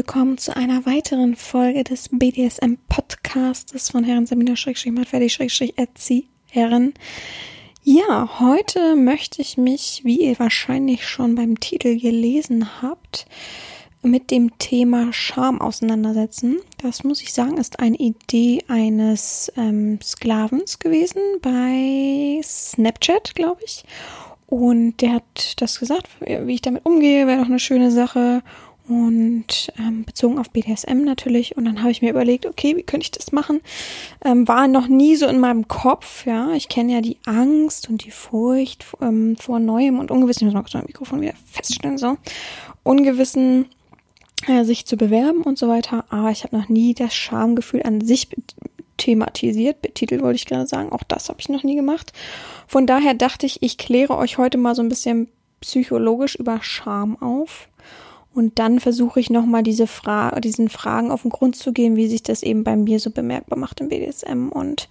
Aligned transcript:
willkommen 0.00 0.38
zu 0.38 0.56
einer 0.56 0.86
weiteren 0.86 1.36
Folge 1.36 1.84
des 1.84 2.08
BDSM 2.10 2.76
Podcasts 2.88 3.90
von 3.90 4.02
Herren 4.02 4.24
Samina 4.24 4.54
Erzieherin. 5.76 6.94
Ja, 7.82 8.40
heute 8.40 8.96
möchte 8.96 9.42
ich 9.42 9.58
mich, 9.58 10.00
wie 10.02 10.22
ihr 10.22 10.38
wahrscheinlich 10.38 11.06
schon 11.06 11.34
beim 11.34 11.60
Titel 11.60 12.00
gelesen 12.00 12.80
habt, 12.80 13.26
mit 14.00 14.30
dem 14.30 14.56
Thema 14.56 15.12
Scham 15.12 15.60
auseinandersetzen. 15.60 16.60
Das 16.78 17.04
muss 17.04 17.20
ich 17.20 17.34
sagen, 17.34 17.58
ist 17.58 17.78
eine 17.78 17.98
Idee 17.98 18.64
eines 18.68 19.52
ähm, 19.58 19.98
Sklavens 20.02 20.78
gewesen 20.78 21.20
bei 21.42 22.40
Snapchat, 22.42 23.34
glaube 23.34 23.60
ich. 23.66 23.84
Und 24.46 24.96
der 25.02 25.12
hat 25.12 25.60
das 25.60 25.78
gesagt, 25.78 26.08
wie 26.20 26.54
ich 26.54 26.62
damit 26.62 26.86
umgehe, 26.86 27.26
wäre 27.26 27.40
doch 27.40 27.48
eine 27.48 27.58
schöne 27.58 27.90
Sache 27.90 28.42
und 28.90 29.72
ähm, 29.78 30.04
bezogen 30.04 30.40
auf 30.40 30.50
BDSM 30.50 31.04
natürlich. 31.04 31.56
Und 31.56 31.64
dann 31.64 31.80
habe 31.80 31.92
ich 31.92 32.02
mir 32.02 32.10
überlegt, 32.10 32.44
okay, 32.44 32.76
wie 32.76 32.82
könnte 32.82 33.04
ich 33.04 33.12
das 33.12 33.30
machen? 33.30 33.60
Ähm, 34.24 34.48
war 34.48 34.66
noch 34.66 34.88
nie 34.88 35.14
so 35.14 35.26
in 35.26 35.38
meinem 35.38 35.68
Kopf, 35.68 36.26
ja. 36.26 36.50
Ich 36.54 36.68
kenne 36.68 36.94
ja 36.94 37.00
die 37.00 37.16
Angst 37.24 37.88
und 37.88 38.04
die 38.04 38.10
Furcht 38.10 38.84
ähm, 39.00 39.36
vor 39.36 39.60
Neuem 39.60 40.00
und 40.00 40.10
Ungewissen. 40.10 40.40
Ich 40.40 40.46
muss 40.46 40.54
mal 40.54 40.62
kurz 40.62 40.74
mein 40.74 40.86
Mikrofon 40.86 41.20
wieder 41.20 41.34
feststellen, 41.46 41.98
so. 41.98 42.16
Ungewissen 42.82 43.66
äh, 44.48 44.64
sich 44.64 44.86
zu 44.86 44.96
bewerben 44.96 45.42
und 45.42 45.56
so 45.56 45.68
weiter. 45.68 46.04
Aber 46.10 46.32
ich 46.32 46.42
habe 46.42 46.56
noch 46.56 46.68
nie 46.68 46.92
das 46.92 47.14
Schamgefühl 47.14 47.84
an 47.84 48.00
sich 48.00 48.28
thematisiert, 48.96 49.82
betitelt 49.82 50.20
wollte 50.20 50.36
ich 50.36 50.46
gerade 50.46 50.66
sagen. 50.66 50.90
Auch 50.90 51.04
das 51.04 51.28
habe 51.28 51.38
ich 51.38 51.48
noch 51.48 51.62
nie 51.62 51.76
gemacht. 51.76 52.12
Von 52.66 52.88
daher 52.88 53.14
dachte 53.14 53.46
ich, 53.46 53.62
ich 53.62 53.78
kläre 53.78 54.16
euch 54.16 54.36
heute 54.36 54.58
mal 54.58 54.74
so 54.74 54.82
ein 54.82 54.88
bisschen 54.88 55.28
psychologisch 55.60 56.34
über 56.34 56.58
Scham 56.62 57.16
auf 57.22 57.68
und 58.34 58.58
dann 58.58 58.80
versuche 58.80 59.20
ich 59.20 59.30
nochmal 59.30 59.62
diese 59.62 59.86
Fra 59.86 60.38
diesen 60.40 60.68
Fragen 60.68 61.10
auf 61.10 61.22
den 61.22 61.30
Grund 61.30 61.56
zu 61.56 61.72
gehen, 61.72 61.96
wie 61.96 62.08
sich 62.08 62.22
das 62.22 62.42
eben 62.42 62.64
bei 62.64 62.76
mir 62.76 63.00
so 63.00 63.10
bemerkbar 63.10 63.58
macht 63.58 63.80
im 63.80 63.88
BDSM 63.88 64.48
und 64.48 64.88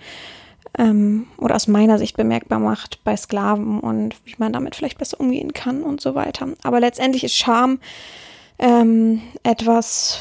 ähm, 0.77 1.27
oder 1.37 1.55
aus 1.55 1.67
meiner 1.67 1.97
Sicht 1.97 2.17
bemerkbar 2.17 2.59
macht 2.59 3.03
bei 3.03 3.15
Sklaven 3.15 3.79
und 3.79 4.15
wie 4.25 4.35
man 4.37 4.53
damit 4.53 4.75
vielleicht 4.75 4.97
besser 4.97 5.19
umgehen 5.19 5.53
kann 5.53 5.83
und 5.83 6.01
so 6.01 6.15
weiter. 6.15 6.49
Aber 6.63 6.79
letztendlich 6.79 7.23
ist 7.23 7.35
Scham 7.35 7.79
ähm, 8.59 9.21
etwas 9.43 10.19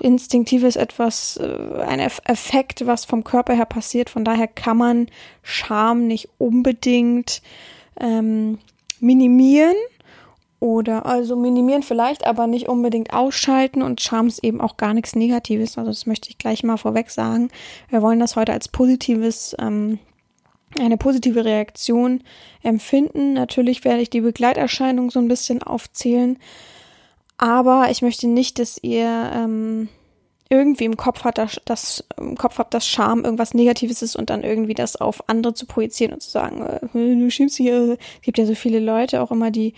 Instinktives, 0.00 0.76
etwas, 0.76 1.38
äh, 1.38 1.82
ein 1.86 2.00
Effekt, 2.00 2.86
was 2.86 3.04
vom 3.04 3.24
Körper 3.24 3.54
her 3.54 3.64
passiert. 3.64 4.10
Von 4.10 4.24
daher 4.24 4.46
kann 4.46 4.76
man 4.76 5.06
Scham 5.42 6.06
nicht 6.06 6.28
unbedingt 6.38 7.40
ähm, 7.98 8.58
minimieren 9.00 9.76
oder 10.64 11.04
also 11.04 11.36
minimieren 11.36 11.82
vielleicht, 11.82 12.26
aber 12.26 12.46
nicht 12.46 12.70
unbedingt 12.70 13.12
ausschalten 13.12 13.82
und 13.82 14.00
Scham 14.00 14.28
ist 14.28 14.42
eben 14.42 14.62
auch 14.62 14.78
gar 14.78 14.94
nichts 14.94 15.14
Negatives. 15.14 15.76
Also 15.76 15.90
das 15.90 16.06
möchte 16.06 16.30
ich 16.30 16.38
gleich 16.38 16.64
mal 16.64 16.78
vorweg 16.78 17.10
sagen. 17.10 17.50
Wir 17.90 18.00
wollen 18.00 18.18
das 18.18 18.34
heute 18.34 18.54
als 18.54 18.68
positives, 18.68 19.54
ähm, 19.58 19.98
eine 20.80 20.96
positive 20.96 21.44
Reaktion 21.44 22.22
empfinden. 22.62 23.34
Natürlich 23.34 23.84
werde 23.84 24.00
ich 24.00 24.08
die 24.08 24.22
Begleiterscheinung 24.22 25.10
so 25.10 25.18
ein 25.18 25.28
bisschen 25.28 25.62
aufzählen, 25.62 26.38
aber 27.36 27.88
ich 27.90 28.00
möchte 28.00 28.26
nicht, 28.26 28.58
dass 28.58 28.82
ihr 28.82 29.32
ähm, 29.34 29.90
irgendwie 30.48 30.84
im 30.84 30.96
Kopf 30.96 31.24
hat, 31.24 31.36
dass, 31.36 31.60
dass 31.66 32.04
im 32.16 32.38
Kopf 32.38 32.56
habt, 32.56 32.72
dass 32.72 32.88
Scham 32.88 33.22
irgendwas 33.22 33.52
Negatives 33.52 34.00
ist 34.00 34.16
und 34.16 34.30
dann 34.30 34.42
irgendwie 34.42 34.74
das 34.74 34.96
auf 34.96 35.28
andere 35.28 35.52
zu 35.52 35.66
projizieren 35.66 36.14
und 36.14 36.22
zu 36.22 36.30
sagen, 36.30 36.62
äh, 36.62 36.78
du 36.90 37.30
schiebst 37.30 37.58
hier. 37.58 37.98
Es 38.14 38.22
gibt 38.22 38.38
ja 38.38 38.46
so 38.46 38.54
viele 38.54 38.80
Leute 38.80 39.20
auch 39.20 39.30
immer, 39.30 39.50
die 39.50 39.74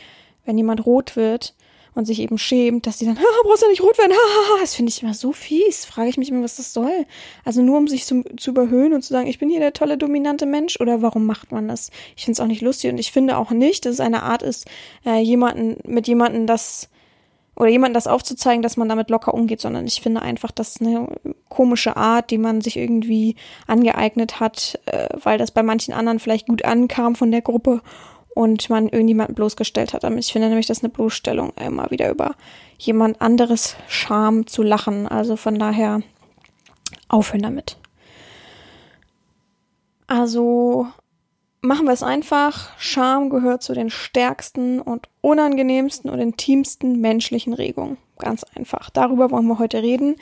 wenn 0.46 0.56
jemand 0.56 0.86
rot 0.86 1.16
wird 1.16 1.54
und 1.96 2.04
sich 2.04 2.20
eben 2.20 2.38
schämt, 2.38 2.86
dass 2.86 2.98
sie 2.98 3.06
dann, 3.06 3.18
ah, 3.18 3.42
brauchst 3.42 3.62
du 3.62 3.68
nicht 3.68 3.82
rot 3.82 3.98
werden, 3.98 4.12
ha, 4.12 4.60
das 4.60 4.74
finde 4.74 4.90
ich 4.90 5.02
immer 5.02 5.14
so 5.14 5.32
fies. 5.32 5.84
Frage 5.84 6.08
ich 6.08 6.18
mich 6.18 6.30
immer, 6.30 6.42
was 6.42 6.56
das 6.56 6.72
soll. 6.72 7.06
Also 7.44 7.62
nur 7.62 7.78
um 7.78 7.88
sich 7.88 8.04
zu, 8.04 8.22
zu 8.36 8.50
überhöhen 8.50 8.92
und 8.92 9.02
zu 9.02 9.12
sagen, 9.12 9.26
ich 9.26 9.38
bin 9.38 9.48
hier 9.48 9.60
der 9.60 9.72
tolle, 9.72 9.98
dominante 9.98 10.46
Mensch 10.46 10.80
oder 10.80 11.02
warum 11.02 11.26
macht 11.26 11.52
man 11.52 11.68
das? 11.68 11.90
Ich 12.16 12.24
finde 12.24 12.36
es 12.36 12.40
auch 12.40 12.46
nicht 12.46 12.62
lustig 12.62 12.90
und 12.90 12.98
ich 12.98 13.12
finde 13.12 13.36
auch 13.38 13.50
nicht, 13.50 13.86
dass 13.86 13.94
es 13.94 14.00
eine 14.00 14.22
Art 14.22 14.42
ist, 14.42 14.66
äh, 15.04 15.20
jemanden, 15.20 15.78
mit 15.90 16.06
jemandem 16.06 16.46
das 16.46 16.88
oder 17.56 17.70
jemandem 17.70 17.94
das 17.94 18.06
aufzuzeigen, 18.06 18.62
dass 18.62 18.76
man 18.76 18.88
damit 18.88 19.08
locker 19.08 19.32
umgeht, 19.32 19.62
sondern 19.62 19.86
ich 19.86 20.02
finde 20.02 20.20
einfach, 20.20 20.50
das 20.50 20.68
ist 20.68 20.82
eine 20.82 21.08
komische 21.48 21.96
Art, 21.96 22.30
die 22.30 22.36
man 22.36 22.60
sich 22.60 22.76
irgendwie 22.76 23.34
angeeignet 23.66 24.40
hat, 24.40 24.78
äh, 24.84 25.08
weil 25.22 25.38
das 25.38 25.50
bei 25.50 25.62
manchen 25.62 25.94
anderen 25.94 26.18
vielleicht 26.18 26.48
gut 26.48 26.66
ankam 26.66 27.14
von 27.14 27.30
der 27.30 27.40
Gruppe 27.40 27.80
und 28.36 28.68
man 28.68 28.90
irgendjemanden 28.90 29.34
bloßgestellt 29.34 29.94
hat. 29.94 30.04
Ich 30.04 30.30
finde 30.30 30.48
nämlich, 30.48 30.66
das 30.66 30.78
ist 30.78 30.84
eine 30.84 30.92
Bloßstellung, 30.92 31.54
immer 31.56 31.90
wieder 31.90 32.10
über 32.10 32.34
jemand 32.76 33.22
anderes 33.22 33.76
Scham 33.88 34.46
zu 34.46 34.62
lachen. 34.62 35.08
Also 35.08 35.36
von 35.36 35.58
daher 35.58 36.02
aufhören 37.08 37.40
damit. 37.40 37.78
Also 40.06 40.86
machen 41.62 41.86
wir 41.86 41.94
es 41.94 42.02
einfach. 42.02 42.78
Scham 42.78 43.30
gehört 43.30 43.62
zu 43.62 43.72
den 43.72 43.88
stärksten 43.88 44.82
und 44.82 45.08
unangenehmsten 45.22 46.10
und 46.10 46.18
intimsten 46.18 47.00
menschlichen 47.00 47.54
Regungen. 47.54 47.96
Ganz 48.18 48.44
einfach. 48.54 48.90
Darüber 48.90 49.30
wollen 49.30 49.46
wir 49.46 49.58
heute 49.58 49.82
reden. 49.82 50.16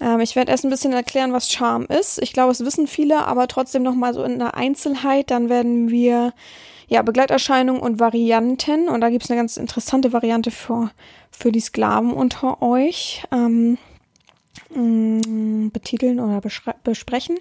Ähm, 0.00 0.20
ich 0.20 0.36
werde 0.36 0.52
erst 0.52 0.64
ein 0.64 0.70
bisschen 0.70 0.94
erklären, 0.94 1.34
was 1.34 1.52
Scham 1.52 1.84
ist. 1.84 2.18
Ich 2.22 2.32
glaube, 2.32 2.52
es 2.52 2.64
wissen 2.64 2.86
viele, 2.86 3.26
aber 3.26 3.46
trotzdem 3.46 3.82
nochmal 3.82 4.14
so 4.14 4.22
in 4.22 4.38
der 4.38 4.54
Einzelheit. 4.54 5.30
Dann 5.30 5.50
werden 5.50 5.90
wir 5.90 6.32
ja, 6.88 7.02
Begleiterscheinungen 7.02 7.82
und 7.82 8.00
Varianten. 8.00 8.88
Und 8.88 9.00
da 9.00 9.10
gibt 9.10 9.24
es 9.24 9.30
eine 9.30 9.38
ganz 9.38 9.56
interessante 9.56 10.12
Variante 10.12 10.50
für, 10.50 10.90
für 11.30 11.52
die 11.52 11.60
Sklaven 11.60 12.12
unter 12.12 12.62
euch. 12.62 13.24
Ähm, 13.30 13.78
mm, 14.74 15.68
betiteln 15.70 16.18
oder 16.18 16.40
besprechen. 16.82 17.36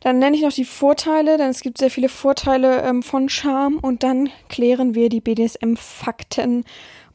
Dann 0.00 0.20
nenne 0.20 0.36
ich 0.36 0.42
noch 0.42 0.52
die 0.52 0.64
Vorteile, 0.64 1.38
denn 1.38 1.50
es 1.50 1.60
gibt 1.60 1.78
sehr 1.78 1.90
viele 1.90 2.08
Vorteile 2.08 2.82
ähm, 2.82 3.02
von 3.02 3.28
Charme 3.28 3.78
und 3.78 4.02
dann 4.02 4.30
klären 4.48 4.94
wir 4.94 5.08
die 5.08 5.20
BDSM-Fakten. 5.20 6.64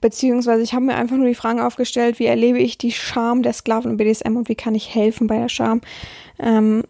Beziehungsweise 0.01 0.63
ich 0.63 0.73
habe 0.73 0.83
mir 0.83 0.95
einfach 0.95 1.15
nur 1.15 1.27
die 1.27 1.35
Fragen 1.35 1.61
aufgestellt, 1.61 2.19
wie 2.19 2.25
erlebe 2.25 2.59
ich 2.59 2.77
die 2.77 2.91
Charme 2.91 3.41
der 3.41 3.53
Sklaven 3.53 3.91
im 3.91 3.97
BDSM 3.97 4.35
und 4.35 4.49
wie 4.49 4.55
kann 4.55 4.75
ich 4.75 4.93
helfen 4.93 5.27
bei 5.27 5.37
der 5.37 5.47
Charme. 5.47 5.79
Ähm, 6.39 6.83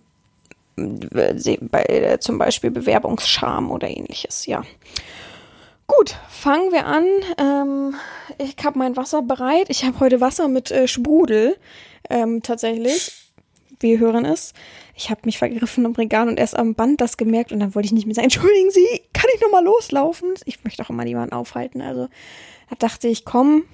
bei, 0.75 1.83
äh, 1.83 2.19
zum 2.19 2.37
Beispiel 2.37 2.71
Bewerbungsscham 2.71 3.71
oder 3.71 3.89
ähnliches, 3.89 4.45
ja. 4.45 4.63
Gut, 5.85 6.15
fangen 6.29 6.71
wir 6.71 6.85
an. 6.85 7.05
Ähm, 7.37 7.95
ich 8.37 8.55
habe 8.63 8.79
mein 8.79 8.95
Wasser 8.95 9.21
bereit. 9.21 9.65
Ich 9.69 9.83
habe 9.83 9.99
heute 9.99 10.21
Wasser 10.21 10.47
mit 10.47 10.71
äh, 10.71 10.87
Sprudel. 10.87 11.57
Ähm, 12.09 12.41
tatsächlich. 12.41 13.11
Wir 13.79 13.99
hören 13.99 14.23
es. 14.23 14.53
Ich 14.95 15.09
habe 15.09 15.21
mich 15.25 15.37
vergriffen 15.37 15.83
im 15.83 15.91
Regal 15.91 16.29
und 16.29 16.39
erst 16.39 16.55
am 16.55 16.73
Band 16.73 17.01
das 17.01 17.17
gemerkt 17.17 17.51
und 17.51 17.59
dann 17.59 17.75
wollte 17.75 17.87
ich 17.87 17.91
nicht 17.91 18.05
mehr 18.05 18.15
sagen, 18.15 18.25
entschuldigen 18.25 18.71
Sie, 18.71 19.01
kann 19.11 19.29
ich 19.35 19.41
nochmal 19.41 19.63
loslaufen? 19.63 20.33
Ich 20.45 20.63
möchte 20.63 20.83
auch 20.83 20.89
immer 20.89 21.03
niemanden 21.03 21.33
aufhalten. 21.33 21.81
Also 21.81 22.07
da 22.69 22.75
dachte 22.77 23.07
ich, 23.07 23.25
komm, 23.25 23.65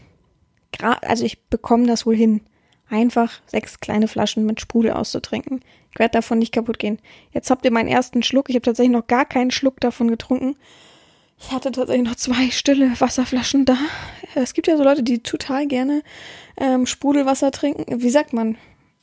also 1.02 1.26
ich 1.26 1.44
bekomme 1.50 1.86
das 1.86 2.06
wohl 2.06 2.16
hin 2.16 2.42
einfach 2.90 3.42
sechs 3.46 3.80
kleine 3.80 4.08
Flaschen 4.08 4.46
mit 4.46 4.62
Sprudel 4.62 4.94
auszutrinken. 4.94 5.62
Ich 5.92 6.00
werde 6.00 6.14
davon 6.14 6.40
nicht 6.40 6.54
kaputt 6.54 6.80
gehen. 6.80 7.00
Jetzt 7.32 7.50
habt 7.50 7.66
ihr 7.66 7.72
meinen 7.72 7.90
ersten 7.90 8.24
Schluck. 8.24 8.50
Ich 8.50 8.56
habe 8.56 8.64
tatsächlich 8.64 8.96
noch 8.96 9.08
gar 9.08 9.26
keinen 9.26 9.52
Schluck 9.52 9.80
davon 9.80 10.10
getrunken. 10.10 10.56
Ich 11.40 11.52
hatte 11.52 11.72
tatsächlich 11.72 12.08
noch 12.08 12.16
zwei 12.16 12.52
stille 12.52 13.00
Wasserflaschen 13.00 13.66
da. 13.66 13.78
Es 14.36 14.54
gibt 14.54 14.68
ja 14.68 14.78
so 14.78 14.84
Leute, 14.84 15.04
die 15.04 15.20
total 15.20 15.68
gerne 15.68 16.04
ähm, 16.58 16.86
Sprudelwasser 16.86 17.52
trinken. 17.52 18.02
Wie 18.02 18.10
sagt 18.10 18.34
man? 18.34 18.58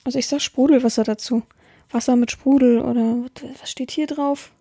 Also 0.04 0.18
ich 0.18 0.28
sag 0.28 0.40
Sprudelwasser 0.40 1.02
dazu. 1.02 1.42
Wasser 1.90 2.16
mit 2.16 2.30
Sprudel 2.30 2.80
oder 2.80 3.24
was 3.60 3.70
steht 3.70 3.90
hier 3.90 4.06
drauf? 4.06 4.52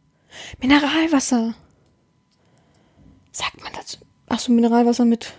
Mineralwasser. 0.61 1.55
Sagt 3.31 3.61
man 3.61 3.73
dazu? 3.73 3.97
Achso, 4.27 4.51
Mineralwasser 4.51 5.05
mit 5.05 5.33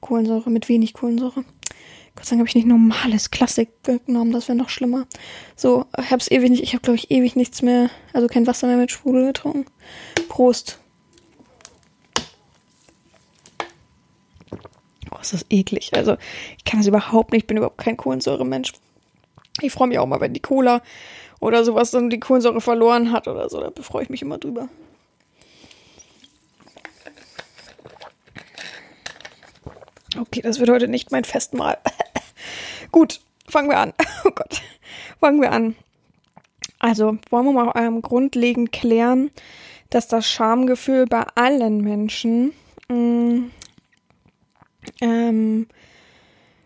Kohlensäure, 0.00 0.50
mit 0.50 0.68
wenig 0.68 0.94
Kohlensäure. 0.94 1.44
Gott 2.18 2.24
sei 2.24 2.30
Dank 2.30 2.40
habe 2.40 2.48
ich 2.48 2.56
nicht 2.56 2.66
normales 2.66 3.30
Klassik 3.30 3.68
genommen, 3.84 4.32
das 4.32 4.48
wäre 4.48 4.58
noch 4.58 4.70
schlimmer. 4.70 5.06
So, 5.54 5.86
ich 5.96 6.06
habe 6.06 6.16
es 6.16 6.28
ewig 6.28 6.50
nicht, 6.50 6.64
ich 6.64 6.72
habe 6.74 6.82
glaube 6.82 6.96
ich 6.96 7.12
ewig 7.12 7.36
nichts 7.36 7.62
mehr, 7.62 7.90
also 8.12 8.26
kein 8.26 8.44
Wasser 8.44 8.66
mehr 8.66 8.76
mit 8.76 8.90
Sprudel 8.90 9.28
getrunken. 9.28 9.66
Prost. 10.28 10.80
Oh, 15.12 15.16
das 15.16 15.32
ist 15.32 15.46
eklig. 15.48 15.94
Also 15.94 16.16
ich 16.56 16.64
kann 16.64 16.80
das 16.80 16.88
überhaupt 16.88 17.30
nicht, 17.30 17.42
ich 17.42 17.46
bin 17.46 17.56
überhaupt 17.56 17.78
kein 17.78 17.96
Kohlensäure-Mensch. 17.96 18.72
Ich 19.60 19.70
freue 19.70 19.86
mich 19.86 20.00
auch 20.00 20.06
mal, 20.06 20.20
wenn 20.20 20.34
die 20.34 20.40
Cola 20.40 20.82
oder 21.38 21.62
sowas 21.62 21.92
dann 21.92 22.10
die 22.10 22.18
Kohlensäure 22.18 22.60
verloren 22.60 23.12
hat 23.12 23.28
oder 23.28 23.48
so. 23.48 23.60
Da 23.60 23.80
freue 23.80 24.02
ich 24.02 24.10
mich 24.10 24.22
immer 24.22 24.38
drüber. 24.38 24.68
Okay, 30.18 30.40
das 30.42 30.58
wird 30.58 30.70
heute 30.70 30.88
nicht 30.88 31.12
mein 31.12 31.22
Festmahl. 31.22 31.78
Gut, 32.92 33.20
fangen 33.48 33.70
wir 33.70 33.78
an. 33.78 33.92
Oh 34.24 34.30
Gott, 34.30 34.62
fangen 35.20 35.40
wir 35.40 35.52
an. 35.52 35.74
Also 36.78 37.18
wollen 37.30 37.46
wir 37.46 37.52
mal 37.52 37.72
ähm, 37.76 38.02
grundlegend 38.02 38.72
klären, 38.72 39.30
dass 39.90 40.08
das 40.08 40.28
Schamgefühl 40.28 41.06
bei 41.06 41.24
allen 41.34 41.80
Menschen 41.82 42.52
mh, 42.88 42.94
mm, 42.96 43.50
ähm, 45.00 45.66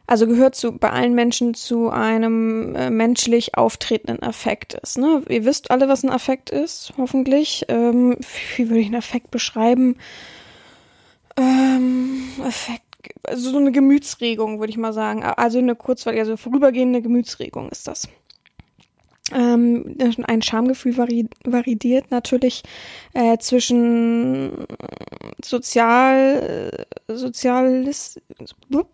also 0.06 0.26
gehört 0.26 0.54
zu 0.54 0.72
bei 0.72 0.90
allen 0.90 1.14
Menschen 1.14 1.54
zu 1.54 1.88
einem 1.88 2.74
äh, 2.76 2.90
menschlich 2.90 3.56
auftretenden 3.56 4.22
Affekt 4.22 4.74
ist. 4.74 4.98
Ne? 4.98 5.22
Ihr 5.28 5.46
wisst 5.46 5.70
alle, 5.70 5.88
was 5.88 6.02
ein 6.02 6.10
Affekt 6.10 6.50
ist, 6.50 6.92
hoffentlich. 6.98 7.64
Ähm, 7.68 8.18
wie 8.56 8.68
würde 8.68 8.80
ich 8.80 8.86
einen 8.86 8.96
Affekt 8.96 9.30
beschreiben? 9.30 9.96
Ähm, 11.38 12.24
Affekt, 12.44 12.81
also 13.24 13.50
so 13.50 13.58
eine 13.58 13.72
Gemütsregung, 13.72 14.60
würde 14.60 14.70
ich 14.70 14.78
mal 14.78 14.92
sagen. 14.92 15.22
Also 15.22 15.58
eine 15.58 15.74
kurzweilige, 15.74 16.22
also 16.22 16.36
vorübergehende 16.36 17.02
Gemütsregung 17.02 17.68
ist 17.70 17.86
das. 17.86 18.08
Ähm, 19.34 19.96
ein 20.24 20.42
Schamgefühl 20.42 20.96
vari 20.96 21.26
variiert 21.44 22.10
natürlich 22.10 22.62
äh, 23.14 23.38
zwischen 23.38 24.66
sozial, 25.42 26.86
Sozialis, 27.08 28.20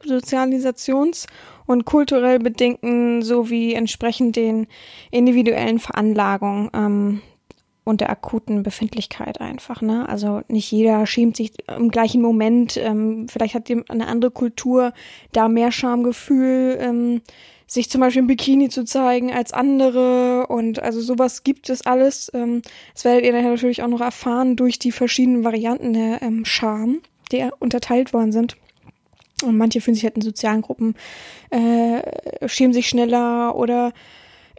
Sozialisations- 0.05 1.26
und 1.66 1.84
kulturell 1.87 2.38
bedingten 2.38 3.22
sowie 3.22 3.72
entsprechend 3.75 4.37
den 4.37 4.66
individuellen 5.11 5.81
Veranlagungen 5.81 6.70
ähm, 6.75 7.22
und 7.88 8.02
der 8.02 8.11
akuten 8.11 8.62
Befindlichkeit 8.62 9.40
einfach. 9.40 9.81
Ne? 9.81 10.06
Also 10.06 10.43
nicht 10.49 10.70
jeder 10.70 11.06
schämt 11.06 11.38
sich 11.38 11.52
im 11.75 11.90
gleichen 11.90 12.20
Moment. 12.20 12.76
Ähm, 12.76 13.29
vielleicht 13.31 13.55
hat 13.55 13.70
eine 13.70 14.06
andere 14.06 14.31
Kultur 14.31 14.93
da 15.32 15.49
mehr 15.49 15.73
Schamgefühl. 15.73 16.76
Ähm, 16.81 17.23
sich 17.67 17.88
zum 17.90 18.02
Beispiel 18.02 18.20
im 18.20 18.26
Bikini 18.26 18.69
zu 18.69 18.85
zeigen 18.85 19.32
als 19.32 19.52
andere 19.52 20.46
und 20.49 20.82
also 20.82 21.00
sowas 21.00 21.44
gibt 21.44 21.69
es 21.70 21.85
alles. 21.85 22.31
Ähm, 22.35 22.62
das 22.93 23.05
werdet 23.05 23.25
ihr 23.25 23.32
daher 23.32 23.50
natürlich 23.50 23.82
auch 23.82 23.88
noch 23.88 24.00
erfahren 24.00 24.56
durch 24.56 24.79
die 24.79 24.93
verschiedenen 24.93 25.44
Varianten 25.44 25.94
der 25.94 26.20
ähm, 26.23 26.44
Scham, 26.44 27.00
die 27.32 27.46
unterteilt 27.58 28.12
worden 28.12 28.32
sind. 28.32 28.56
Und 29.44 29.56
manche 29.56 29.81
fühlen 29.81 29.94
sich 29.94 30.05
halt 30.05 30.17
in 30.17 30.23
sozialen 30.23 30.62
Gruppen, 30.62 30.94
äh, 31.50 32.49
schämen 32.49 32.73
sich 32.73 32.88
schneller 32.88 33.55
oder 33.56 33.93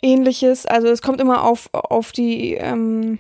ähnliches. 0.02 0.66
Also 0.66 0.88
es 0.88 1.02
kommt 1.02 1.22
immer 1.22 1.44
auf, 1.44 1.70
auf 1.74 2.12
die 2.12 2.54
ähm, 2.54 3.20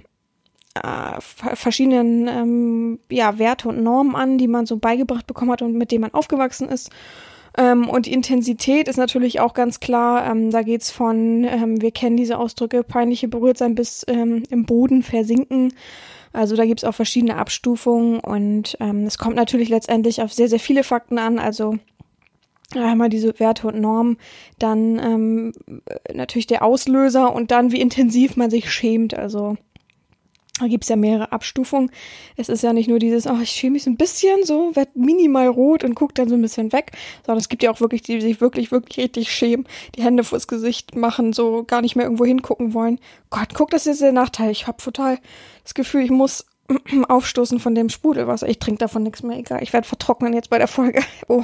äh, 0.75 1.19
verschiedenen 1.19 2.27
ähm, 2.27 2.99
ja, 3.09 3.37
Werte 3.39 3.69
und 3.69 3.83
Normen 3.83 4.15
an, 4.15 4.37
die 4.37 4.47
man 4.47 4.65
so 4.65 4.77
beigebracht 4.77 5.27
bekommen 5.27 5.51
hat 5.51 5.61
und 5.61 5.73
mit 5.73 5.91
denen 5.91 6.01
man 6.01 6.13
aufgewachsen 6.13 6.69
ist. 6.69 6.91
Ähm, 7.57 7.89
und 7.89 8.05
die 8.05 8.13
Intensität 8.13 8.87
ist 8.87 8.97
natürlich 8.97 9.39
auch 9.39 9.53
ganz 9.53 9.79
klar. 9.79 10.29
Ähm, 10.29 10.51
da 10.51 10.61
geht's 10.61 10.91
von, 10.91 11.43
ähm, 11.43 11.81
wir 11.81 11.91
kennen 11.91 12.17
diese 12.17 12.37
Ausdrücke, 12.37 12.83
peinliche 12.83 13.27
Berührtsein 13.27 13.75
bis 13.75 14.05
ähm, 14.07 14.43
im 14.49 14.65
Boden 14.65 15.03
versinken. 15.03 15.73
Also 16.31 16.55
da 16.55 16.65
gibt's 16.65 16.83
auch 16.83 16.93
verschiedene 16.93 17.37
Abstufungen 17.37 18.19
und 18.19 18.77
ähm, 18.79 19.05
es 19.05 19.17
kommt 19.17 19.35
natürlich 19.35 19.69
letztendlich 19.69 20.21
auf 20.21 20.31
sehr, 20.31 20.47
sehr 20.47 20.59
viele 20.59 20.83
Fakten 20.83 21.17
an. 21.17 21.39
Also 21.39 21.75
einmal 22.75 23.09
diese 23.09 23.39
Werte 23.39 23.67
und 23.67 23.79
Normen, 23.79 24.17
dann 24.59 24.99
ähm, 24.99 25.53
natürlich 26.13 26.47
der 26.47 26.63
Auslöser 26.63 27.33
und 27.33 27.51
dann 27.51 27.71
wie 27.71 27.81
intensiv 27.81 28.37
man 28.37 28.49
sich 28.49 28.71
schämt. 28.71 29.13
Also 29.13 29.57
da 30.59 30.67
gibt's 30.67 30.89
ja 30.89 30.97
mehrere 30.97 31.31
Abstufungen. 31.31 31.89
Es 32.35 32.49
ist 32.49 32.63
ja 32.63 32.73
nicht 32.73 32.89
nur 32.89 32.99
dieses, 32.99 33.27
oh, 33.27 33.39
ich 33.41 33.49
schäme 33.49 33.73
mich 33.73 33.83
so 33.83 33.89
ein 33.89 33.95
bisschen, 33.95 34.43
so, 34.43 34.75
werd 34.75 34.95
minimal 34.95 35.47
rot 35.47 35.83
und 35.83 35.95
guck 35.95 36.13
dann 36.15 36.27
so 36.27 36.35
ein 36.35 36.41
bisschen 36.41 36.73
weg, 36.73 36.91
sondern 37.25 37.39
es 37.39 37.47
gibt 37.47 37.63
ja 37.63 37.71
auch 37.71 37.79
wirklich 37.79 38.01
die, 38.01 38.15
die 38.15 38.21
sich 38.21 38.41
wirklich, 38.41 38.71
wirklich 38.71 38.97
richtig 38.97 39.31
schämen, 39.31 39.65
die 39.95 40.03
Hände 40.03 40.23
vors 40.23 40.47
Gesicht 40.47 40.95
machen, 40.95 41.31
so 41.31 41.63
gar 41.63 41.81
nicht 41.81 41.95
mehr 41.95 42.05
irgendwo 42.05 42.25
hingucken 42.25 42.73
wollen. 42.73 42.99
Gott, 43.29 43.53
guck, 43.53 43.71
das 43.71 43.87
ist 43.87 44.01
der 44.01 44.11
Nachteil. 44.11 44.51
Ich 44.51 44.67
habe 44.67 44.83
total 44.83 45.19
das 45.63 45.73
Gefühl, 45.73 46.03
ich 46.03 46.11
muss 46.11 46.45
aufstoßen 47.07 47.59
von 47.59 47.73
dem 47.73 47.89
Sprudelwasser. 47.89 48.49
Ich 48.49 48.59
trinke 48.59 48.79
davon 48.79 49.03
nichts 49.03 49.23
mehr, 49.23 49.37
egal. 49.37 49.63
Ich 49.63 49.71
werde 49.71 49.87
vertrocknen 49.87 50.33
jetzt 50.33 50.49
bei 50.49 50.57
der 50.57 50.67
Folge. 50.67 51.01
Oh. 51.27 51.43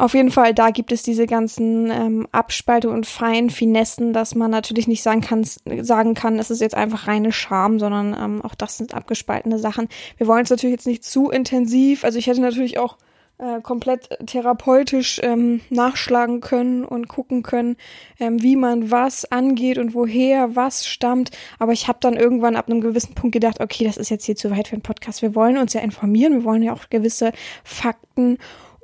Auf 0.00 0.14
jeden 0.14 0.30
Fall, 0.30 0.54
da 0.54 0.70
gibt 0.70 0.92
es 0.92 1.02
diese 1.02 1.26
ganzen 1.26 1.90
ähm, 1.90 2.28
Abspalte 2.30 2.88
und 2.88 3.04
feinen 3.04 3.50
Finessen, 3.50 4.12
dass 4.12 4.36
man 4.36 4.48
natürlich 4.48 4.86
nicht 4.86 5.02
sagen 5.02 5.22
kann, 5.22 5.42
sagen 5.42 6.14
kann, 6.14 6.38
es 6.38 6.52
ist 6.52 6.60
jetzt 6.60 6.76
einfach 6.76 7.08
reine 7.08 7.32
Scham, 7.32 7.80
sondern 7.80 8.16
ähm, 8.16 8.40
auch 8.42 8.54
das 8.54 8.76
sind 8.76 8.94
abgespaltene 8.94 9.58
Sachen. 9.58 9.88
Wir 10.16 10.28
wollen 10.28 10.44
es 10.44 10.50
natürlich 10.50 10.74
jetzt 10.74 10.86
nicht 10.86 11.02
zu 11.02 11.30
intensiv. 11.30 12.04
Also 12.04 12.16
ich 12.16 12.28
hätte 12.28 12.40
natürlich 12.40 12.78
auch 12.78 12.96
äh, 13.38 13.60
komplett 13.60 14.08
therapeutisch 14.24 15.20
ähm, 15.24 15.62
nachschlagen 15.68 16.40
können 16.40 16.84
und 16.84 17.08
gucken 17.08 17.42
können, 17.42 17.76
ähm, 18.20 18.40
wie 18.40 18.54
man 18.54 18.92
was 18.92 19.24
angeht 19.32 19.78
und 19.78 19.94
woher 19.94 20.54
was 20.54 20.86
stammt. 20.86 21.32
Aber 21.58 21.72
ich 21.72 21.88
habe 21.88 21.98
dann 22.00 22.14
irgendwann 22.16 22.54
ab 22.54 22.68
einem 22.68 22.80
gewissen 22.80 23.14
Punkt 23.14 23.32
gedacht, 23.32 23.60
okay, 23.60 23.82
das 23.82 23.96
ist 23.96 24.10
jetzt 24.10 24.26
hier 24.26 24.36
zu 24.36 24.52
weit 24.52 24.68
für 24.68 24.74
einen 24.74 24.82
Podcast. 24.82 25.22
Wir 25.22 25.34
wollen 25.34 25.58
uns 25.58 25.72
ja 25.72 25.80
informieren, 25.80 26.34
wir 26.34 26.44
wollen 26.44 26.62
ja 26.62 26.72
auch 26.72 26.88
gewisse 26.88 27.32
Fakten 27.64 28.38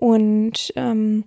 und 0.05 0.71
ähm, 0.77 1.25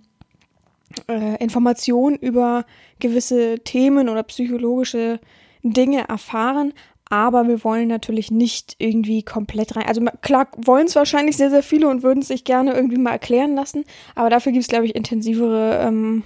äh, 1.08 1.42
Informationen 1.42 2.14
über 2.14 2.64
gewisse 3.00 3.58
Themen 3.58 4.08
oder 4.08 4.22
psychologische 4.22 5.18
Dinge 5.64 6.08
erfahren, 6.08 6.72
aber 7.10 7.48
wir 7.48 7.64
wollen 7.64 7.88
natürlich 7.88 8.30
nicht 8.30 8.76
irgendwie 8.78 9.24
komplett 9.24 9.74
rein. 9.74 9.86
Also 9.88 10.02
klar 10.22 10.46
wollen 10.58 10.86
es 10.86 10.94
wahrscheinlich 10.94 11.36
sehr, 11.36 11.50
sehr 11.50 11.64
viele 11.64 11.88
und 11.88 12.04
würden 12.04 12.20
es 12.20 12.28
sich 12.28 12.44
gerne 12.44 12.72
irgendwie 12.72 12.98
mal 12.98 13.10
erklären 13.10 13.56
lassen, 13.56 13.84
aber 14.14 14.30
dafür 14.30 14.52
gibt 14.52 14.62
es, 14.62 14.68
glaube 14.68 14.86
ich, 14.86 14.94
intensivere, 14.94 15.80
ähm, 15.82 16.22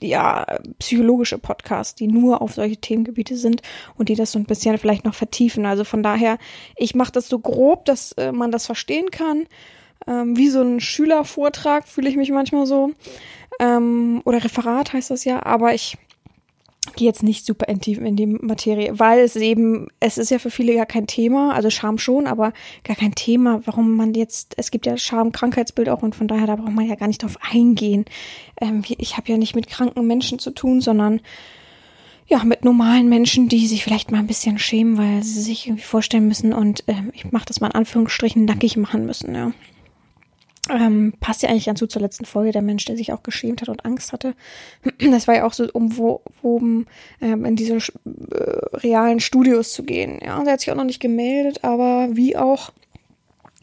ja, 0.00 0.44
psychologische 0.80 1.38
Podcasts, 1.38 1.94
die 1.94 2.08
nur 2.08 2.42
auf 2.42 2.54
solche 2.54 2.78
Themengebiete 2.78 3.36
sind 3.36 3.62
und 3.96 4.08
die 4.08 4.16
das 4.16 4.32
so 4.32 4.40
ein 4.40 4.44
bisschen 4.44 4.76
vielleicht 4.76 5.04
noch 5.04 5.14
vertiefen. 5.14 5.66
Also 5.66 5.84
von 5.84 6.02
daher, 6.02 6.36
ich 6.76 6.96
mache 6.96 7.12
das 7.12 7.28
so 7.28 7.38
grob, 7.38 7.84
dass 7.84 8.10
äh, 8.14 8.32
man 8.32 8.50
das 8.50 8.66
verstehen 8.66 9.12
kann 9.12 9.46
ähm, 10.06 10.36
wie 10.36 10.48
so 10.48 10.62
ein 10.62 10.80
Schülervortrag, 10.80 11.86
fühle 11.86 12.08
ich 12.08 12.16
mich 12.16 12.30
manchmal 12.30 12.66
so. 12.66 12.92
Ähm, 13.60 14.22
oder 14.24 14.42
Referat 14.42 14.92
heißt 14.92 15.10
das 15.10 15.24
ja, 15.24 15.44
aber 15.44 15.74
ich 15.74 15.96
gehe 16.96 17.06
jetzt 17.06 17.22
nicht 17.22 17.44
super 17.44 17.66
in 17.68 17.80
in 17.80 18.16
die 18.16 18.26
Materie, 18.26 18.98
weil 18.98 19.20
es 19.20 19.36
eben, 19.36 19.88
es 20.00 20.18
ist 20.18 20.30
ja 20.30 20.38
für 20.38 20.50
viele 20.50 20.74
gar 20.74 20.86
kein 20.86 21.06
Thema, 21.06 21.54
also 21.54 21.70
Scham 21.70 21.98
schon, 21.98 22.26
aber 22.26 22.52
gar 22.84 22.96
kein 22.96 23.14
Thema, 23.14 23.60
warum 23.64 23.94
man 23.96 24.14
jetzt, 24.14 24.54
es 24.56 24.70
gibt 24.70 24.86
ja 24.86 24.96
Scham-Krankheitsbild 24.96 25.88
auch 25.88 26.02
und 26.02 26.14
von 26.14 26.28
daher, 26.28 26.46
da 26.46 26.56
braucht 26.56 26.72
man 26.72 26.88
ja 26.88 26.94
gar 26.94 27.08
nicht 27.08 27.22
drauf 27.22 27.36
eingehen. 27.40 28.04
Ähm, 28.60 28.82
ich 28.86 29.16
habe 29.16 29.30
ja 29.30 29.38
nicht 29.38 29.54
mit 29.54 29.68
kranken 29.68 30.06
Menschen 30.06 30.38
zu 30.38 30.50
tun, 30.50 30.80
sondern 30.80 31.20
ja, 32.26 32.44
mit 32.44 32.64
normalen 32.64 33.08
Menschen, 33.08 33.48
die 33.48 33.66
sich 33.66 33.82
vielleicht 33.82 34.10
mal 34.10 34.18
ein 34.18 34.26
bisschen 34.26 34.58
schämen, 34.58 34.98
weil 34.98 35.22
sie 35.22 35.40
sich 35.40 35.66
irgendwie 35.66 35.84
vorstellen 35.84 36.28
müssen 36.28 36.52
und 36.52 36.84
ähm, 36.86 37.10
ich 37.14 37.30
mache 37.32 37.46
das 37.46 37.60
mal 37.60 37.68
in 37.68 37.74
Anführungsstrichen 37.74 38.44
nackig 38.44 38.76
machen 38.76 39.06
müssen, 39.06 39.34
ja. 39.34 39.52
Ähm, 40.70 41.14
passt 41.20 41.42
ja 41.42 41.48
eigentlich 41.48 41.66
ganz 41.66 41.80
gut 41.80 41.90
zur 41.90 42.02
letzten 42.02 42.24
Folge, 42.24 42.52
der 42.52 42.62
Mensch, 42.62 42.84
der 42.84 42.96
sich 42.96 43.12
auch 43.12 43.22
geschämt 43.22 43.62
hat 43.62 43.68
und 43.68 43.84
Angst 43.84 44.12
hatte. 44.12 44.34
Das 45.10 45.26
war 45.26 45.36
ja 45.36 45.46
auch 45.46 45.52
so 45.52 45.68
umwoben, 45.72 46.86
ähm, 47.20 47.44
in 47.44 47.56
diese 47.56 47.76
äh, 47.76 48.76
realen 48.76 49.20
Studios 49.20 49.72
zu 49.72 49.82
gehen. 49.82 50.20
Ja, 50.24 50.42
der 50.42 50.52
hat 50.54 50.60
sich 50.60 50.70
auch 50.70 50.76
noch 50.76 50.84
nicht 50.84 51.00
gemeldet, 51.00 51.64
aber 51.64 52.08
wie 52.12 52.36
auch, 52.36 52.70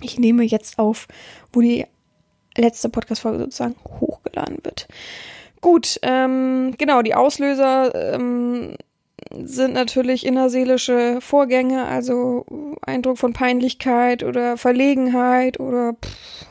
ich 0.02 0.20
nehme 0.20 0.44
jetzt 0.44 0.80
auf, 0.80 1.08
wo 1.54 1.62
die 1.62 1.86
letzte 2.58 2.90
Podcast-Folge 2.90 3.40
sozusagen 3.40 3.76
hochgeladen 4.00 4.60
wird. 4.64 4.88
Gut, 5.62 6.00
ähm, 6.02 6.74
genau, 6.78 7.02
die 7.02 7.16
Auslöser 7.16 8.14
ähm, 8.16 8.76
sind 9.44 9.74
natürlich 9.74 10.26
innerseelische 10.26 11.20
Vorgänge, 11.22 11.86
also 11.86 12.46
Eindruck 12.82 13.18
von 13.18 13.34
Peinlichkeit 13.34 14.24
oder 14.24 14.58
Verlegenheit 14.58 15.60
oder 15.60 15.94
pff, 15.94 16.46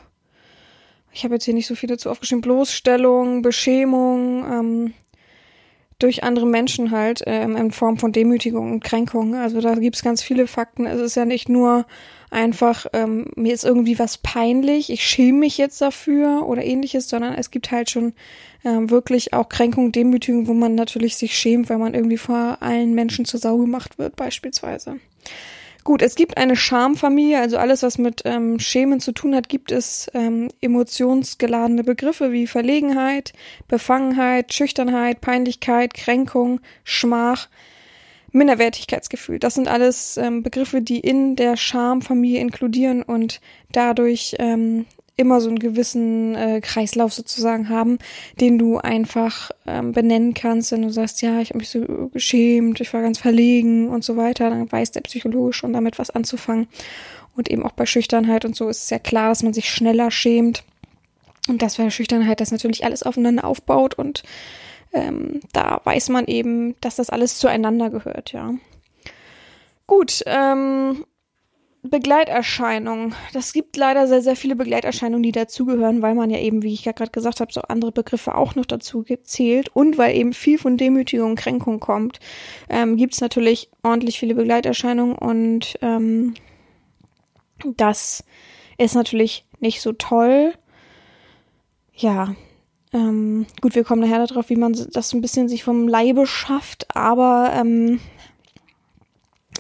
ich 1.14 1.24
habe 1.24 1.34
jetzt 1.34 1.44
hier 1.44 1.54
nicht 1.54 1.66
so 1.68 1.76
viel 1.76 1.88
dazu 1.88 2.10
aufgeschrieben, 2.10 2.42
Bloßstellung, 2.42 3.42
Beschämung, 3.42 4.44
ähm, 4.50 4.94
durch 6.00 6.24
andere 6.24 6.44
Menschen 6.44 6.90
halt, 6.90 7.22
ähm, 7.26 7.56
in 7.56 7.70
Form 7.70 7.98
von 7.98 8.10
Demütigung 8.10 8.72
und 8.72 8.84
Kränkung. 8.84 9.36
Also 9.36 9.60
da 9.60 9.76
gibt's 9.76 10.02
ganz 10.02 10.22
viele 10.22 10.48
Fakten. 10.48 10.86
Es 10.86 11.00
ist 11.00 11.14
ja 11.14 11.24
nicht 11.24 11.48
nur 11.48 11.86
einfach, 12.30 12.86
ähm, 12.92 13.30
mir 13.36 13.54
ist 13.54 13.64
irgendwie 13.64 13.96
was 13.98 14.18
peinlich, 14.18 14.90
ich 14.90 15.04
schäme 15.04 15.38
mich 15.38 15.56
jetzt 15.56 15.80
dafür 15.80 16.46
oder 16.46 16.64
ähnliches, 16.64 17.08
sondern 17.08 17.34
es 17.34 17.52
gibt 17.52 17.70
halt 17.70 17.90
schon 17.90 18.12
ähm, 18.64 18.90
wirklich 18.90 19.32
auch 19.32 19.48
Kränkung, 19.48 19.92
Demütigung, 19.92 20.48
wo 20.48 20.52
man 20.52 20.74
natürlich 20.74 21.16
sich 21.16 21.38
schämt, 21.38 21.70
weil 21.70 21.78
man 21.78 21.94
irgendwie 21.94 22.18
vor 22.18 22.58
allen 22.60 22.92
Menschen 22.92 23.24
zur 23.24 23.38
Sau 23.38 23.56
gemacht 23.58 23.98
wird, 23.98 24.16
beispielsweise. 24.16 24.96
Gut, 25.84 26.02
es 26.02 26.14
gibt 26.14 26.36
eine 26.38 26.56
Schamfamilie, 26.56 27.38
also 27.38 27.58
alles, 27.58 27.82
was 27.82 27.98
mit 27.98 28.22
ähm, 28.24 28.58
Schämen 28.58 29.00
zu 29.00 29.12
tun 29.12 29.34
hat, 29.34 29.48
gibt 29.48 29.70
es 29.70 30.10
ähm, 30.14 30.48
emotionsgeladene 30.60 31.84
Begriffe 31.84 32.32
wie 32.32 32.46
Verlegenheit, 32.46 33.32
Befangenheit, 33.68 34.52
Schüchternheit, 34.52 35.20
Peinlichkeit, 35.20 35.94
Kränkung, 35.94 36.60
Schmach, 36.82 37.48
Minderwertigkeitsgefühl. 38.32 39.38
Das 39.38 39.54
sind 39.54 39.68
alles 39.68 40.16
ähm, 40.16 40.42
Begriffe, 40.42 40.82
die 40.82 40.98
in 40.98 41.36
der 41.36 41.56
Schamfamilie 41.56 42.40
inkludieren 42.40 43.02
und 43.02 43.40
dadurch 43.70 44.34
ähm, 44.40 44.86
immer 45.16 45.40
so 45.40 45.48
einen 45.48 45.58
gewissen 45.58 46.34
äh, 46.34 46.60
Kreislauf 46.60 47.12
sozusagen 47.12 47.68
haben, 47.68 47.98
den 48.40 48.58
du 48.58 48.78
einfach 48.78 49.50
ähm, 49.66 49.92
benennen 49.92 50.34
kannst, 50.34 50.72
wenn 50.72 50.82
du 50.82 50.90
sagst, 50.90 51.22
ja, 51.22 51.40
ich 51.40 51.50
habe 51.50 51.58
mich 51.58 51.70
so 51.70 52.08
geschämt, 52.12 52.80
ich 52.80 52.92
war 52.92 53.02
ganz 53.02 53.18
verlegen 53.18 53.88
und 53.88 54.02
so 54.02 54.16
weiter, 54.16 54.50
dann 54.50 54.70
weiß 54.70 54.90
der 54.90 55.02
Psychologe 55.02 55.52
schon 55.52 55.72
damit 55.72 55.98
was 55.98 56.10
anzufangen. 56.10 56.68
Und 57.36 57.50
eben 57.50 57.64
auch 57.64 57.72
bei 57.72 57.86
Schüchternheit 57.86 58.44
und 58.44 58.54
so 58.54 58.68
ist 58.68 58.84
es 58.84 58.90
ja 58.90 58.98
klar, 58.98 59.28
dass 59.28 59.42
man 59.42 59.52
sich 59.52 59.68
schneller 59.68 60.10
schämt. 60.10 60.64
Und 61.48 61.62
das 61.62 61.76
bei 61.76 61.90
Schüchternheit, 61.90 62.40
das 62.40 62.52
natürlich 62.52 62.84
alles 62.84 63.02
aufeinander 63.02 63.44
aufbaut 63.44 63.94
und 63.94 64.22
ähm, 64.92 65.40
da 65.52 65.80
weiß 65.84 66.08
man 66.08 66.26
eben, 66.26 66.76
dass 66.80 66.96
das 66.96 67.10
alles 67.10 67.38
zueinander 67.38 67.90
gehört, 67.90 68.32
ja. 68.32 68.54
Gut, 69.86 70.22
ähm, 70.26 71.04
Begleiterscheinungen. 71.84 73.14
Das 73.34 73.52
gibt 73.52 73.76
leider 73.76 74.08
sehr, 74.08 74.22
sehr 74.22 74.36
viele 74.36 74.56
Begleiterscheinungen, 74.56 75.22
die 75.22 75.32
dazugehören, 75.32 76.00
weil 76.00 76.14
man 76.14 76.30
ja 76.30 76.38
eben, 76.38 76.62
wie 76.62 76.72
ich 76.72 76.86
ja 76.86 76.92
gerade 76.92 77.10
gesagt 77.10 77.40
habe, 77.40 77.52
so 77.52 77.60
andere 77.62 77.92
Begriffe 77.92 78.34
auch 78.34 78.54
noch 78.54 78.64
dazu 78.64 79.02
gezählt 79.02 79.68
und 79.74 79.98
weil 79.98 80.16
eben 80.16 80.32
viel 80.32 80.58
von 80.58 80.78
Demütigung 80.78 81.32
und 81.32 81.38
Kränkung 81.38 81.80
kommt, 81.80 82.20
ähm, 82.70 82.96
gibt 82.96 83.12
es 83.12 83.20
natürlich 83.20 83.70
ordentlich 83.82 84.18
viele 84.18 84.34
Begleiterscheinungen 84.34 85.14
und 85.14 85.78
ähm, 85.82 86.34
das 87.76 88.24
ist 88.78 88.94
natürlich 88.94 89.44
nicht 89.60 89.82
so 89.82 89.92
toll. 89.92 90.54
Ja, 91.94 92.34
ähm, 92.94 93.46
gut, 93.60 93.74
wir 93.74 93.84
kommen 93.84 94.00
nachher 94.00 94.26
darauf, 94.26 94.48
wie 94.48 94.56
man 94.56 94.72
das 94.72 95.12
ein 95.12 95.20
bisschen 95.20 95.48
sich 95.48 95.64
vom 95.64 95.86
Leibe 95.86 96.26
schafft, 96.26 96.96
aber 96.96 97.52
ähm, 97.54 98.00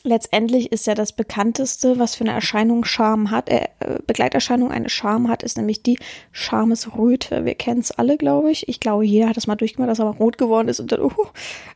letztendlich 0.04 0.70
ist 0.70 0.86
ja 0.86 0.94
das 0.94 1.12
bekannteste, 1.12 1.98
was 1.98 2.14
für 2.14 2.24
eine 2.24 2.34
Erscheinung 2.34 2.84
Scham 2.84 3.30
hat, 3.30 3.48
äh, 3.48 3.68
Begleiterscheinung 4.06 4.70
eine 4.70 4.90
Scham 4.90 5.28
hat, 5.28 5.42
ist 5.42 5.56
nämlich 5.56 5.82
die 5.82 5.98
Schamesröte. 6.30 7.44
Wir 7.44 7.54
kennen 7.54 7.80
es 7.80 7.90
alle, 7.90 8.18
glaube 8.18 8.52
ich. 8.52 8.68
Ich 8.68 8.80
glaube, 8.80 9.04
jeder 9.04 9.28
hat 9.28 9.36
das 9.36 9.46
mal 9.46 9.56
durchgemacht, 9.56 9.90
dass 9.90 9.98
er 9.98 10.04
mal 10.04 10.10
rot 10.12 10.36
geworden 10.38 10.68
ist 10.68 10.78
und 10.78 10.92
dann, 10.92 11.00
uh, 11.00 11.10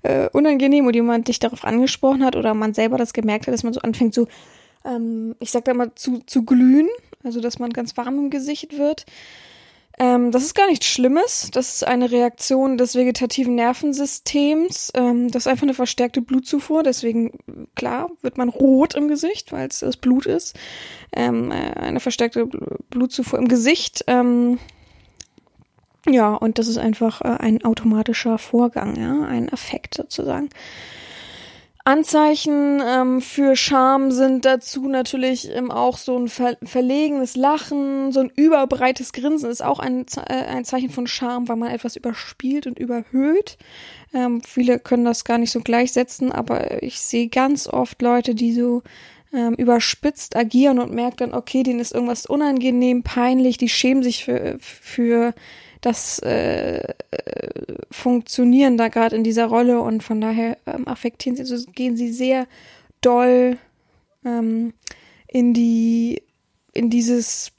äh, 0.03 0.29
unangenehm 0.33 0.87
und 0.87 0.95
jemand 0.95 1.29
dich 1.29 1.39
darauf 1.39 1.65
angesprochen 1.65 2.25
hat 2.25 2.37
oder 2.37 2.53
man 2.53 2.75
selber 2.75 2.99
das 2.99 3.15
gemerkt 3.15 3.47
hat, 3.47 3.55
dass 3.55 3.65
man 3.65 3.73
so 3.73 3.81
anfängt 3.81 4.13
zu, 4.13 4.29
ähm, 4.85 5.35
ich 5.41 5.51
sag 5.51 5.65
da 5.65 5.73
mal, 5.73 5.93
zu, 5.95 6.21
zu 6.27 6.45
glühen, 6.45 6.89
also 7.25 7.41
dass 7.41 7.59
man 7.59 7.71
ganz 7.71 7.97
warm 7.97 8.19
im 8.19 8.31
Gesicht 8.31 8.79
wird. 8.79 9.07
Ähm, 10.01 10.31
das 10.31 10.45
ist 10.45 10.55
gar 10.55 10.69
nichts 10.69 10.87
Schlimmes. 10.87 11.51
Das 11.53 11.75
ist 11.75 11.87
eine 11.87 12.11
Reaktion 12.11 12.79
des 12.79 12.95
vegetativen 12.95 13.57
Nervensystems. 13.57 14.93
Ähm, 14.95 15.31
das 15.31 15.43
ist 15.43 15.47
einfach 15.49 15.65
eine 15.65 15.75
verstärkte 15.75 16.23
Blutzufuhr. 16.23 16.83
Deswegen, 16.83 17.33
klar, 17.75 18.11
wird 18.23 18.39
man 18.39 18.49
rot 18.49 18.95
im 18.95 19.09
Gesicht, 19.09 19.51
weil 19.53 19.69
es 19.69 19.81
das 19.81 19.97
Blut 19.97 20.27
ist. 20.27 20.57
Ähm, 21.13 21.51
äh, 21.51 21.73
eine 21.75 22.01
verstärkte 22.01 22.47
Blutzufuhr 22.91 23.41
im 23.41 23.49
Gesicht. 23.49 24.05
Ähm, 24.07 24.59
ja, 26.09 26.35
und 26.35 26.59
das 26.59 26.69
ist 26.69 26.79
einfach 26.79 27.21
äh, 27.23 27.37
ein 27.41 27.65
automatischer 27.65 28.39
Vorgang, 28.39 28.97
ja, 28.97 29.25
ein 29.27 29.49
Effekt 29.49 29.95
sozusagen. 29.95 30.49
Anzeichen 31.89 32.83
ähm, 32.87 33.23
für 33.23 33.57
Scham 33.57 34.11
sind 34.11 34.45
dazu 34.45 34.89
natürlich 34.89 35.51
ähm, 35.51 35.71
auch 35.71 35.97
so 35.97 36.19
ein 36.19 36.29
ver 36.29 36.59
verlegenes 36.63 37.35
Lachen, 37.35 38.13
so 38.13 38.21
ein 38.21 38.31
überbreites 38.37 39.15
Grinsen 39.15 39.51
ist 39.51 39.65
auch 39.65 39.79
ein, 39.79 40.05
äh, 40.27 40.35
ein 40.35 40.67
Zeichen 40.67 40.91
von 40.91 41.07
Scham, 41.07 41.49
weil 41.49 41.57
man 41.57 41.71
etwas 41.71 41.97
überspielt 41.97 42.67
und 42.67 42.79
überhöht. 42.79 43.57
Ähm, 44.13 44.43
viele 44.43 44.79
können 44.79 45.07
das 45.07 45.25
gar 45.25 45.39
nicht 45.39 45.51
so 45.51 45.61
gleichsetzen, 45.61 46.31
aber 46.31 46.83
ich 46.83 47.01
sehe 47.01 47.29
ganz 47.29 47.67
oft 47.67 48.03
Leute, 48.03 48.35
die 48.35 48.53
so 48.53 48.83
ähm, 49.33 49.55
überspitzt 49.55 50.37
agieren 50.37 50.81
und 50.81 50.93
merken 50.93 51.31
dann, 51.31 51.35
okay, 51.35 51.63
denen 51.63 51.81
ist 51.81 51.95
irgendwas 51.95 52.27
unangenehm, 52.27 53.03
peinlich, 53.03 53.57
die 53.57 53.71
schämen 53.71 54.03
sich 54.03 54.27
für, 54.27 54.59
für 54.61 55.33
das 55.81 56.19
äh, 56.21 56.95
Funktionieren 57.91 58.77
da 58.77 58.89
gerade 58.89 59.17
in 59.17 59.25
dieser 59.25 59.47
Rolle 59.47 59.81
und 59.81 60.03
von 60.03 60.21
daher 60.21 60.59
ähm, 60.67 60.87
affektieren 60.87 61.37
sie, 61.37 61.43
also 61.43 61.71
gehen 61.73 61.97
sie 61.97 62.13
sehr 62.13 62.47
doll 63.01 63.59
ähm, 64.25 64.75
in 65.27 65.55
die, 65.55 66.23
in 66.73 66.91
dieses 66.91 67.53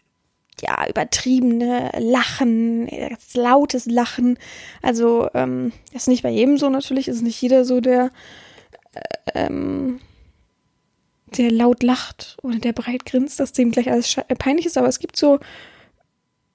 ja, 0.61 0.87
übertriebene 0.87 1.91
Lachen, 1.99 2.89
lautes 3.33 3.85
Lachen. 3.85 4.37
Also, 4.81 5.29
ähm, 5.33 5.71
das 5.93 6.03
ist 6.03 6.07
nicht 6.09 6.23
bei 6.23 6.29
jedem 6.29 6.57
so 6.57 6.69
natürlich, 6.69 7.07
ist 7.07 7.21
nicht 7.21 7.41
jeder 7.41 7.65
so, 7.65 7.79
der, 7.79 8.11
äh, 8.93 9.45
ähm, 9.45 10.01
der 11.37 11.51
laut 11.51 11.83
lacht 11.83 12.37
oder 12.41 12.57
der 12.57 12.73
breit 12.73 13.05
grinst, 13.05 13.39
dass 13.39 13.53
dem 13.53 13.71
gleich 13.71 13.89
alles 13.89 14.15
peinlich 14.37 14.65
ist, 14.65 14.77
aber 14.77 14.87
es 14.87 14.99
gibt 14.99 15.15
so 15.15 15.39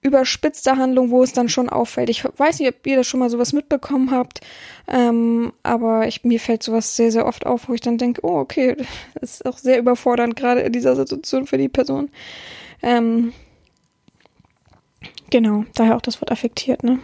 überspitzte 0.05 0.77
Handlung, 0.77 1.11
wo 1.11 1.23
es 1.23 1.33
dann 1.33 1.49
schon 1.49 1.71
auffällt. 1.71 2.11
Ich 2.11 2.25
weiß 2.25 2.61
nicht, 2.61 2.69
ob 2.69 2.87
ihr 2.87 2.97
das 2.97 3.07
schon 3.07 3.21
mal 3.21 3.31
sowas 3.31 3.55
mitbekommen 3.55 4.11
habt, 4.11 4.41
ähm, 4.87 5.53
aber 5.63 6.07
ich, 6.07 6.25
mir 6.25 6.39
fällt 6.39 6.63
sowas 6.63 6.95
sehr, 6.95 7.11
sehr 7.11 7.27
oft 7.27 7.47
auf, 7.47 7.69
wo 7.69 7.75
ich 7.75 7.81
dann 7.81 7.97
denke, 7.97 8.21
oh, 8.23 8.39
okay, 8.39 8.77
das 9.15 9.37
ist 9.37 9.47
auch 9.47 9.57
sehr 9.57 9.79
überfordernd, 9.79 10.37
gerade 10.37 10.61
in 10.61 10.73
dieser 10.73 10.95
Situation 10.95 11.47
für 11.47 11.57
die 11.57 11.71
Person. 11.71 12.11
Ähm, 12.83 13.33
genau, 15.31 15.65
daher 15.75 15.97
auch 15.97 16.03
das 16.03 16.21
Wort 16.21 16.31
affektiert, 16.31 16.85
ne? 16.85 17.01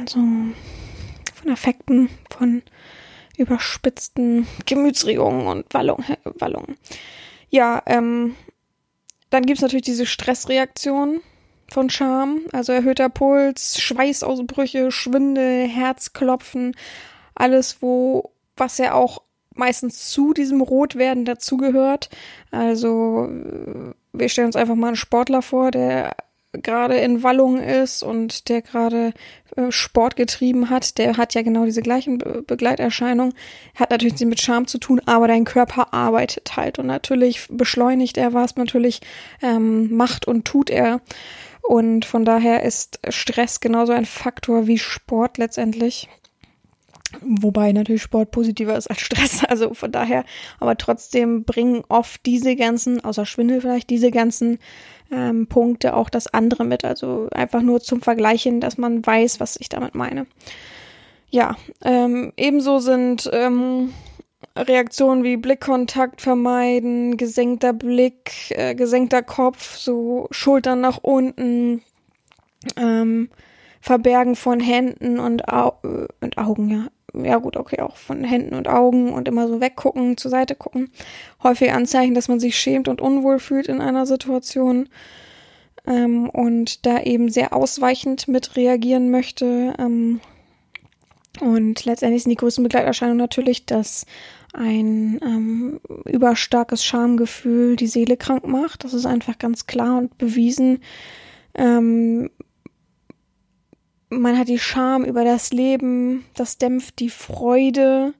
Also 0.00 0.20
von 1.34 1.50
Affekten, 1.50 2.08
von 2.30 2.62
überspitzten 3.36 4.46
Gemütsregungen 4.64 5.48
und 5.48 5.74
Wallungen. 5.74 6.04
Wallung. 6.38 6.76
Ja, 7.50 7.82
ähm, 7.86 8.36
dann 9.30 9.44
gibt's 9.44 9.62
natürlich 9.62 9.84
diese 9.84 10.06
Stressreaktion 10.06 11.20
von 11.68 11.90
Scham, 11.90 12.40
also 12.52 12.72
erhöhter 12.72 13.08
Puls, 13.08 13.80
Schweißausbrüche, 13.80 14.90
Schwindel, 14.90 15.66
Herzklopfen, 15.68 16.76
alles, 17.34 17.80
wo, 17.80 18.32
was 18.56 18.78
ja 18.78 18.94
auch 18.94 19.22
meistens 19.54 20.10
zu 20.10 20.32
diesem 20.32 20.60
Rotwerden 20.60 21.24
dazugehört. 21.24 22.10
Also 22.50 23.28
wir 24.12 24.28
stellen 24.28 24.46
uns 24.46 24.56
einfach 24.56 24.74
mal 24.74 24.88
einen 24.88 24.96
Sportler 24.96 25.42
vor, 25.42 25.70
der 25.70 26.16
gerade 26.62 26.96
in 26.96 27.22
Wallung 27.22 27.58
ist 27.58 28.02
und 28.02 28.48
der 28.48 28.62
gerade 28.62 29.12
äh, 29.56 29.70
Sport 29.70 30.16
getrieben 30.16 30.70
hat, 30.70 30.98
der 30.98 31.16
hat 31.16 31.34
ja 31.34 31.42
genau 31.42 31.64
diese 31.64 31.82
gleichen 31.82 32.18
Be 32.18 32.44
Begleiterscheinungen, 32.46 33.34
hat 33.74 33.90
natürlich 33.90 34.20
mit 34.20 34.40
Scham 34.40 34.66
zu 34.66 34.78
tun, 34.78 35.00
aber 35.06 35.28
dein 35.28 35.44
Körper 35.44 35.92
arbeitet 35.92 36.56
halt 36.56 36.78
und 36.78 36.86
natürlich 36.86 37.48
beschleunigt 37.50 38.16
er 38.16 38.34
was, 38.34 38.56
natürlich 38.56 39.00
ähm, 39.42 39.94
macht 39.94 40.26
und 40.26 40.44
tut 40.44 40.70
er. 40.70 41.00
Und 41.66 42.04
von 42.04 42.24
daher 42.24 42.62
ist 42.62 43.00
Stress 43.08 43.60
genauso 43.60 43.92
ein 43.92 44.04
Faktor 44.04 44.66
wie 44.66 44.78
Sport 44.78 45.38
letztendlich. 45.38 46.08
Wobei 47.20 47.72
natürlich 47.72 48.02
Sport 48.02 48.30
positiver 48.32 48.76
ist 48.76 48.88
als 48.88 49.00
Stress. 49.00 49.42
Also 49.48 49.72
von 49.72 49.92
daher, 49.92 50.24
aber 50.58 50.76
trotzdem 50.76 51.44
bringen 51.44 51.84
oft 51.88 52.24
diese 52.26 52.56
ganzen, 52.56 53.04
außer 53.04 53.24
Schwindel 53.24 53.60
vielleicht, 53.60 53.88
diese 53.88 54.10
ganzen 54.10 54.58
ähm, 55.12 55.46
Punkte 55.46 55.94
auch 55.94 56.10
das 56.10 56.26
andere 56.26 56.64
mit. 56.64 56.84
Also 56.84 57.28
einfach 57.32 57.62
nur 57.62 57.80
zum 57.80 58.02
Vergleichen, 58.02 58.60
dass 58.60 58.78
man 58.78 59.04
weiß, 59.04 59.40
was 59.40 59.56
ich 59.58 59.68
damit 59.68 59.94
meine. 59.94 60.26
Ja, 61.30 61.56
ähm, 61.82 62.32
ebenso 62.36 62.78
sind 62.78 63.28
ähm, 63.32 63.92
Reaktionen 64.56 65.24
wie 65.24 65.36
Blickkontakt 65.36 66.20
vermeiden, 66.20 67.16
gesenkter 67.16 67.72
Blick, 67.72 68.50
äh, 68.50 68.74
gesenkter 68.74 69.22
Kopf, 69.22 69.76
so 69.76 70.28
Schultern 70.30 70.80
nach 70.80 70.98
unten, 70.98 71.82
ähm, 72.76 73.30
Verbergen 73.80 74.36
von 74.36 74.60
Händen 74.60 75.18
und, 75.18 75.48
Au 75.48 75.78
äh, 75.82 76.06
und 76.20 76.38
Augen, 76.38 76.70
ja. 76.70 76.86
Ja 77.16 77.36
gut, 77.36 77.56
okay, 77.56 77.80
auch 77.80 77.96
von 77.96 78.24
Händen 78.24 78.56
und 78.56 78.66
Augen 78.66 79.12
und 79.12 79.28
immer 79.28 79.46
so 79.46 79.60
weggucken, 79.60 80.16
zur 80.16 80.32
Seite 80.32 80.56
gucken. 80.56 80.90
Häufig 81.44 81.72
Anzeichen, 81.72 82.14
dass 82.14 82.26
man 82.26 82.40
sich 82.40 82.58
schämt 82.58 82.88
und 82.88 83.00
unwohl 83.00 83.38
fühlt 83.38 83.68
in 83.68 83.80
einer 83.80 84.04
Situation 84.04 84.88
ähm, 85.86 86.28
und 86.28 86.86
da 86.86 87.00
eben 87.00 87.28
sehr 87.28 87.52
ausweichend 87.52 88.26
mit 88.26 88.56
reagieren 88.56 89.12
möchte. 89.12 89.74
Ähm, 89.78 90.20
und 91.40 91.84
letztendlich 91.84 92.22
sind 92.22 92.30
die 92.30 92.36
größten 92.36 92.62
Begleiterscheinungen 92.62 93.18
natürlich, 93.18 93.66
dass 93.66 94.06
ein 94.52 95.20
ähm, 95.22 95.80
überstarkes 96.04 96.84
Schamgefühl 96.84 97.76
die 97.76 97.88
Seele 97.88 98.16
krank 98.16 98.46
macht. 98.46 98.84
Das 98.84 98.94
ist 98.94 99.06
einfach 99.06 99.38
ganz 99.38 99.66
klar 99.66 99.98
und 99.98 100.16
bewiesen. 100.16 100.80
Ähm, 101.54 102.30
man 104.10 104.38
hat 104.38 104.48
die 104.48 104.60
Scham 104.60 105.04
über 105.04 105.24
das 105.24 105.52
Leben, 105.52 106.24
das 106.34 106.58
dämpft 106.58 107.00
die 107.00 107.10
Freude. 107.10 108.14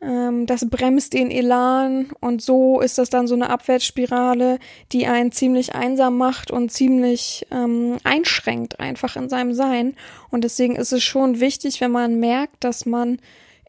Ähm, 0.00 0.46
das 0.46 0.68
bremst 0.68 1.14
den 1.14 1.30
Elan 1.30 2.10
und 2.20 2.42
so 2.42 2.80
ist 2.80 2.98
das 2.98 3.08
dann 3.08 3.26
so 3.26 3.34
eine 3.34 3.48
Abwärtsspirale, 3.48 4.58
die 4.92 5.06
einen 5.06 5.32
ziemlich 5.32 5.74
einsam 5.74 6.18
macht 6.18 6.50
und 6.50 6.70
ziemlich 6.70 7.46
ähm, 7.50 7.96
einschränkt 8.04 8.78
einfach 8.78 9.16
in 9.16 9.28
seinem 9.28 9.54
Sein. 9.54 9.94
Und 10.30 10.44
deswegen 10.44 10.76
ist 10.76 10.92
es 10.92 11.02
schon 11.02 11.40
wichtig, 11.40 11.80
wenn 11.80 11.92
man 11.92 12.20
merkt, 12.20 12.62
dass 12.62 12.84
man 12.84 13.18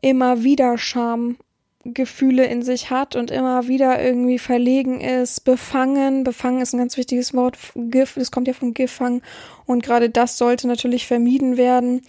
immer 0.02 0.44
wieder 0.44 0.78
Schamgefühle 0.78 2.46
in 2.46 2.62
sich 2.62 2.92
hat 2.92 3.16
und 3.16 3.32
immer 3.32 3.68
wieder 3.70 4.04
irgendwie 4.04 4.40
verlegen 4.40 5.00
ist, 5.00 5.46
befangen. 5.46 6.26
Befangen 6.26 6.62
ist 6.62 6.74
ein 6.74 6.80
ganz 6.80 6.98
wichtiges 6.98 7.34
Wort. 7.34 7.58
Gift, 7.74 8.18
das 8.18 8.32
kommt 8.32 8.50
ja 8.50 8.54
von 8.54 8.74
Gifang. 8.74 9.22
Und 9.66 9.82
gerade 9.82 10.10
das 10.10 10.38
sollte 10.38 10.68
natürlich 10.68 11.08
vermieden 11.08 11.56
werden. 11.56 12.02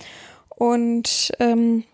Und 0.49 1.33
ähm, 1.39 1.85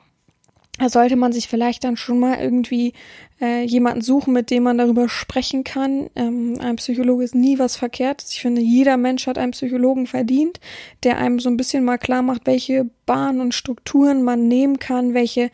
sollte 0.86 1.16
man 1.16 1.32
sich 1.32 1.48
vielleicht 1.48 1.84
dann 1.84 1.96
schon 1.96 2.18
mal 2.18 2.38
irgendwie 2.40 2.94
äh, 3.40 3.62
jemanden 3.62 4.02
suchen, 4.02 4.32
mit 4.32 4.50
dem 4.50 4.64
man 4.64 4.78
darüber 4.78 5.08
sprechen 5.08 5.62
kann. 5.62 6.10
Ähm, 6.16 6.58
ein 6.60 6.76
Psychologe 6.76 7.24
ist 7.24 7.34
nie 7.34 7.58
was 7.58 7.76
Verkehrtes. 7.76 8.32
Ich 8.32 8.40
finde, 8.40 8.60
jeder 8.60 8.96
Mensch 8.96 9.26
hat 9.26 9.38
einen 9.38 9.52
Psychologen 9.52 10.06
verdient, 10.06 10.58
der 11.04 11.18
einem 11.18 11.38
so 11.38 11.48
ein 11.48 11.56
bisschen 11.56 11.84
mal 11.84 11.98
klar 11.98 12.22
macht, 12.22 12.46
welche 12.46 12.90
Bahnen 13.06 13.40
und 13.40 13.54
Strukturen 13.54 14.22
man 14.22 14.48
nehmen 14.48 14.78
kann, 14.78 15.14
welche, 15.14 15.50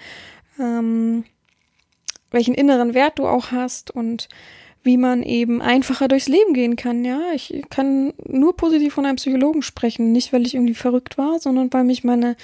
ähm, 0.58 1.24
welchen 2.30 2.54
inneren 2.54 2.94
Wert 2.94 3.18
du 3.18 3.26
auch 3.26 3.50
hast 3.50 3.90
und 3.90 4.28
wie 4.82 4.96
man 4.96 5.22
eben 5.22 5.60
einfacher 5.60 6.08
durchs 6.08 6.28
Leben 6.28 6.54
gehen 6.54 6.76
kann. 6.76 7.04
Ja, 7.04 7.20
ich 7.34 7.62
kann 7.68 8.14
nur 8.26 8.56
positiv 8.56 8.94
von 8.94 9.04
einem 9.04 9.16
Psychologen 9.16 9.60
sprechen, 9.60 10.12
nicht 10.12 10.32
weil 10.32 10.46
ich 10.46 10.54
irgendwie 10.54 10.74
verrückt 10.74 11.18
war, 11.18 11.38
sondern 11.38 11.70
weil 11.72 11.84
mich 11.84 12.04
meine 12.04 12.36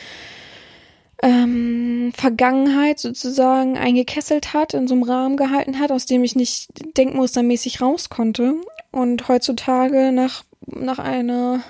ähm, 1.22 2.12
Vergangenheit 2.14 2.98
sozusagen 2.98 3.78
eingekesselt 3.78 4.52
hat, 4.52 4.74
in 4.74 4.86
so 4.86 4.94
einem 4.94 5.02
Rahmen 5.02 5.36
gehalten 5.36 5.78
hat, 5.78 5.90
aus 5.90 6.06
dem 6.06 6.24
ich 6.24 6.36
nicht 6.36 6.68
denkmustermäßig 6.96 7.80
raus 7.80 8.10
konnte. 8.10 8.54
Und 8.90 9.28
heutzutage 9.28 10.12
nach, 10.12 10.44
nach 10.66 10.98
einer 10.98 11.62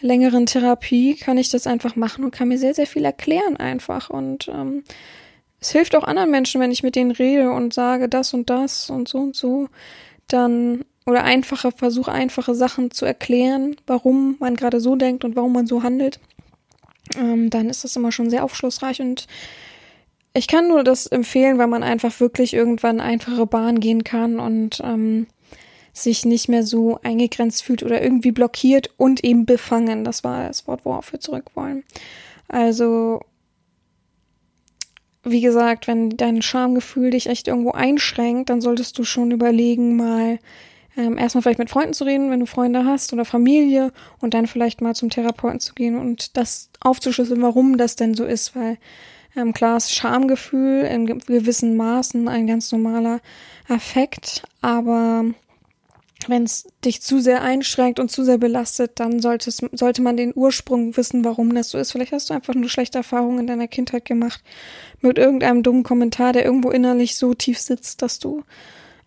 längeren 0.00 0.46
Therapie 0.46 1.14
kann 1.14 1.38
ich 1.38 1.50
das 1.50 1.66
einfach 1.66 1.94
machen 1.96 2.24
und 2.24 2.32
kann 2.32 2.48
mir 2.48 2.58
sehr, 2.58 2.74
sehr 2.74 2.86
viel 2.86 3.04
erklären 3.04 3.56
einfach. 3.56 4.10
Und 4.10 4.48
ähm, 4.48 4.82
es 5.60 5.70
hilft 5.70 5.94
auch 5.94 6.04
anderen 6.04 6.30
Menschen, 6.30 6.60
wenn 6.60 6.72
ich 6.72 6.82
mit 6.82 6.96
denen 6.96 7.10
rede 7.10 7.50
und 7.52 7.72
sage 7.72 8.08
das 8.08 8.34
und 8.34 8.50
das 8.50 8.90
und 8.90 9.08
so 9.08 9.18
und 9.18 9.36
so, 9.36 9.68
dann 10.26 10.84
oder 11.06 11.24
einfache, 11.24 11.72
versuche 11.72 12.12
einfache 12.12 12.54
Sachen 12.54 12.90
zu 12.90 13.04
erklären, 13.04 13.76
warum 13.86 14.36
man 14.38 14.56
gerade 14.56 14.80
so 14.80 14.96
denkt 14.96 15.24
und 15.24 15.36
warum 15.36 15.52
man 15.52 15.66
so 15.66 15.82
handelt 15.82 16.20
ähm, 17.16 17.50
dann 17.50 17.68
ist 17.68 17.84
das 17.84 17.96
immer 17.96 18.12
schon 18.12 18.30
sehr 18.30 18.44
aufschlussreich 18.44 19.00
und 19.00 19.26
ich 20.32 20.46
kann 20.46 20.68
nur 20.68 20.84
das 20.84 21.06
empfehlen, 21.06 21.58
weil 21.58 21.66
man 21.66 21.82
einfach 21.82 22.20
wirklich 22.20 22.54
irgendwann 22.54 23.00
einfache 23.00 23.46
Bahn 23.46 23.80
gehen 23.80 24.04
kann 24.04 24.38
und 24.38 24.80
ähm, 24.84 25.26
sich 25.92 26.24
nicht 26.24 26.48
mehr 26.48 26.62
so 26.62 27.00
eingegrenzt 27.02 27.64
fühlt 27.64 27.82
oder 27.82 28.00
irgendwie 28.00 28.30
blockiert 28.30 28.90
und 28.96 29.24
eben 29.24 29.44
befangen. 29.44 30.04
Das 30.04 30.22
war 30.22 30.46
das 30.46 30.68
Wort, 30.68 30.84
worauf 30.84 31.12
wir 31.12 31.20
zurück 31.20 31.46
wollen. 31.54 31.82
Also, 32.46 33.20
wie 35.24 35.40
gesagt, 35.40 35.88
wenn 35.88 36.10
dein 36.10 36.42
Schamgefühl 36.42 37.10
dich 37.10 37.26
echt 37.26 37.48
irgendwo 37.48 37.72
einschränkt, 37.72 38.50
dann 38.50 38.60
solltest 38.60 38.98
du 38.98 39.04
schon 39.04 39.32
überlegen, 39.32 39.96
mal 39.96 40.38
ähm, 40.96 41.18
erstmal 41.18 41.42
vielleicht 41.42 41.58
mit 41.58 41.70
Freunden 41.70 41.92
zu 41.92 42.04
reden, 42.04 42.30
wenn 42.30 42.40
du 42.40 42.46
Freunde 42.46 42.84
hast 42.84 43.12
oder 43.12 43.24
Familie 43.24 43.92
und 44.20 44.34
dann 44.34 44.46
vielleicht 44.46 44.80
mal 44.80 44.94
zum 44.94 45.10
Therapeuten 45.10 45.60
zu 45.60 45.74
gehen 45.74 45.96
und 45.96 46.36
das 46.36 46.70
aufzuschlüsseln, 46.80 47.42
warum 47.42 47.78
das 47.78 47.96
denn 47.96 48.14
so 48.14 48.24
ist, 48.24 48.56
weil 48.56 48.78
ähm, 49.36 49.52
klar 49.52 49.76
ist 49.76 49.94
Schamgefühl 49.94 50.82
in 50.82 51.06
gewissen 51.06 51.76
Maßen 51.76 52.28
ein 52.28 52.46
ganz 52.46 52.72
normaler 52.72 53.20
Affekt, 53.68 54.42
aber 54.60 55.24
wenn 56.26 56.44
es 56.44 56.66
dich 56.84 57.00
zu 57.00 57.20
sehr 57.20 57.42
einschränkt 57.42 57.98
und 57.98 58.10
zu 58.10 58.24
sehr 58.24 58.38
belastet, 58.38 58.92
dann 59.00 59.20
solltest, 59.20 59.64
sollte 59.72 60.02
man 60.02 60.16
den 60.16 60.32
Ursprung 60.34 60.96
wissen, 60.96 61.24
warum 61.24 61.54
das 61.54 61.70
so 61.70 61.78
ist. 61.78 61.92
Vielleicht 61.92 62.12
hast 62.12 62.28
du 62.28 62.34
einfach 62.34 62.54
nur 62.54 62.68
schlechte 62.68 62.98
Erfahrungen 62.98 63.40
in 63.40 63.46
deiner 63.46 63.68
Kindheit 63.68 64.04
gemacht 64.04 64.42
mit 65.00 65.16
irgendeinem 65.16 65.62
dummen 65.62 65.82
Kommentar, 65.82 66.32
der 66.32 66.44
irgendwo 66.44 66.70
innerlich 66.70 67.16
so 67.16 67.32
tief 67.32 67.58
sitzt, 67.58 68.02
dass 68.02 68.18
du 68.18 68.44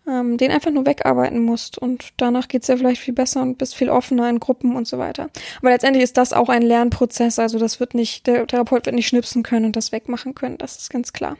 ähm, 0.08 0.36
den 0.36 0.50
einfach 0.50 0.70
nur 0.70 0.86
wegarbeiten 0.86 1.40
musst 1.40 1.78
und 1.78 2.12
danach 2.16 2.48
geht's 2.48 2.66
dir 2.66 2.76
vielleicht 2.76 3.00
viel 3.00 3.14
besser 3.14 3.42
und 3.42 3.58
bist 3.58 3.74
viel 3.74 3.88
offener 3.88 4.28
in 4.28 4.40
Gruppen 4.40 4.76
und 4.76 4.86
so 4.86 4.98
weiter. 4.98 5.30
Aber 5.60 5.70
letztendlich 5.70 6.04
ist 6.04 6.16
das 6.16 6.32
auch 6.32 6.48
ein 6.48 6.62
Lernprozess, 6.62 7.38
also 7.38 7.58
das 7.58 7.80
wird 7.80 7.94
nicht, 7.94 8.26
der 8.26 8.46
Therapeut 8.46 8.86
wird 8.86 8.94
nicht 8.94 9.08
schnipsen 9.08 9.42
können 9.42 9.66
und 9.66 9.76
das 9.76 9.92
wegmachen 9.92 10.34
können, 10.34 10.58
das 10.58 10.76
ist 10.76 10.90
ganz 10.90 11.12
klar. 11.12 11.36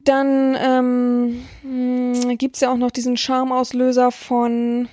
Dann 0.00 0.56
ähm, 0.60 1.46
hm, 1.62 2.38
gibt's 2.38 2.60
ja 2.60 2.70
auch 2.70 2.76
noch 2.76 2.90
diesen 2.90 3.16
Charmauslöser 3.16 4.10
von 4.10 4.88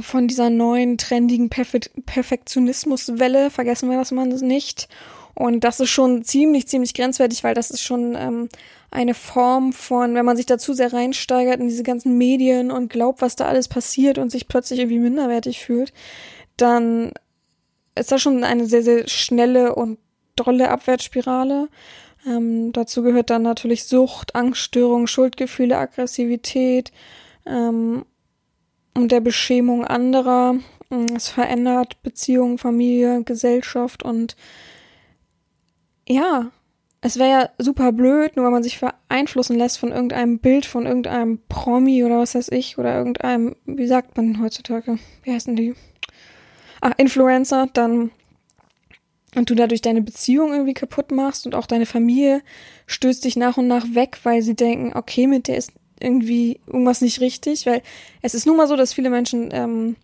von 0.00 0.26
dieser 0.26 0.48
neuen 0.48 0.96
trendigen 0.96 1.50
Perfe 1.50 1.80
Perfektionismuswelle, 2.06 3.50
vergessen 3.50 3.90
wir 3.90 3.98
das 3.98 4.10
mal 4.10 4.26
nicht. 4.26 4.88
Und 5.34 5.64
das 5.64 5.80
ist 5.80 5.90
schon 5.90 6.24
ziemlich, 6.24 6.68
ziemlich 6.68 6.94
grenzwertig, 6.94 7.42
weil 7.44 7.54
das 7.54 7.70
ist 7.70 7.82
schon 7.82 8.14
ähm, 8.16 8.48
eine 8.90 9.14
Form 9.14 9.72
von, 9.72 10.14
wenn 10.14 10.26
man 10.26 10.36
sich 10.36 10.46
dazu 10.46 10.74
sehr 10.74 10.92
reinsteigert 10.92 11.58
in 11.58 11.68
diese 11.68 11.82
ganzen 11.82 12.18
Medien 12.18 12.70
und 12.70 12.90
glaubt, 12.90 13.22
was 13.22 13.36
da 13.36 13.46
alles 13.46 13.68
passiert 13.68 14.18
und 14.18 14.30
sich 14.30 14.48
plötzlich 14.48 14.80
irgendwie 14.80 14.98
minderwertig 14.98 15.60
fühlt, 15.60 15.92
dann 16.56 17.12
ist 17.94 18.12
das 18.12 18.20
schon 18.20 18.44
eine 18.44 18.66
sehr, 18.66 18.82
sehr 18.82 19.08
schnelle 19.08 19.74
und 19.74 19.98
dolle 20.36 20.70
Abwärtsspirale. 20.70 21.68
Ähm, 22.26 22.72
dazu 22.72 23.02
gehört 23.02 23.30
dann 23.30 23.42
natürlich 23.42 23.84
Sucht, 23.84 24.34
Angststörung, 24.34 25.06
Schuldgefühle, 25.06 25.76
Aggressivität 25.76 26.92
ähm, 27.46 28.04
und 28.94 29.10
der 29.10 29.20
Beschämung 29.20 29.84
anderer. 29.84 30.56
Es 31.16 31.28
verändert 31.28 32.02
Beziehungen, 32.02 32.58
Familie, 32.58 33.22
Gesellschaft 33.24 34.02
und 34.02 34.36
ja, 36.08 36.50
es 37.00 37.18
wäre 37.18 37.30
ja 37.30 37.50
super 37.58 37.92
blöd, 37.92 38.36
nur 38.36 38.44
weil 38.44 38.52
man 38.52 38.62
sich 38.62 38.80
beeinflussen 38.80 39.58
lässt 39.58 39.78
von 39.78 39.90
irgendeinem 39.90 40.38
Bild 40.38 40.66
von 40.66 40.86
irgendeinem 40.86 41.40
Promi 41.48 42.04
oder 42.04 42.20
was 42.20 42.34
weiß 42.34 42.48
ich 42.50 42.78
oder 42.78 42.96
irgendeinem, 42.96 43.56
wie 43.66 43.86
sagt 43.88 44.16
man 44.16 44.40
heutzutage, 44.40 44.98
wie 45.24 45.32
heißen 45.32 45.56
die? 45.56 45.74
Ach, 46.80 46.92
Influencer, 46.96 47.68
dann 47.72 48.12
und 49.34 49.48
du 49.48 49.54
dadurch 49.54 49.80
deine 49.80 50.02
Beziehung 50.02 50.52
irgendwie 50.52 50.74
kaputt 50.74 51.10
machst 51.10 51.46
und 51.46 51.54
auch 51.54 51.66
deine 51.66 51.86
Familie 51.86 52.42
stößt 52.86 53.24
dich 53.24 53.36
nach 53.36 53.56
und 53.56 53.66
nach 53.66 53.86
weg, 53.94 54.18
weil 54.24 54.42
sie 54.42 54.54
denken, 54.54 54.92
okay, 54.94 55.26
mit 55.26 55.48
der 55.48 55.56
ist 55.56 55.72
irgendwie 56.00 56.60
irgendwas 56.66 57.00
nicht 57.00 57.20
richtig, 57.20 57.64
weil 57.66 57.82
es 58.20 58.34
ist 58.34 58.46
nun 58.46 58.56
mal 58.56 58.68
so, 58.68 58.76
dass 58.76 58.92
viele 58.92 59.10
Menschen 59.10 59.48
ähm, 59.52 59.96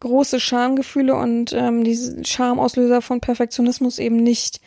große 0.00 0.40
Schamgefühle 0.40 1.14
und 1.14 1.52
ähm, 1.52 1.84
diese 1.84 2.24
Schamauslöser 2.24 3.02
von 3.02 3.20
Perfektionismus 3.20 3.98
eben 3.98 4.16
nicht 4.16 4.60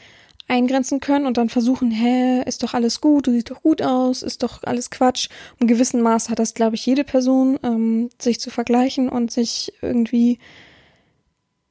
eingrenzen 0.48 1.00
können 1.00 1.26
und 1.26 1.38
dann 1.38 1.48
versuchen, 1.48 1.91
hä, 1.91 2.44
ist 2.46 2.62
doch 2.62 2.74
alles 2.74 3.00
gut, 3.00 3.28
du 3.28 3.32
siehst 3.32 3.50
doch 3.52 3.62
gut 3.62 3.82
aus, 3.82 4.22
ist 4.22 4.44
doch 4.44 4.63
alles 4.63 4.89
Quatsch. 4.89 5.30
Im 5.60 5.67
gewissen 5.67 6.02
Maß 6.02 6.30
hat 6.30 6.39
das, 6.39 6.54
glaube 6.54 6.76
ich, 6.76 6.86
jede 6.86 7.06
Person, 7.06 7.58
ähm, 7.63 8.10
sich 8.20 8.39
zu 8.41 8.50
vergleichen 8.50 9.08
und 9.08 9.32
sich 9.32 9.74
irgendwie 9.82 10.39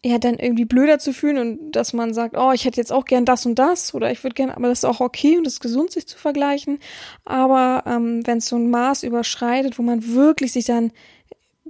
ja 0.03 0.19
dann 0.19 0.39
irgendwie 0.39 0.65
blöder 0.65 0.99
zu 0.99 1.13
fühlen 1.13 1.37
und 1.37 1.73
dass 1.73 1.93
man 1.93 2.15
sagt, 2.15 2.35
oh, 2.35 2.53
ich 2.53 2.65
hätte 2.65 2.81
jetzt 2.81 2.93
auch 2.93 3.05
gern 3.05 3.27
das 3.27 3.45
und 3.45 3.59
das 3.59 3.93
oder 3.93 4.11
ich 4.11 4.25
würde 4.25 4.35
gern, 4.35 4.51
aber 4.51 4.69
das 4.69 4.79
ist 4.79 4.85
auch 4.87 5.01
okay 5.01 5.37
und 5.37 5.47
es 5.47 5.55
ist 5.55 5.61
gesund, 5.61 5.93
sich 5.93 6.09
zu 6.09 6.17
vergleichen. 6.17 6.79
Aber 7.27 7.85
ähm, 7.87 8.27
wenn 8.27 8.39
es 8.39 8.47
so 8.47 8.57
ein 8.57 8.71
Maß 8.71 9.03
überschreitet, 9.03 9.79
wo 9.79 9.83
man 9.83 10.15
wirklich 10.15 10.53
sich 10.53 10.65
dann 10.65 10.91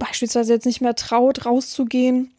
beispielsweise 0.01 0.53
jetzt 0.53 0.65
nicht 0.65 0.81
mehr 0.81 0.95
traut, 0.95 1.45
rauszugehen 1.45 2.31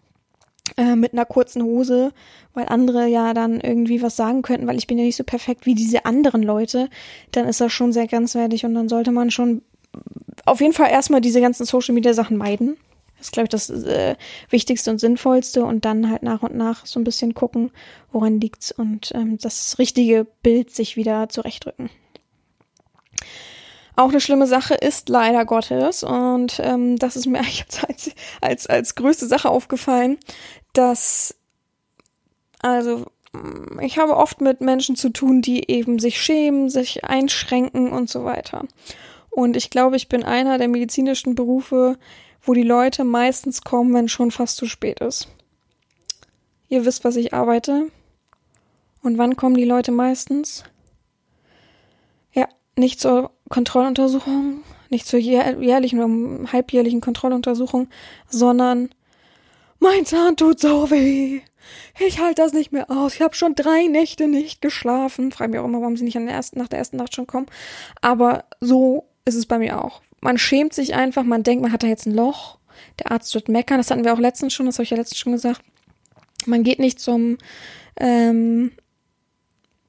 äh, 0.76 0.96
mit 0.96 1.12
einer 1.12 1.24
kurzen 1.24 1.62
Hose, 1.62 2.12
weil 2.54 2.66
andere 2.66 3.06
ja 3.06 3.34
dann 3.34 3.60
irgendwie 3.60 4.02
was 4.02 4.16
sagen 4.16 4.42
könnten, 4.42 4.66
weil 4.66 4.78
ich 4.78 4.88
bin 4.88 4.98
ja 4.98 5.04
nicht 5.04 5.16
so 5.16 5.22
perfekt 5.24 5.64
wie 5.64 5.76
diese 5.76 6.04
anderen 6.04 6.42
Leute, 6.42 6.90
dann 7.30 7.46
ist 7.46 7.60
das 7.60 7.72
schon 7.72 7.92
sehr 7.92 8.08
grenzwertig 8.08 8.64
und 8.64 8.74
dann 8.74 8.88
sollte 8.88 9.12
man 9.12 9.30
schon 9.30 9.62
auf 10.44 10.60
jeden 10.60 10.72
Fall 10.72 10.90
erstmal 10.90 11.20
diese 11.20 11.40
ganzen 11.40 11.64
Social 11.64 11.94
Media 11.94 12.14
Sachen 12.14 12.36
meiden. 12.36 12.76
Das 13.16 13.28
ist, 13.28 13.32
glaube 13.32 13.44
ich, 13.44 13.50
das 13.50 13.70
äh, 13.70 14.16
Wichtigste 14.50 14.90
und 14.90 14.98
Sinnvollste 14.98 15.64
und 15.64 15.84
dann 15.84 16.10
halt 16.10 16.24
nach 16.24 16.42
und 16.42 16.56
nach 16.56 16.84
so 16.84 16.98
ein 16.98 17.04
bisschen 17.04 17.34
gucken, 17.34 17.70
woran 18.10 18.40
liegt's 18.40 18.72
und 18.72 19.12
ähm, 19.14 19.38
das 19.38 19.78
richtige 19.78 20.26
Bild 20.42 20.70
sich 20.70 20.96
wieder 20.96 21.28
zurechtrücken. 21.28 21.90
Auch 23.94 24.08
eine 24.08 24.20
schlimme 24.20 24.46
Sache 24.46 24.74
ist 24.74 25.08
leider 25.08 25.44
Gottes 25.44 26.02
und 26.02 26.60
ähm, 26.62 26.98
das 26.98 27.16
ist 27.16 27.26
mir 27.26 27.38
eigentlich 27.40 27.66
als, 27.86 28.10
als, 28.40 28.66
als 28.66 28.94
größte 28.94 29.26
Sache 29.26 29.50
aufgefallen, 29.50 30.18
dass 30.72 31.34
also 32.60 33.06
ich 33.80 33.98
habe 33.98 34.16
oft 34.16 34.40
mit 34.40 34.60
Menschen 34.60 34.94
zu 34.94 35.08
tun, 35.08 35.40
die 35.42 35.70
eben 35.70 35.98
sich 35.98 36.20
schämen, 36.20 36.68
sich 36.68 37.04
einschränken 37.04 37.90
und 37.90 38.10
so 38.10 38.24
weiter. 38.24 38.66
Und 39.30 39.56
ich 39.56 39.70
glaube, 39.70 39.96
ich 39.96 40.08
bin 40.08 40.22
einer 40.22 40.58
der 40.58 40.68
medizinischen 40.68 41.34
Berufe, 41.34 41.98
wo 42.42 42.52
die 42.52 42.62
Leute 42.62 43.04
meistens 43.04 43.62
kommen, 43.62 43.94
wenn 43.94 44.08
schon 44.08 44.30
fast 44.30 44.58
zu 44.58 44.66
spät 44.66 45.00
ist. 45.00 45.28
Ihr 46.68 46.84
wisst, 46.84 47.04
was 47.04 47.16
ich 47.16 47.32
arbeite. 47.32 47.86
Und 49.02 49.16
wann 49.16 49.36
kommen 49.36 49.56
die 49.56 49.64
Leute 49.64 49.92
meistens? 49.92 50.64
nicht 52.76 53.00
zur 53.00 53.30
Kontrolluntersuchung, 53.52 54.62
nicht 54.88 55.06
zur 55.06 55.18
jährlichen 55.18 56.00
oder 56.00 56.50
halbjährlichen 56.52 57.02
Kontrolluntersuchung, 57.02 57.88
sondern 58.30 58.88
mein 59.78 60.06
Zahn 60.06 60.36
tut 60.36 60.58
so 60.58 60.90
weh. 60.90 61.42
Ich 62.00 62.18
halte 62.18 62.40
das 62.40 62.54
nicht 62.54 62.72
mehr 62.72 62.90
aus. 62.90 63.14
Ich 63.14 63.20
habe 63.20 63.34
schon 63.34 63.54
drei 63.54 63.88
Nächte 63.88 64.26
nicht 64.26 64.62
geschlafen. 64.62 65.32
Frage 65.32 65.50
mich 65.50 65.60
auch 65.60 65.66
immer, 65.66 65.82
warum 65.82 65.98
sie 65.98 66.04
nicht 66.04 66.16
an 66.16 66.24
der 66.24 66.34
ersten, 66.34 66.58
nach 66.58 66.68
der 66.68 66.78
ersten 66.78 66.96
Nacht 66.96 67.14
schon 67.14 67.26
kommen. 67.26 67.46
Aber 68.00 68.46
so 68.60 69.04
ist 69.26 69.34
es 69.34 69.44
bei 69.44 69.58
mir 69.58 69.84
auch. 69.84 70.00
Man 70.22 70.38
schämt 70.38 70.72
sich 70.72 70.94
einfach, 70.94 71.22
man 71.22 71.42
denkt, 71.42 71.62
man 71.62 71.72
hat 71.72 71.82
da 71.82 71.88
jetzt 71.88 72.06
ein 72.06 72.14
Loch. 72.14 72.58
Der 73.00 73.12
Arzt 73.12 73.34
wird 73.34 73.50
meckern. 73.50 73.76
Das 73.76 73.90
hatten 73.90 74.04
wir 74.04 74.14
auch 74.14 74.18
letztens 74.18 74.54
schon, 74.54 74.64
das 74.64 74.76
habe 74.76 74.84
ich 74.84 74.90
ja 74.90 74.96
letztens 74.96 75.18
schon 75.18 75.32
gesagt. 75.32 75.60
Man 76.46 76.62
geht 76.62 76.78
nicht 76.78 77.00
zum 77.00 77.36
ähm, 77.98 78.72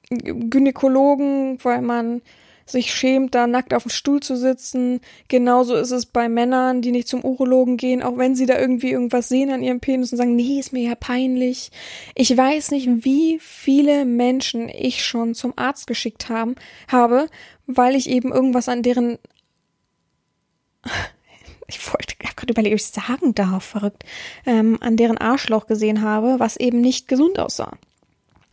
Gynäkologen, 0.09 1.63
weil 1.63 1.81
man 1.81 2.21
sich 2.65 2.93
schämt, 2.93 3.35
da 3.35 3.47
nackt 3.47 3.73
auf 3.73 3.83
dem 3.83 3.91
Stuhl 3.91 4.21
zu 4.21 4.35
sitzen. 4.35 5.01
Genauso 5.27 5.75
ist 5.75 5.91
es 5.91 6.05
bei 6.05 6.29
Männern, 6.29 6.81
die 6.81 6.91
nicht 6.91 7.07
zum 7.07 7.23
Urologen 7.23 7.77
gehen, 7.77 8.01
auch 8.01 8.17
wenn 8.17 8.35
sie 8.35 8.45
da 8.45 8.59
irgendwie 8.59 8.91
irgendwas 8.91 9.29
sehen 9.29 9.51
an 9.51 9.63
ihrem 9.63 9.79
Penis 9.79 10.11
und 10.11 10.17
sagen, 10.17 10.35
nee, 10.35 10.59
ist 10.59 10.73
mir 10.73 10.87
ja 10.87 10.95
peinlich. 10.95 11.71
Ich 12.15 12.35
weiß 12.35 12.71
nicht, 12.71 13.05
wie 13.05 13.39
viele 13.41 14.05
Menschen 14.05 14.69
ich 14.69 15.05
schon 15.05 15.35
zum 15.35 15.53
Arzt 15.55 15.87
geschickt 15.87 16.29
haben, 16.29 16.55
habe, 16.87 17.27
weil 17.67 17.95
ich 17.95 18.09
eben 18.09 18.31
irgendwas 18.31 18.69
an 18.69 18.83
deren 18.83 19.17
ich 21.67 21.93
wollte 21.93 22.15
ich 22.21 22.35
gerade 22.35 22.51
überlegen, 22.51 22.73
ob 22.73 22.79
ich 22.79 22.87
sagen 22.87 23.33
darf, 23.35 23.63
verrückt, 23.63 24.03
ähm, 24.45 24.77
an 24.81 24.97
deren 24.97 25.17
Arschloch 25.17 25.65
gesehen 25.65 26.01
habe, 26.01 26.35
was 26.39 26.57
eben 26.57 26.81
nicht 26.81 27.07
gesund 27.07 27.39
aussah. 27.39 27.77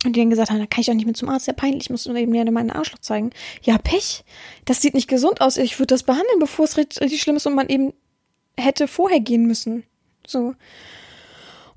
Und 0.03 0.15
die 0.15 0.19
dann 0.19 0.29
gesagt 0.31 0.49
haben, 0.49 0.59
da 0.59 0.65
kann 0.65 0.81
ich 0.81 0.89
auch 0.89 0.95
nicht 0.95 1.05
mehr 1.05 1.13
zum 1.13 1.29
Arzt, 1.29 1.45
sehr 1.45 1.53
peinlich, 1.53 1.83
ich 1.83 1.89
muss 1.91 2.07
nur 2.07 2.15
eben 2.15 2.31
meinen 2.31 2.71
Arschloch 2.71 2.99
zeigen. 2.99 3.29
Ja, 3.61 3.77
Pech. 3.77 4.23
Das 4.65 4.81
sieht 4.81 4.95
nicht 4.95 5.07
gesund 5.07 5.41
aus. 5.41 5.57
Ich 5.57 5.77
würde 5.77 5.93
das 5.93 6.03
behandeln, 6.03 6.39
bevor 6.39 6.65
es 6.65 6.77
richtig 6.77 7.21
schlimm 7.21 7.35
ist 7.35 7.45
und 7.45 7.53
man 7.53 7.69
eben 7.69 7.93
hätte 8.57 8.87
vorher 8.87 9.19
gehen 9.19 9.45
müssen. 9.45 9.83
So. 10.25 10.55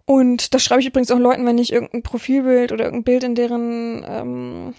Und 0.06 0.54
das 0.54 0.62
schreibe 0.62 0.80
ich 0.80 0.86
übrigens 0.86 1.10
auch 1.10 1.18
Leuten, 1.18 1.46
wenn 1.46 1.58
ich 1.58 1.72
irgendein 1.72 2.02
Profilbild 2.02 2.72
oder 2.72 2.84
irgendein 2.84 3.04
Bild 3.04 3.24
in 3.24 3.34
deren 3.34 4.04
ähm, 4.06 4.74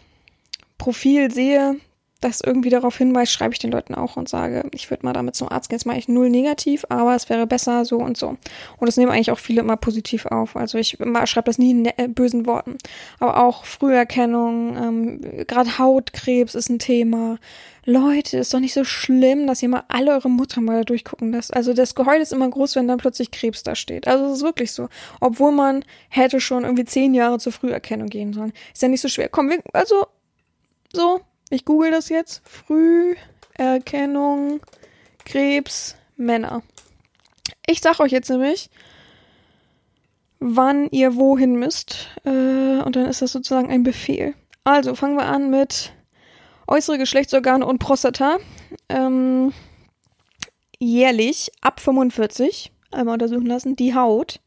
Profil 0.77 1.31
sehe, 1.31 1.77
das 2.25 2.41
irgendwie 2.41 2.69
darauf 2.69 2.97
hinweist, 2.97 3.31
schreibe 3.31 3.53
ich 3.53 3.59
den 3.59 3.71
Leuten 3.71 3.93
auch 3.93 4.17
und 4.17 4.27
sage, 4.27 4.67
ich 4.73 4.89
würde 4.89 5.05
mal 5.05 5.13
damit 5.13 5.35
zum 5.35 5.49
Arzt 5.49 5.69
gehen. 5.69 5.77
Jetzt 5.77 5.85
mache 5.85 5.99
ich 5.99 6.07
null 6.07 6.29
negativ, 6.29 6.83
aber 6.89 7.15
es 7.15 7.29
wäre 7.29 7.45
besser 7.45 7.85
so 7.85 7.97
und 7.97 8.17
so. 8.17 8.29
Und 8.29 8.87
das 8.87 8.97
nehmen 8.97 9.11
eigentlich 9.11 9.31
auch 9.31 9.37
viele 9.37 9.61
immer 9.61 9.77
positiv 9.77 10.25
auf. 10.25 10.55
Also 10.55 10.77
ich 10.79 10.97
schreibe 11.25 11.45
das 11.45 11.59
nie 11.59 11.71
in 11.71 11.83
ne-, 11.83 11.97
äh, 11.97 12.07
bösen 12.07 12.47
Worten. 12.47 12.77
Aber 13.19 13.43
auch 13.43 13.65
Früherkennung, 13.65 14.75
ähm, 14.75 15.21
gerade 15.45 15.77
Hautkrebs 15.77 16.55
ist 16.55 16.69
ein 16.69 16.79
Thema. 16.79 17.37
Leute, 17.85 18.39
ist 18.39 18.51
doch 18.51 18.59
nicht 18.59 18.73
so 18.73 18.83
schlimm, 18.83 19.45
dass 19.45 19.61
ihr 19.61 19.69
mal 19.69 19.83
alle 19.87 20.13
eure 20.13 20.29
Mutter 20.29 20.59
mal 20.59 20.83
durchgucken 20.83 21.31
lasst. 21.31 21.55
Also 21.55 21.73
das 21.73 21.93
Geheul 21.93 22.19
ist 22.19 22.33
immer 22.33 22.49
groß, 22.49 22.75
wenn 22.75 22.87
dann 22.87 22.97
plötzlich 22.97 23.29
Krebs 23.29 23.61
da 23.61 23.75
steht. 23.75 24.07
Also 24.07 24.25
es 24.25 24.37
ist 24.37 24.43
wirklich 24.43 24.71
so. 24.71 24.89
Obwohl 25.21 25.51
man 25.51 25.85
hätte 26.09 26.39
schon 26.39 26.63
irgendwie 26.63 26.85
zehn 26.85 27.13
Jahre 27.13 27.37
zur 27.37 27.51
Früherkennung 27.51 28.07
gehen 28.07 28.33
sollen. 28.33 28.53
Ist 28.73 28.81
ja 28.81 28.87
nicht 28.87 29.01
so 29.01 29.07
schwer. 29.07 29.29
Komm, 29.29 29.49
wir, 29.49 29.59
also 29.73 30.07
so, 30.91 31.21
ich 31.49 31.65
google 31.65 31.91
das 31.91 32.09
jetzt. 32.09 32.41
Früherkennung 33.57 34.61
Krebs 35.25 35.95
Männer. 36.15 36.63
Ich 37.67 37.81
sag 37.81 37.99
euch 37.99 38.11
jetzt 38.11 38.29
nämlich, 38.29 38.69
wann 40.39 40.89
ihr 40.89 41.15
wohin 41.15 41.55
müsst. 41.55 42.09
Äh, 42.23 42.81
und 42.81 42.95
dann 42.95 43.07
ist 43.07 43.21
das 43.21 43.31
sozusagen 43.31 43.69
ein 43.69 43.83
Befehl. 43.83 44.33
Also 44.63 44.95
fangen 44.95 45.17
wir 45.17 45.25
an 45.25 45.49
mit 45.49 45.93
äußere 46.67 46.97
Geschlechtsorgane 46.97 47.65
und 47.65 47.79
Prostata. 47.79 48.37
Ähm, 48.89 49.53
jährlich 50.79 51.51
ab 51.61 51.79
45 51.79 52.71
einmal 52.91 53.13
untersuchen 53.13 53.45
lassen. 53.45 53.75
Die 53.75 53.95
Haut. 53.95 54.39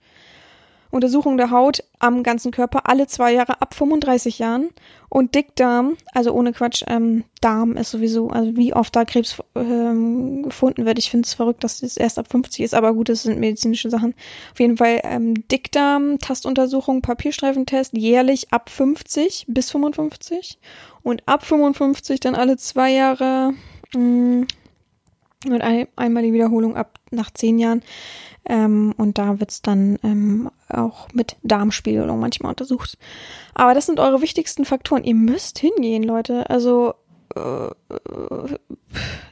Untersuchung 0.91 1.37
der 1.37 1.51
Haut 1.51 1.85
am 1.99 2.23
ganzen 2.23 2.51
Körper 2.51 2.89
alle 2.89 3.07
zwei 3.07 3.33
Jahre 3.33 3.61
ab 3.61 3.75
35 3.75 4.39
Jahren 4.39 4.71
und 5.11 5.35
Dickdarm, 5.35 5.97
also 6.13 6.33
ohne 6.33 6.53
Quatsch, 6.53 6.83
ähm, 6.87 7.25
Darm 7.41 7.77
ist 7.77 7.91
sowieso, 7.91 8.29
also 8.29 8.57
wie 8.57 8.75
oft 8.75 8.95
da 8.95 9.05
Krebs 9.05 9.43
ähm, 9.55 10.43
gefunden 10.43 10.85
wird. 10.85 10.99
Ich 10.99 11.11
finde 11.11 11.27
es 11.27 11.35
verrückt, 11.35 11.65
dass 11.65 11.83
es 11.83 11.97
erst 11.97 12.19
ab 12.19 12.31
50 12.31 12.65
ist, 12.65 12.75
aber 12.75 12.93
gut, 12.93 13.09
das 13.09 13.23
sind 13.23 13.39
medizinische 13.39 13.91
Sachen. 13.91 14.15
Auf 14.53 14.61
jeden 14.61 14.77
Fall 14.77 15.01
ähm, 15.05 15.47
Dickdarm, 15.49 16.19
Tastuntersuchung, 16.19 17.03
Papierstreifentest 17.03 17.97
jährlich 17.97 18.53
ab 18.53 18.71
50 18.71 19.47
bis 19.49 19.71
55 19.71 20.59
und 21.03 21.23
ab 21.27 21.45
55 21.45 22.21
dann 22.21 22.35
alle 22.35 22.57
zwei 22.57 22.93
Jahre 22.93 23.55
mh, 23.95 24.01
mm, 24.01 24.47
und 25.47 25.61
ein, 25.63 25.87
einmal 25.97 26.23
die 26.23 26.33
Wiederholung 26.33 26.77
ab 26.77 26.99
nach 27.11 27.31
zehn 27.31 27.59
Jahren 27.59 27.83
ähm, 28.49 28.95
und 28.97 29.19
da 29.19 29.41
wird's 29.41 29.63
dann 29.63 29.99
ähm, 30.03 30.51
auch 30.69 31.09
mit 31.13 31.37
Darmspiegelung 31.43 32.19
manchmal 32.19 32.51
untersucht. 32.51 32.99
Aber 33.55 33.75
das 33.75 33.87
sind 33.87 34.01
eure 34.01 34.23
wichtigsten 34.23 34.65
Faktoren. 34.65 35.05
Ihr 35.05 35.15
müsst 35.15 35.59
hingehen, 35.59 36.03
Leute. 36.03 36.49
Also 36.49 36.95
äh, 37.35 37.69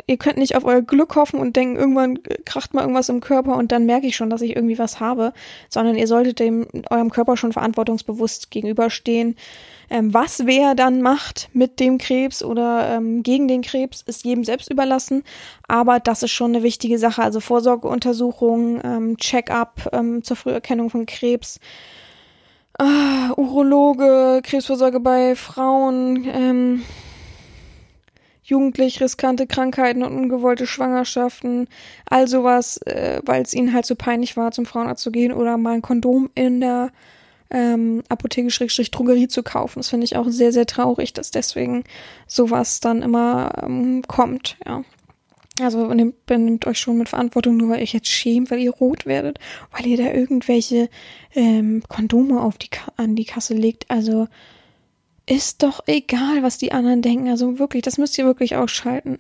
ihr 0.07 0.17
könnt 0.17 0.39
nicht 0.39 0.57
auf 0.57 0.65
euer 0.65 0.83
Glück 0.83 1.17
hoffen 1.17 1.41
und 1.41 1.57
denken, 1.57 1.77
irgendwann 1.77 2.23
kracht 2.45 2.75
mal 2.75 2.83
irgendwas 2.83 3.09
im 3.09 3.21
Körper 3.21 3.57
und 3.57 3.73
dann 3.73 3.87
merke 3.87 4.07
ich 4.07 4.17
schon, 4.17 4.31
dass 4.31 4.43
ich 4.43 4.55
irgendwie 4.55 4.79
was 4.79 5.01
habe, 5.01 5.33
sondern 5.69 5.97
ihr 5.97 6.07
solltet 6.07 6.39
dem 6.39 6.67
eurem 6.91 7.11
Körper 7.11 7.37
schon 7.37 7.53
verantwortungsbewusst 7.53 8.51
gegenüberstehen. 8.51 9.37
Ähm, 9.89 10.13
was 10.13 10.47
wer 10.47 10.75
dann 10.75 11.01
macht 11.01 11.49
mit 11.53 11.79
dem 11.79 11.99
Krebs 11.99 12.43
oder 12.43 12.97
ähm, 12.97 13.23
gegen 13.23 13.47
den 13.47 13.63
Krebs, 13.63 14.03
ist 14.03 14.25
jedem 14.25 14.45
selbst 14.45 14.71
überlassen. 14.71 15.23
Aber 15.69 16.01
das 16.01 16.23
ist 16.23 16.33
schon 16.33 16.55
eine 16.55 16.65
wichtige 16.65 16.99
Sache. 16.99 17.23
Also 17.23 17.41
Vorsorgeuntersuchungen, 17.41 18.81
ähm, 18.85 19.17
Check-up 19.17 19.91
ähm, 19.93 20.25
zur 20.25 20.37
Früherkennung 20.37 20.91
von 20.91 21.07
Krebs. 21.07 21.61
Uh, 22.79 23.33
Urologe, 23.41 24.43
Krebsvorsorge 24.43 25.01
bei 25.01 25.35
Frauen, 25.35 26.27
ähm, 26.31 26.83
jugendlich 28.47 29.01
riskante 29.01 29.49
Krankheiten 29.49 30.05
und 30.05 30.17
ungewollte 30.17 30.69
Schwangerschaften, 30.69 31.67
all 32.09 32.29
sowas, 32.29 32.79
äh, 32.87 33.21
weil 33.25 33.43
es 33.43 33.53
ihnen 33.53 33.75
halt 33.75 33.87
so 33.87 33.97
peinlich 33.97 34.37
war, 34.37 34.53
zum 34.53 34.67
Frauenarzt 34.67 35.03
zu 35.03 35.11
gehen 35.11 35.33
oder 35.33 35.57
mal 35.57 35.75
ein 35.75 35.83
Kondom 35.83 36.31
in 36.37 36.61
der 36.61 36.91
ähm, 37.51 38.05
Apotheke-Drogerie 38.09 39.27
zu 39.27 39.43
kaufen. 39.43 39.81
Das 39.81 39.89
finde 39.89 40.05
ich 40.05 40.17
auch 40.17 40.29
sehr, 40.29 40.53
sehr 40.53 40.67
traurig, 40.67 41.13
dass 41.13 41.33
deswegen 41.33 41.83
sowas 42.29 42.79
dann 42.79 43.03
immer 43.03 43.51
ähm, 43.63 44.03
kommt, 44.07 44.57
ja. 44.65 44.85
Also 45.59 45.87
nehmt, 45.95 46.27
benimmt 46.27 46.67
euch 46.67 46.79
schon 46.79 46.99
mit 46.99 47.09
Verantwortung, 47.09 47.57
nur 47.57 47.71
weil 47.71 47.81
ihr 47.81 47.87
jetzt 47.87 48.09
schämt, 48.09 48.51
weil 48.51 48.59
ihr 48.59 48.73
rot 48.73 49.07
werdet, 49.07 49.39
weil 49.73 49.87
ihr 49.87 49.97
da 49.97 50.13
irgendwelche 50.13 50.91
ähm, 51.35 51.83
Kondome 51.89 52.43
auf 52.43 52.59
die 52.59 52.69
an 52.99 53.17
die 53.17 53.25
Kasse 53.25 53.55
legt. 53.55 53.91
Also 53.91 54.29
ist 55.29 55.63
doch 55.63 55.81
egal, 55.87 56.43
was 56.43 56.59
die 56.59 56.73
anderen 56.73 57.03
denken. 57.03 57.29
Also 57.29 57.59
wirklich, 57.59 57.83
das 57.83 57.99
müsst 57.99 58.17
ihr 58.17 58.25
wirklich 58.25 58.57
ausschalten. 58.57 59.19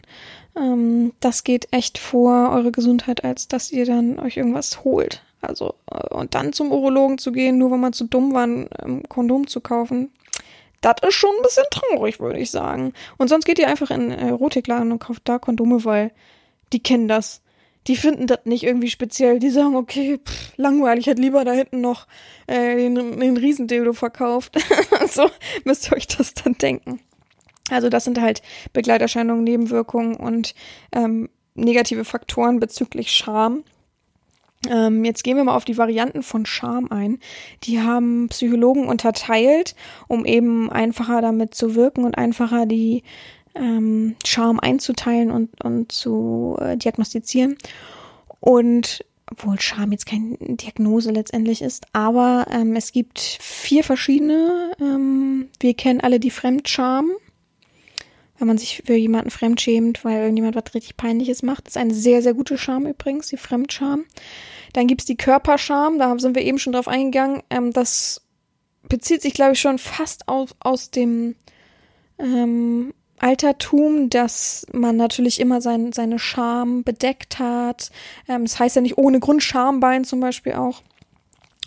Ähm, 0.56 1.12
das 1.20 1.44
geht 1.44 1.68
echt 1.72 1.98
vor 1.98 2.50
eure 2.50 2.72
Gesundheit, 2.72 3.24
als 3.24 3.48
dass 3.48 3.72
ihr 3.72 3.86
dann 3.86 4.18
euch 4.18 4.36
irgendwas 4.36 4.84
holt. 4.84 5.22
Also, 5.40 5.74
äh, 5.90 6.14
und 6.14 6.34
dann 6.34 6.52
zum 6.52 6.70
Urologen 6.72 7.18
zu 7.18 7.32
gehen, 7.32 7.58
nur 7.58 7.70
weil 7.70 7.78
man 7.78 7.92
zu 7.92 8.04
dumm 8.04 8.32
war, 8.32 8.46
ein 8.46 8.68
ähm, 8.84 9.02
Kondom 9.08 9.46
zu 9.48 9.60
kaufen. 9.60 10.10
Das 10.80 10.96
ist 11.06 11.14
schon 11.14 11.34
ein 11.36 11.42
bisschen 11.42 11.64
traurig, 11.70 12.20
würde 12.20 12.38
ich 12.38 12.50
sagen. 12.50 12.92
Und 13.16 13.28
sonst 13.28 13.44
geht 13.44 13.58
ihr 13.58 13.68
einfach 13.68 13.90
in 13.90 14.12
Erotikladen 14.12 14.92
und 14.92 15.00
kauft 15.00 15.22
da 15.24 15.38
Kondome, 15.38 15.84
weil 15.84 16.12
die 16.72 16.82
kennen 16.82 17.08
das. 17.08 17.40
Die 17.86 17.96
finden 17.96 18.26
das 18.26 18.40
nicht 18.44 18.64
irgendwie 18.64 18.90
speziell. 18.90 19.38
Die 19.38 19.50
sagen, 19.50 19.76
okay, 19.76 20.18
pff, 20.18 20.52
langweilig, 20.56 21.08
hat 21.08 21.18
lieber 21.18 21.44
da 21.44 21.52
hinten 21.52 21.80
noch 21.80 22.06
äh, 22.46 22.76
den, 22.76 23.20
den 23.20 23.36
Riesendildo 23.36 23.92
verkauft. 23.92 24.56
so 25.08 25.30
müsst 25.64 25.90
ihr 25.90 25.96
euch 25.96 26.06
das 26.06 26.34
dann 26.34 26.54
denken. 26.54 27.00
Also 27.70 27.88
das 27.88 28.04
sind 28.04 28.20
halt 28.20 28.42
Begleiterscheinungen, 28.72 29.44
Nebenwirkungen 29.44 30.16
und 30.16 30.54
ähm, 30.92 31.28
negative 31.54 32.04
Faktoren 32.04 32.60
bezüglich 32.60 33.10
Scham. 33.10 33.64
Ähm, 34.68 35.04
jetzt 35.04 35.22
gehen 35.22 35.36
wir 35.36 35.44
mal 35.44 35.56
auf 35.56 35.64
die 35.64 35.78
Varianten 35.78 36.22
von 36.22 36.46
Scham 36.46 36.90
ein. 36.90 37.18
Die 37.64 37.80
haben 37.80 38.28
Psychologen 38.28 38.88
unterteilt, 38.88 39.74
um 40.08 40.24
eben 40.24 40.70
einfacher 40.70 41.20
damit 41.20 41.54
zu 41.54 41.74
wirken 41.74 42.04
und 42.04 42.16
einfacher 42.16 42.66
die 42.66 43.02
ähm, 43.56 44.16
Scham 44.24 44.60
einzuteilen 44.60 45.30
und, 45.30 45.64
und 45.64 45.92
zu 45.92 46.56
äh, 46.60 46.76
diagnostizieren. 46.76 47.56
Und 48.40 49.04
obwohl 49.30 49.60
Scham 49.60 49.92
jetzt 49.92 50.06
keine 50.06 50.36
Diagnose 50.38 51.10
letztendlich 51.10 51.62
ist, 51.62 51.86
aber 51.92 52.46
ähm, 52.50 52.76
es 52.76 52.92
gibt 52.92 53.18
vier 53.18 53.82
verschiedene. 53.82 54.72
Ähm, 54.80 55.48
wir 55.58 55.74
kennen 55.74 56.00
alle 56.00 56.20
die 56.20 56.30
Fremdscham. 56.30 57.10
Wenn 58.38 58.48
man 58.48 58.58
sich 58.58 58.82
für 58.84 58.94
jemanden 58.94 59.30
fremdschämt, 59.30 60.04
weil 60.04 60.20
irgendjemand 60.20 60.56
was 60.56 60.74
richtig 60.74 60.98
Peinliches 60.98 61.42
macht, 61.42 61.66
das 61.66 61.76
ist 61.76 61.80
eine 61.80 61.94
sehr, 61.94 62.22
sehr 62.22 62.34
gute 62.34 62.58
Scham 62.58 62.86
übrigens, 62.86 63.28
die 63.28 63.38
Fremdscham. 63.38 64.04
Dann 64.74 64.86
gibt's 64.86 65.06
die 65.06 65.16
Körperscham, 65.16 65.98
da 65.98 66.18
sind 66.18 66.36
wir 66.36 66.44
eben 66.44 66.58
schon 66.58 66.74
drauf 66.74 66.86
eingegangen. 66.86 67.42
Ähm, 67.48 67.72
das 67.72 68.20
bezieht 68.88 69.22
sich, 69.22 69.34
glaube 69.34 69.52
ich, 69.52 69.60
schon 69.60 69.78
fast 69.78 70.28
aus, 70.28 70.50
aus 70.60 70.90
dem 70.90 71.34
ähm, 72.18 72.92
Altertum, 73.18 74.10
dass 74.10 74.66
man 74.72 74.96
natürlich 74.96 75.40
immer 75.40 75.60
sein, 75.60 75.92
seine 75.92 76.18
Scham 76.18 76.84
bedeckt 76.84 77.38
hat. 77.38 77.90
Ähm, 78.28 78.44
das 78.44 78.58
heißt 78.58 78.76
ja 78.76 78.82
nicht 78.82 78.98
ohne 78.98 79.20
Grund 79.20 79.42
Schambein 79.42 80.04
zum 80.04 80.20
Beispiel 80.20 80.54
auch. 80.54 80.82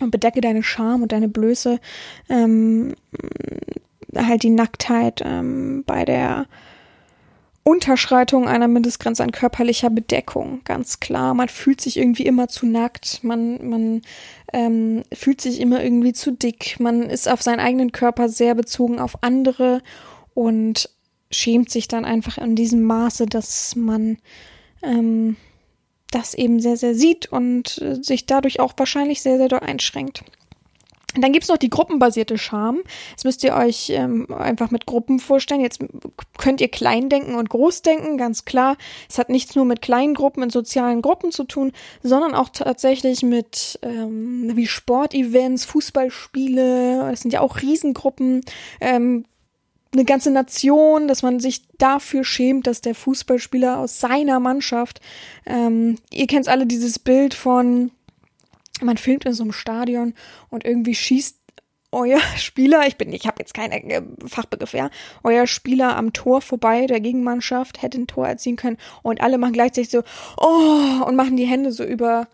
Und 0.00 0.10
bedecke 0.10 0.40
deine 0.40 0.62
Scham 0.62 1.02
und 1.02 1.12
deine 1.12 1.28
Blöße, 1.28 1.78
ähm, 2.30 2.94
halt 4.16 4.42
die 4.42 4.50
Nacktheit 4.50 5.20
ähm, 5.22 5.84
bei 5.86 6.06
der 6.06 6.46
Unterschreitung 7.62 8.48
einer 8.48 8.68
Mindestgrenze 8.68 9.22
an 9.22 9.32
körperlicher 9.32 9.90
Bedeckung, 9.90 10.62
ganz 10.64 11.00
klar. 11.00 11.34
Man 11.34 11.48
fühlt 11.48 11.80
sich 11.80 11.98
irgendwie 11.98 12.24
immer 12.24 12.48
zu 12.48 12.66
nackt, 12.66 13.22
man, 13.22 13.68
man 13.68 14.02
ähm, 14.52 15.02
fühlt 15.12 15.42
sich 15.42 15.60
immer 15.60 15.82
irgendwie 15.84 16.14
zu 16.14 16.32
dick, 16.32 16.80
man 16.80 17.02
ist 17.02 17.28
auf 17.28 17.42
seinen 17.42 17.60
eigenen 17.60 17.92
Körper 17.92 18.30
sehr 18.30 18.54
bezogen 18.54 18.98
auf 18.98 19.22
andere 19.22 19.82
und 20.32 20.88
schämt 21.30 21.70
sich 21.70 21.88
dann 21.88 22.04
einfach 22.04 22.38
in 22.38 22.56
diesem 22.56 22.82
Maße, 22.82 23.26
dass 23.26 23.76
man 23.76 24.18
ähm, 24.82 25.36
das 26.10 26.34
eben 26.34 26.60
sehr, 26.60 26.76
sehr 26.76 26.94
sieht 26.94 27.30
und 27.30 27.78
äh, 27.78 28.02
sich 28.02 28.26
dadurch 28.26 28.60
auch 28.60 28.72
wahrscheinlich 28.76 29.22
sehr, 29.22 29.38
sehr 29.38 29.48
doll 29.48 29.60
einschränkt. 29.60 30.24
Dann 31.16 31.32
gibt's 31.32 31.48
noch 31.48 31.56
die 31.56 31.70
gruppenbasierte 31.70 32.38
Scham. 32.38 32.82
Jetzt 33.10 33.24
müsst 33.24 33.42
ihr 33.42 33.56
euch 33.56 33.90
ähm, 33.90 34.32
einfach 34.32 34.70
mit 34.70 34.86
Gruppen 34.86 35.18
vorstellen. 35.18 35.60
Jetzt 35.60 35.80
könnt 36.38 36.60
ihr 36.60 36.68
klein 36.68 37.08
denken 37.08 37.34
und 37.34 37.50
groß 37.50 37.82
denken, 37.82 38.16
ganz 38.16 38.44
klar. 38.44 38.76
Es 39.08 39.18
hat 39.18 39.28
nichts 39.28 39.56
nur 39.56 39.64
mit 39.64 39.82
kleinen 39.82 40.14
Gruppen 40.14 40.44
in 40.44 40.50
sozialen 40.50 41.02
Gruppen 41.02 41.32
zu 41.32 41.44
tun, 41.44 41.72
sondern 42.04 42.34
auch 42.34 42.50
tatsächlich 42.50 43.22
mit 43.22 43.80
ähm, 43.82 44.52
wie 44.54 44.68
Sportevents, 44.68 45.64
Fußballspiele. 45.64 47.10
Das 47.10 47.22
sind 47.22 47.32
ja 47.32 47.40
auch 47.40 47.60
Riesengruppen. 47.60 48.42
Ähm, 48.80 49.24
eine 49.92 50.04
ganze 50.04 50.30
Nation, 50.30 51.08
dass 51.08 51.22
man 51.22 51.40
sich 51.40 51.62
dafür 51.78 52.24
schämt, 52.24 52.66
dass 52.66 52.80
der 52.80 52.94
Fußballspieler 52.94 53.78
aus 53.78 53.98
seiner 54.00 54.38
Mannschaft, 54.38 55.00
ähm, 55.46 55.96
ihr 56.12 56.26
kennt 56.26 56.48
alle 56.48 56.66
dieses 56.66 56.98
Bild 56.98 57.34
von, 57.34 57.90
man 58.80 58.96
filmt 58.96 59.24
in 59.24 59.32
so 59.32 59.42
einem 59.42 59.52
Stadion 59.52 60.14
und 60.48 60.64
irgendwie 60.64 60.94
schießt 60.94 61.38
euer 61.92 62.20
Spieler, 62.36 62.86
ich 62.86 62.96
bin, 62.96 63.12
ich 63.12 63.26
habe 63.26 63.36
jetzt 63.40 63.54
keinen 63.54 63.90
äh, 63.90 64.02
Fachbegriff, 64.26 64.74
ja, 64.74 64.90
euer 65.24 65.46
Spieler 65.46 65.96
am 65.96 66.12
Tor 66.12 66.40
vorbei 66.40 66.86
der 66.86 67.00
Gegenmannschaft 67.00 67.82
hätte 67.82 67.98
ein 67.98 68.06
Tor 68.06 68.28
erzielen 68.28 68.56
können 68.56 68.78
und 69.02 69.20
alle 69.20 69.38
machen 69.38 69.54
gleichzeitig 69.54 69.90
so, 69.90 70.02
oh, 70.36 71.04
und 71.04 71.16
machen 71.16 71.36
die 71.36 71.46
Hände 71.46 71.72
so 71.72 71.84
über 71.84 72.28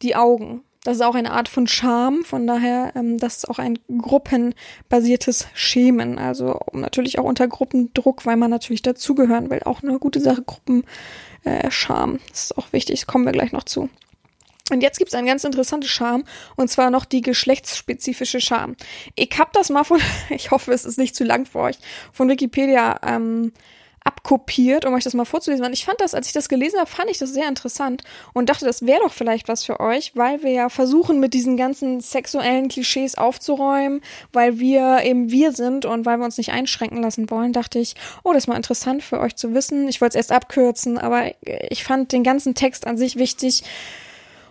die 0.00 0.16
Augen. 0.16 0.62
Das 0.84 0.96
ist 0.96 1.02
auch 1.02 1.14
eine 1.14 1.32
Art 1.32 1.48
von 1.48 1.66
Scham, 1.66 2.24
von 2.24 2.46
daher, 2.46 2.92
ähm, 2.94 3.18
das 3.18 3.38
ist 3.38 3.48
auch 3.48 3.58
ein 3.58 3.78
gruppenbasiertes 3.98 5.48
Schämen. 5.54 6.18
Also 6.18 6.60
natürlich 6.72 7.18
auch 7.18 7.24
unter 7.24 7.48
Gruppendruck, 7.48 8.26
weil 8.26 8.36
man 8.36 8.50
natürlich 8.50 8.82
dazugehören 8.82 9.50
will. 9.50 9.60
Auch 9.64 9.82
eine 9.82 9.98
gute 9.98 10.20
Sache, 10.20 10.42
Gruppenscham. 10.42 12.14
Äh, 12.16 12.18
das 12.28 12.44
ist 12.44 12.58
auch 12.58 12.72
wichtig, 12.74 13.00
das 13.00 13.06
kommen 13.06 13.24
wir 13.24 13.32
gleich 13.32 13.52
noch 13.52 13.64
zu. 13.64 13.88
Und 14.70 14.82
jetzt 14.82 14.98
gibt's 14.98 15.14
eine 15.14 15.26
ganz 15.26 15.44
interessante 15.44 15.88
Scham, 15.88 16.24
und 16.56 16.68
zwar 16.68 16.90
noch 16.90 17.06
die 17.06 17.22
geschlechtsspezifische 17.22 18.40
Scham. 18.40 18.76
Ich 19.14 19.30
hab 19.38 19.54
das 19.54 19.70
mal 19.70 19.84
von, 19.84 20.00
ich 20.28 20.50
hoffe, 20.50 20.72
es 20.72 20.84
ist 20.84 20.98
nicht 20.98 21.16
zu 21.16 21.24
lang 21.24 21.46
für 21.46 21.60
euch, 21.60 21.78
von 22.12 22.28
Wikipedia 22.28 23.00
ähm, 23.06 23.52
abkopiert, 24.04 24.84
um 24.84 24.92
euch 24.92 25.04
das 25.04 25.14
mal 25.14 25.24
vorzulesen. 25.24 25.64
Und 25.64 25.72
ich 25.72 25.86
fand 25.86 26.00
das, 26.00 26.14
als 26.14 26.26
ich 26.26 26.34
das 26.34 26.50
gelesen 26.50 26.78
habe, 26.78 26.90
fand 26.90 27.10
ich 27.10 27.18
das 27.18 27.32
sehr 27.32 27.48
interessant 27.48 28.04
und 28.34 28.50
dachte, 28.50 28.66
das 28.66 28.86
wäre 28.86 29.00
doch 29.02 29.12
vielleicht 29.12 29.48
was 29.48 29.64
für 29.64 29.80
euch, 29.80 30.12
weil 30.14 30.42
wir 30.42 30.50
ja 30.50 30.68
versuchen, 30.68 31.20
mit 31.20 31.32
diesen 31.32 31.56
ganzen 31.56 32.00
sexuellen 32.00 32.68
Klischees 32.68 33.16
aufzuräumen, 33.16 34.02
weil 34.32 34.58
wir 34.58 35.00
eben 35.04 35.30
wir 35.30 35.52
sind 35.52 35.86
und 35.86 36.04
weil 36.04 36.18
wir 36.18 36.26
uns 36.26 36.36
nicht 36.36 36.52
einschränken 36.52 37.02
lassen 37.02 37.30
wollen, 37.30 37.54
dachte 37.54 37.78
ich, 37.78 37.94
oh, 38.22 38.32
das 38.34 38.44
ist 38.44 38.46
mal 38.46 38.56
interessant 38.56 39.02
für 39.02 39.20
euch 39.20 39.36
zu 39.36 39.54
wissen. 39.54 39.88
Ich 39.88 40.02
wollte 40.02 40.18
es 40.18 40.28
erst 40.28 40.32
abkürzen, 40.32 40.98
aber 40.98 41.32
ich 41.70 41.82
fand 41.82 42.12
den 42.12 42.22
ganzen 42.22 42.54
Text 42.54 42.86
an 42.86 42.98
sich 42.98 43.16
wichtig 43.16 43.62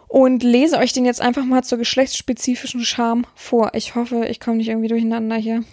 und 0.07 0.41
lese 0.41 0.77
euch 0.77 0.93
den 0.93 1.05
jetzt 1.05 1.21
einfach 1.21 1.45
mal 1.45 1.63
zur 1.63 1.77
geschlechtsspezifischen 1.77 2.83
Scham 2.85 3.25
vor. 3.35 3.71
Ich 3.75 3.93
hoffe, 3.93 4.25
ich 4.25 4.39
komme 4.39 4.57
nicht 4.57 4.69
irgendwie 4.69 4.87
durcheinander 4.87 5.35
hier. 5.35 5.63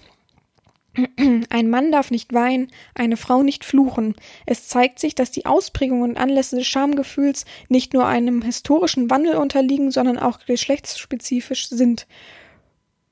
Ein 1.51 1.71
Mann 1.71 1.93
darf 1.93 2.11
nicht 2.11 2.33
weinen, 2.33 2.69
eine 2.95 3.17
Frau 3.17 3.43
nicht 3.43 3.65
fluchen. 3.65 4.17
Es 4.47 4.69
zeigt 4.69 4.99
sich, 4.99 5.15
dass 5.15 5.31
die 5.31 5.47
Ausprägungen 5.47 6.11
und 6.11 6.17
Anlässe 6.17 6.57
des 6.57 6.67
Schamgefühls 6.67 7.45
nicht 7.69 7.95
nur 7.95 8.07
einem 8.07 8.43
historischen 8.43 9.09
Wandel 9.09 9.37
unterliegen, 9.37 9.91
sondern 9.91 10.19
auch 10.19 10.41
geschlechtsspezifisch 10.47 11.69
sind. 11.69 12.07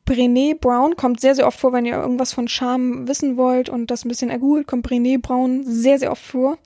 Brené 0.07 0.59
Brown 0.59 0.97
kommt 0.97 1.21
sehr, 1.21 1.35
sehr 1.35 1.47
oft 1.47 1.61
vor, 1.61 1.73
wenn 1.73 1.85
ihr 1.85 1.97
irgendwas 1.97 2.33
von 2.33 2.49
Scham 2.49 3.07
wissen 3.07 3.37
wollt 3.37 3.69
und 3.69 3.91
das 3.91 4.05
ein 4.05 4.09
bisschen 4.09 4.31
ergoogelt, 4.31 4.67
kommt 4.67 4.87
Brené 4.87 5.21
Brown 5.21 5.65
sehr, 5.65 5.99
sehr 5.99 6.11
oft 6.11 6.25
vor. 6.25 6.59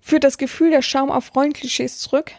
Führt 0.00 0.22
das 0.22 0.38
Gefühl 0.38 0.70
der 0.70 0.82
Scham 0.82 1.10
auf 1.10 1.34
Rollenklischees 1.34 1.98
zurück, 1.98 2.32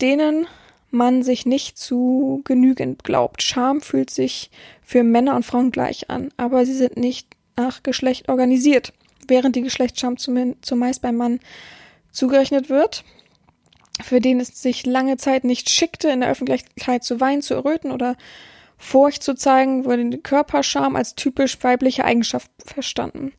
denen 0.00 0.46
man 0.90 1.22
sich 1.22 1.46
nicht 1.46 1.78
zu 1.78 2.42
genügend 2.44 3.04
glaubt. 3.04 3.42
Scham 3.42 3.80
fühlt 3.80 4.10
sich 4.10 4.50
für 4.82 5.02
Männer 5.02 5.34
und 5.34 5.44
Frauen 5.44 5.70
gleich 5.70 6.10
an, 6.10 6.30
aber 6.36 6.66
sie 6.66 6.74
sind 6.74 6.96
nicht 6.96 7.28
nach 7.60 7.82
Geschlecht 7.82 8.28
organisiert, 8.28 8.92
während 9.28 9.56
die 9.56 9.62
Geschlechtsscham 9.62 10.16
zumeist 10.16 11.02
beim 11.02 11.16
Mann 11.16 11.40
zugerechnet 12.10 12.68
wird, 12.68 13.04
für 14.02 14.20
den 14.20 14.40
es 14.40 14.60
sich 14.60 14.86
lange 14.86 15.16
Zeit 15.16 15.44
nicht 15.44 15.70
schickte, 15.70 16.08
in 16.08 16.20
der 16.20 16.30
Öffentlichkeit 16.30 17.04
zu 17.04 17.20
weinen, 17.20 17.42
zu 17.42 17.54
erröten 17.54 17.92
oder 17.92 18.16
Furcht 18.78 19.22
zu 19.22 19.34
zeigen, 19.34 19.84
wurde 19.84 20.08
die 20.08 20.22
Körperscham 20.22 20.96
als 20.96 21.14
typisch 21.14 21.62
weibliche 21.62 22.04
Eigenschaft 22.04 22.50
verstanden. 22.64 23.32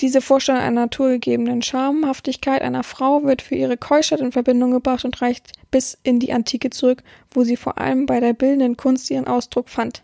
Diese 0.00 0.20
Vorstellung 0.20 0.60
einer 0.60 0.82
naturgegebenen 0.82 1.62
Schamhaftigkeit 1.62 2.60
einer 2.60 2.82
Frau 2.82 3.22
wird 3.22 3.40
für 3.40 3.54
ihre 3.54 3.78
Keuschheit 3.78 4.20
in 4.20 4.32
Verbindung 4.32 4.72
gebracht 4.72 5.06
und 5.06 5.22
reicht 5.22 5.52
bis 5.70 5.96
in 6.02 6.20
die 6.20 6.32
Antike 6.32 6.68
zurück, 6.68 7.02
wo 7.30 7.44
sie 7.44 7.56
vor 7.56 7.78
allem 7.78 8.04
bei 8.04 8.20
der 8.20 8.34
bildenden 8.34 8.76
Kunst 8.76 9.10
ihren 9.10 9.26
Ausdruck 9.26 9.70
fand. 9.70 10.02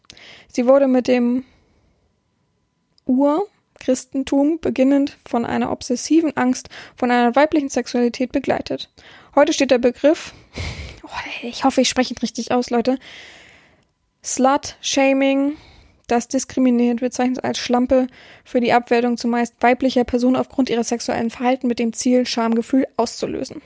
Sie 0.50 0.66
wurde 0.66 0.88
mit 0.88 1.08
dem 1.08 1.44
Ur-Christentum 3.06 4.60
beginnend 4.60 5.18
von 5.28 5.44
einer 5.44 5.70
obsessiven 5.70 6.36
Angst 6.36 6.68
von 6.96 7.10
einer 7.10 7.34
weiblichen 7.36 7.68
Sexualität 7.68 8.32
begleitet. 8.32 8.90
Heute 9.34 9.52
steht 9.52 9.70
der 9.70 9.78
Begriff, 9.78 10.34
oh, 11.04 11.08
ich 11.42 11.64
hoffe, 11.64 11.80
ich 11.80 11.88
spreche 11.88 12.14
ihn 12.14 12.18
richtig 12.18 12.52
aus, 12.52 12.70
Leute, 12.70 12.98
Slut-Shaming, 14.24 15.56
das 16.06 16.28
diskriminierend 16.28 17.00
bezeichnet 17.00 17.42
als 17.42 17.58
Schlampe 17.58 18.06
für 18.44 18.60
die 18.60 18.72
Abwertung 18.72 19.16
zumeist 19.16 19.54
weiblicher 19.60 20.04
Personen 20.04 20.36
aufgrund 20.36 20.70
ihres 20.70 20.88
sexuellen 20.88 21.30
Verhalten 21.30 21.66
mit 21.66 21.78
dem 21.78 21.92
Ziel, 21.92 22.26
Schamgefühl 22.26 22.86
auszulösen. 22.96 23.62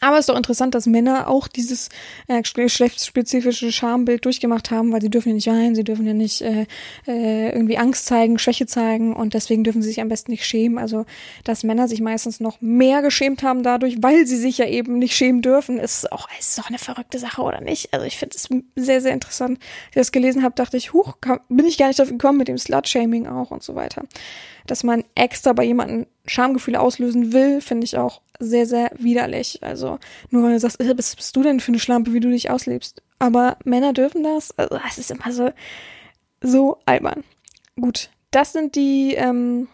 Aber 0.00 0.16
es 0.16 0.20
ist 0.20 0.28
doch 0.28 0.36
interessant, 0.36 0.74
dass 0.74 0.86
Männer 0.86 1.28
auch 1.28 1.48
dieses 1.48 1.88
äh, 2.28 2.42
geschlechtsspezifische 2.42 3.72
Schambild 3.72 4.24
durchgemacht 4.24 4.70
haben, 4.70 4.92
weil 4.92 5.00
sie 5.00 5.10
dürfen 5.10 5.30
ja 5.30 5.34
nicht 5.34 5.46
weinen, 5.48 5.74
sie 5.74 5.84
dürfen 5.84 6.06
ja 6.06 6.14
nicht 6.14 6.40
äh, 6.40 6.66
äh, 7.06 7.50
irgendwie 7.50 7.78
Angst 7.78 8.06
zeigen, 8.06 8.38
Schwäche 8.38 8.66
zeigen 8.66 9.14
und 9.14 9.34
deswegen 9.34 9.64
dürfen 9.64 9.82
sie 9.82 9.88
sich 9.88 10.00
am 10.00 10.08
besten 10.08 10.30
nicht 10.30 10.46
schämen. 10.46 10.78
Also, 10.78 11.04
dass 11.44 11.64
Männer 11.64 11.88
sich 11.88 12.00
meistens 12.00 12.40
noch 12.40 12.60
mehr 12.60 13.02
geschämt 13.02 13.42
haben 13.42 13.62
dadurch, 13.62 13.96
weil 14.00 14.26
sie 14.26 14.36
sich 14.36 14.58
ja 14.58 14.66
eben 14.66 14.98
nicht 14.98 15.16
schämen 15.16 15.42
dürfen, 15.42 15.78
ist 15.78 16.10
auch, 16.12 16.28
ist 16.38 16.58
doch 16.58 16.68
eine 16.68 16.78
verrückte 16.78 17.18
Sache, 17.18 17.42
oder 17.42 17.60
nicht? 17.60 17.92
Also, 17.92 18.06
ich 18.06 18.18
finde 18.18 18.36
es 18.36 18.48
sehr, 18.76 19.00
sehr 19.00 19.12
interessant. 19.12 19.58
Als 19.58 19.90
ich 19.90 19.94
das 19.94 20.12
gelesen 20.12 20.42
habe, 20.42 20.54
dachte 20.54 20.76
ich, 20.76 20.92
huch, 20.92 21.16
bin 21.48 21.66
ich 21.66 21.78
gar 21.78 21.88
nicht 21.88 21.98
drauf 21.98 22.08
gekommen 22.08 22.38
mit 22.38 22.48
dem 22.48 22.58
Slut-Shaming 22.58 23.26
auch 23.26 23.50
und 23.50 23.62
so 23.62 23.74
weiter 23.74 24.04
dass 24.70 24.84
man 24.84 25.02
extra 25.14 25.52
bei 25.52 25.64
jemandem 25.64 26.06
Schamgefühle 26.26 26.78
auslösen 26.78 27.32
will, 27.32 27.60
finde 27.60 27.84
ich 27.84 27.96
auch 27.96 28.20
sehr, 28.38 28.66
sehr 28.66 28.90
widerlich. 28.96 29.62
Also 29.62 29.98
nur 30.30 30.42
weil 30.42 30.52
du 30.52 30.60
sagst, 30.60 30.80
äh, 30.80 30.96
was 30.96 31.16
bist 31.16 31.34
du 31.36 31.42
denn 31.42 31.60
für 31.60 31.72
eine 31.72 31.78
Schlampe, 31.78 32.12
wie 32.12 32.20
du 32.20 32.30
dich 32.30 32.50
auslebst? 32.50 33.02
Aber 33.18 33.56
Männer 33.64 33.92
dürfen 33.92 34.22
das. 34.22 34.56
Also 34.58 34.78
es 34.88 34.98
ist 34.98 35.10
immer 35.10 35.32
so, 35.32 35.50
so 36.40 36.78
albern. 36.86 37.24
Gut, 37.80 38.10
das 38.30 38.52
sind 38.52 38.76
die 38.76 39.14
ähm, 39.14 39.68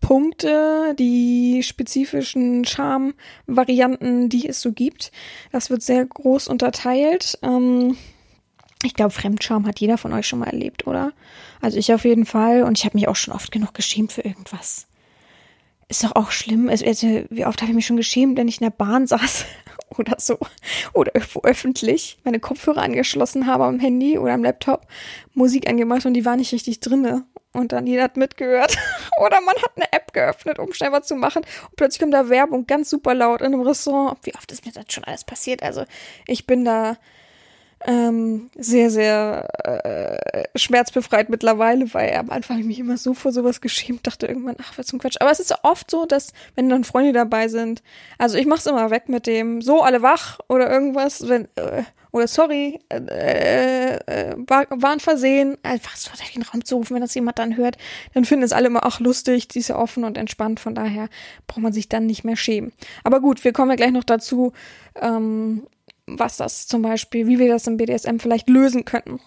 Punkte, 0.00 0.94
die 0.98 1.62
spezifischen 1.62 2.64
Charme-Varianten, 2.64 4.28
die 4.28 4.48
es 4.48 4.60
so 4.60 4.72
gibt. 4.72 5.12
Das 5.52 5.70
wird 5.70 5.82
sehr 5.82 6.04
groß 6.04 6.48
unterteilt. 6.48 7.38
Ähm, 7.42 7.96
ich 8.82 8.94
glaube, 8.94 9.10
Fremdscham 9.10 9.66
hat 9.66 9.78
jeder 9.78 9.98
von 9.98 10.12
euch 10.12 10.26
schon 10.26 10.38
mal 10.38 10.48
erlebt, 10.48 10.86
oder? 10.86 11.12
Also 11.60 11.78
ich 11.78 11.92
auf 11.92 12.04
jeden 12.04 12.24
Fall. 12.24 12.62
Und 12.62 12.78
ich 12.78 12.84
habe 12.84 12.96
mich 12.96 13.08
auch 13.08 13.16
schon 13.16 13.34
oft 13.34 13.52
genug 13.52 13.74
geschämt 13.74 14.12
für 14.12 14.22
irgendwas. 14.22 14.86
Ist 15.90 16.04
doch 16.04 16.14
auch 16.14 16.30
schlimm. 16.30 16.68
Also, 16.68 16.86
wie 16.86 17.44
oft 17.44 17.60
habe 17.60 17.72
ich 17.72 17.74
mich 17.74 17.86
schon 17.86 17.96
geschämt, 17.96 18.38
wenn 18.38 18.46
ich 18.46 18.60
in 18.60 18.64
der 18.64 18.70
Bahn 18.70 19.08
saß 19.08 19.44
oder 19.98 20.14
so. 20.20 20.38
Oder 20.92 21.16
irgendwo 21.16 21.40
öffentlich 21.40 22.16
meine 22.22 22.38
Kopfhörer 22.38 22.80
angeschlossen 22.80 23.48
habe 23.48 23.64
am 23.64 23.80
Handy 23.80 24.16
oder 24.16 24.34
am 24.34 24.44
Laptop, 24.44 24.86
Musik 25.34 25.68
angemacht 25.68 26.06
und 26.06 26.14
die 26.14 26.24
war 26.24 26.36
nicht 26.36 26.52
richtig 26.52 26.78
drinne. 26.78 27.24
Und 27.52 27.72
dann 27.72 27.88
jeder 27.88 28.04
hat 28.04 28.16
mitgehört. 28.16 28.78
oder 29.20 29.40
man 29.40 29.56
hat 29.56 29.72
eine 29.74 29.92
App 29.92 30.12
geöffnet, 30.12 30.60
um 30.60 30.72
schnell 30.72 30.92
was 30.92 31.08
zu 31.08 31.16
machen. 31.16 31.42
Und 31.42 31.74
plötzlich 31.74 31.98
kommt 31.98 32.14
da 32.14 32.28
Werbung 32.28 32.68
ganz 32.68 32.88
super 32.88 33.12
laut 33.12 33.40
in 33.40 33.48
einem 33.48 33.62
Restaurant. 33.62 34.16
Wie 34.22 34.34
oft 34.36 34.52
ist 34.52 34.64
mir 34.64 34.70
das 34.70 34.84
schon 34.90 35.02
alles 35.02 35.24
passiert? 35.24 35.64
Also 35.64 35.84
ich 36.28 36.46
bin 36.46 36.64
da 36.64 36.98
ähm, 37.86 38.50
sehr, 38.58 38.90
sehr 38.90 39.48
äh, 39.64 40.58
schmerzbefreit 40.58 41.30
mittlerweile, 41.30 41.92
weil 41.94 42.14
am 42.14 42.30
Anfang 42.30 42.58
ich 42.58 42.66
mich 42.66 42.78
immer 42.78 42.98
so 42.98 43.14
vor 43.14 43.32
sowas 43.32 43.60
geschämt, 43.60 44.06
dachte 44.06 44.26
irgendwann, 44.26 44.56
ach, 44.60 44.76
was 44.76 44.86
zum 44.86 44.98
Quatsch. 44.98 45.16
Aber 45.20 45.30
es 45.30 45.40
ist 45.40 45.54
oft 45.62 45.90
so, 45.90 46.04
dass, 46.04 46.32
wenn 46.54 46.68
dann 46.68 46.84
Freunde 46.84 47.12
dabei 47.12 47.48
sind, 47.48 47.82
also 48.18 48.36
ich 48.36 48.46
mach's 48.46 48.66
immer 48.66 48.90
weg 48.90 49.08
mit 49.08 49.26
dem, 49.26 49.62
so, 49.62 49.82
alle 49.82 50.02
wach 50.02 50.40
oder 50.48 50.70
irgendwas, 50.70 51.26
wenn, 51.28 51.44
äh, 51.56 51.84
oder 52.12 52.26
sorry, 52.26 52.80
äh, 52.90 53.96
äh, 53.96 54.34
war, 54.46 54.66
war 54.70 54.90
ein 54.90 55.00
Versehen, 55.00 55.56
einfach 55.62 55.96
so 55.96 56.10
den 56.34 56.42
Raum 56.42 56.64
zu 56.64 56.76
rufen, 56.76 56.94
wenn 56.94 57.02
das 57.02 57.14
jemand 57.14 57.38
dann 57.38 57.56
hört, 57.56 57.76
dann 58.14 58.24
finden 58.24 58.44
es 58.44 58.52
alle 58.52 58.66
immer 58.66 58.84
auch 58.84 59.00
lustig, 59.00 59.48
die 59.48 59.60
ist 59.60 59.68
ja 59.68 59.78
offen 59.78 60.04
und 60.04 60.18
entspannt, 60.18 60.60
von 60.60 60.74
daher 60.74 61.08
braucht 61.46 61.62
man 61.62 61.72
sich 61.72 61.88
dann 61.88 62.06
nicht 62.06 62.24
mehr 62.24 62.36
schämen. 62.36 62.72
Aber 63.04 63.20
gut, 63.20 63.44
wir 63.44 63.52
kommen 63.52 63.70
ja 63.70 63.76
gleich 63.76 63.92
noch 63.92 64.04
dazu, 64.04 64.52
ähm, 65.00 65.66
was 66.18 66.36
das 66.36 66.66
zum 66.66 66.82
Beispiel, 66.82 67.26
wie 67.26 67.38
wir 67.38 67.48
das 67.48 67.66
im 67.66 67.76
BDSM 67.76 68.18
vielleicht 68.18 68.48
lösen 68.48 68.84
könnten. 68.84 69.20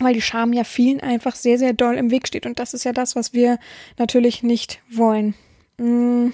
Weil 0.00 0.14
die 0.14 0.22
Scham 0.22 0.52
ja 0.52 0.64
vielen 0.64 1.00
einfach 1.00 1.34
sehr, 1.34 1.58
sehr 1.58 1.72
doll 1.72 1.96
im 1.96 2.10
Weg 2.10 2.28
steht. 2.28 2.46
Und 2.46 2.58
das 2.58 2.74
ist 2.74 2.84
ja 2.84 2.92
das, 2.92 3.16
was 3.16 3.32
wir 3.32 3.58
natürlich 3.98 4.42
nicht 4.42 4.80
wollen. 4.90 5.34
Mhm. 5.78 6.32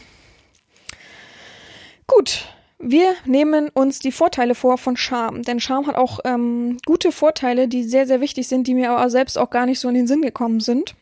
Gut, 2.06 2.46
wir 2.78 3.14
nehmen 3.24 3.70
uns 3.70 3.98
die 3.98 4.12
Vorteile 4.12 4.54
vor 4.54 4.76
von 4.76 4.96
Scham, 4.96 5.42
denn 5.42 5.58
Scham 5.58 5.86
hat 5.86 5.96
auch 5.96 6.20
ähm, 6.24 6.78
gute 6.84 7.12
Vorteile, 7.12 7.66
die 7.66 7.82
sehr, 7.82 8.06
sehr 8.06 8.20
wichtig 8.20 8.46
sind, 8.46 8.66
die 8.66 8.74
mir 8.74 8.90
aber 8.90 9.08
selbst 9.08 9.38
auch 9.38 9.48
gar 9.48 9.64
nicht 9.64 9.80
so 9.80 9.88
in 9.88 9.94
den 9.94 10.06
Sinn 10.06 10.20
gekommen 10.20 10.60
sind. 10.60 10.94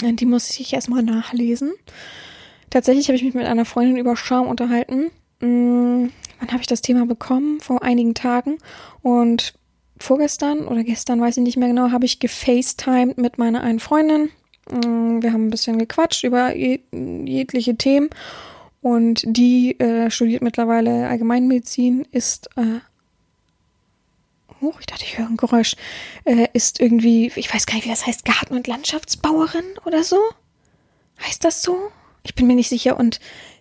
Die 0.00 0.26
muss 0.26 0.58
ich 0.58 0.72
erstmal 0.72 1.02
nachlesen. 1.02 1.72
Tatsächlich 2.70 3.08
habe 3.08 3.16
ich 3.16 3.24
mich 3.24 3.34
mit 3.34 3.46
einer 3.46 3.64
Freundin 3.64 3.96
über 3.96 4.16
Scham 4.16 4.46
unterhalten. 4.46 5.10
Wann 6.38 6.50
habe 6.50 6.60
ich 6.60 6.66
das 6.66 6.82
Thema 6.82 7.06
bekommen? 7.06 7.60
Vor 7.60 7.82
einigen 7.82 8.14
Tagen. 8.14 8.58
Und 9.02 9.54
vorgestern 9.98 10.66
oder 10.66 10.84
gestern, 10.84 11.20
weiß 11.20 11.36
ich 11.38 11.42
nicht 11.42 11.56
mehr 11.56 11.68
genau, 11.68 11.90
habe 11.90 12.04
ich 12.04 12.18
gefacetimed 12.18 13.18
mit 13.18 13.38
meiner 13.38 13.62
einen 13.62 13.80
Freundin. 13.80 14.30
Hm, 14.70 15.22
wir 15.22 15.32
haben 15.32 15.46
ein 15.46 15.50
bisschen 15.50 15.78
gequatscht 15.78 16.24
über 16.24 16.54
jegliche 16.54 17.76
Themen. 17.76 18.10
Und 18.82 19.24
die 19.26 19.78
äh, 19.80 20.10
studiert 20.10 20.42
mittlerweile 20.42 21.08
Allgemeinmedizin, 21.08 22.06
ist, 22.12 22.48
äh, 22.56 22.80
oh, 24.60 24.74
ich 24.78 24.86
dachte, 24.86 25.04
ich 25.04 25.18
höre 25.18 25.26
ein 25.26 25.36
Geräusch, 25.36 25.74
äh, 26.24 26.46
ist 26.52 26.78
irgendwie, 26.78 27.32
ich 27.34 27.52
weiß 27.52 27.66
gar 27.66 27.74
nicht, 27.74 27.86
wie 27.86 27.90
das 27.90 28.06
heißt, 28.06 28.24
Garten- 28.24 28.54
und 28.54 28.66
Landschaftsbauerin 28.66 29.64
oder 29.86 30.04
so? 30.04 30.18
Heißt 31.20 31.44
das 31.44 31.62
so? 31.62 31.90
Ich 32.22 32.34
bin 32.34 32.46
mir 32.46 32.54
nicht 32.54 32.68
sicher. 32.68 32.96
Und 32.98 33.18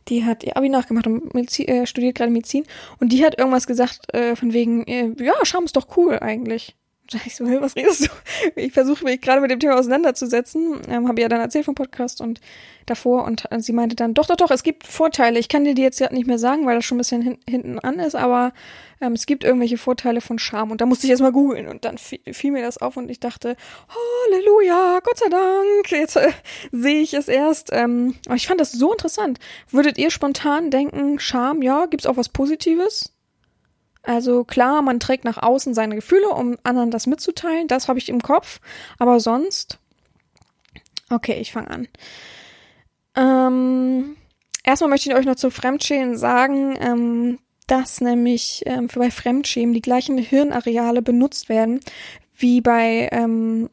die 0.07 0.25
hat 0.25 0.43
ihr 0.43 0.57
Abi 0.57 0.69
nachgemacht 0.69 1.07
und 1.07 1.33
Medizin, 1.33 1.67
äh, 1.67 1.87
studiert 1.87 2.15
gerade 2.15 2.31
Medizin. 2.31 2.65
Und 2.99 3.11
die 3.11 3.25
hat 3.25 3.37
irgendwas 3.37 3.67
gesagt, 3.67 4.13
äh, 4.13 4.35
von 4.35 4.53
wegen, 4.53 4.85
äh, 4.87 5.11
ja, 5.23 5.33
Scham 5.43 5.65
ist 5.65 5.75
doch 5.75 5.97
cool 5.97 6.19
eigentlich. 6.19 6.75
Ich 7.13 7.35
so, 7.35 7.45
was 7.61 7.75
redest 7.75 8.07
du? 8.07 8.09
Ich 8.55 8.73
versuche 8.73 9.03
mich 9.03 9.21
gerade 9.21 9.41
mit 9.41 9.51
dem 9.51 9.59
Thema 9.59 9.77
auseinanderzusetzen. 9.77 10.81
Ähm, 10.89 11.07
Habe 11.07 11.21
ja 11.21 11.29
dann 11.29 11.39
erzählt 11.39 11.65
vom 11.65 11.75
Podcast 11.75 12.21
und 12.21 12.41
davor 12.85 13.25
und 13.25 13.47
sie 13.59 13.73
meinte 13.73 13.95
dann, 13.95 14.13
doch, 14.13 14.27
doch, 14.27 14.35
doch, 14.35 14.51
es 14.51 14.63
gibt 14.63 14.85
Vorteile. 14.85 15.39
Ich 15.39 15.49
kann 15.49 15.63
dir 15.63 15.73
die 15.73 15.81
jetzt 15.81 15.99
nicht 16.11 16.27
mehr 16.27 16.37
sagen, 16.37 16.65
weil 16.65 16.75
das 16.75 16.85
schon 16.85 16.97
ein 16.97 16.99
bisschen 16.99 17.21
hin, 17.21 17.37
hinten 17.47 17.79
an 17.79 17.99
ist, 17.99 18.15
aber 18.15 18.53
ähm, 19.01 19.13
es 19.13 19.25
gibt 19.25 19.43
irgendwelche 19.43 19.77
Vorteile 19.77 20.21
von 20.21 20.39
Scham. 20.39 20.71
Und 20.71 20.81
da 20.81 20.85
musste 20.85 21.07
ich 21.07 21.11
erstmal 21.11 21.31
googeln 21.31 21.67
und 21.67 21.85
dann 21.85 21.97
fiel, 21.97 22.19
fiel, 22.31 22.51
mir 22.51 22.61
das 22.61 22.77
auf 22.77 22.97
und 22.97 23.09
ich 23.09 23.19
dachte, 23.19 23.55
Halleluja, 24.29 24.99
Gott 25.03 25.17
sei 25.17 25.29
Dank, 25.29 25.91
jetzt 25.91 26.15
äh, 26.15 26.31
sehe 26.71 27.01
ich 27.01 27.13
es 27.13 27.27
erst. 27.27 27.69
Ähm, 27.71 28.15
aber 28.25 28.35
ich 28.35 28.47
fand 28.47 28.61
das 28.61 28.71
so 28.71 28.91
interessant. 28.91 29.39
Würdet 29.71 29.97
ihr 29.97 30.11
spontan 30.11 30.69
denken, 30.69 31.19
Scham, 31.19 31.61
ja, 31.61 31.87
gibt's 31.87 32.05
auch 32.05 32.17
was 32.17 32.29
Positives? 32.29 33.14
Also 34.05 34.43
klar, 34.43 34.81
man 34.81 34.99
trägt 34.99 35.25
nach 35.25 35.41
außen 35.41 35.73
seine 35.73 35.95
Gefühle, 35.95 36.29
um 36.29 36.57
anderen 36.63 36.91
das 36.91 37.07
mitzuteilen. 37.07 37.67
Das 37.67 37.87
habe 37.87 37.99
ich 37.99 38.09
im 38.09 38.21
Kopf. 38.21 38.59
Aber 38.99 39.19
sonst. 39.19 39.79
Okay, 41.09 41.39
ich 41.39 41.51
fange 41.51 41.69
an. 41.71 41.87
Ähm, 43.15 44.17
erstmal 44.63 44.89
möchte 44.89 45.09
ich 45.09 45.15
euch 45.15 45.25
noch 45.25 45.35
zu 45.35 45.49
Fremdschämen 45.49 46.17
sagen, 46.17 46.75
ähm, 46.79 47.39
dass 47.67 48.01
nämlich 48.01 48.63
ähm, 48.65 48.89
für 48.89 48.99
bei 48.99 49.11
Fremdschämen 49.11 49.73
die 49.73 49.81
gleichen 49.81 50.17
Hirnareale 50.17 51.01
benutzt 51.01 51.49
werden 51.49 51.79
wie 52.37 52.61
bei 52.61 53.09
ähm, 53.11 53.69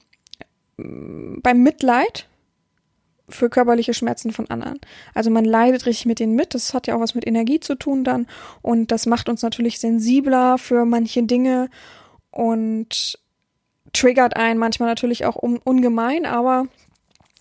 beim 0.76 1.62
Mitleid 1.62 2.26
für 3.34 3.50
körperliche 3.50 3.94
Schmerzen 3.94 4.32
von 4.32 4.48
anderen. 4.50 4.78
Also 5.14 5.30
man 5.30 5.44
leidet 5.44 5.86
richtig 5.86 6.06
mit 6.06 6.18
denen 6.18 6.34
mit. 6.34 6.54
Das 6.54 6.74
hat 6.74 6.86
ja 6.86 6.94
auch 6.94 7.00
was 7.00 7.14
mit 7.14 7.26
Energie 7.26 7.60
zu 7.60 7.74
tun 7.74 8.04
dann. 8.04 8.26
Und 8.62 8.92
das 8.92 9.06
macht 9.06 9.28
uns 9.28 9.42
natürlich 9.42 9.80
sensibler 9.80 10.58
für 10.58 10.84
manche 10.84 11.22
Dinge 11.22 11.68
und 12.30 13.18
triggert 13.92 14.36
einen 14.36 14.58
manchmal 14.58 14.88
natürlich 14.88 15.24
auch 15.26 15.36
un 15.40 15.58
ungemein, 15.58 16.26
aber 16.26 16.66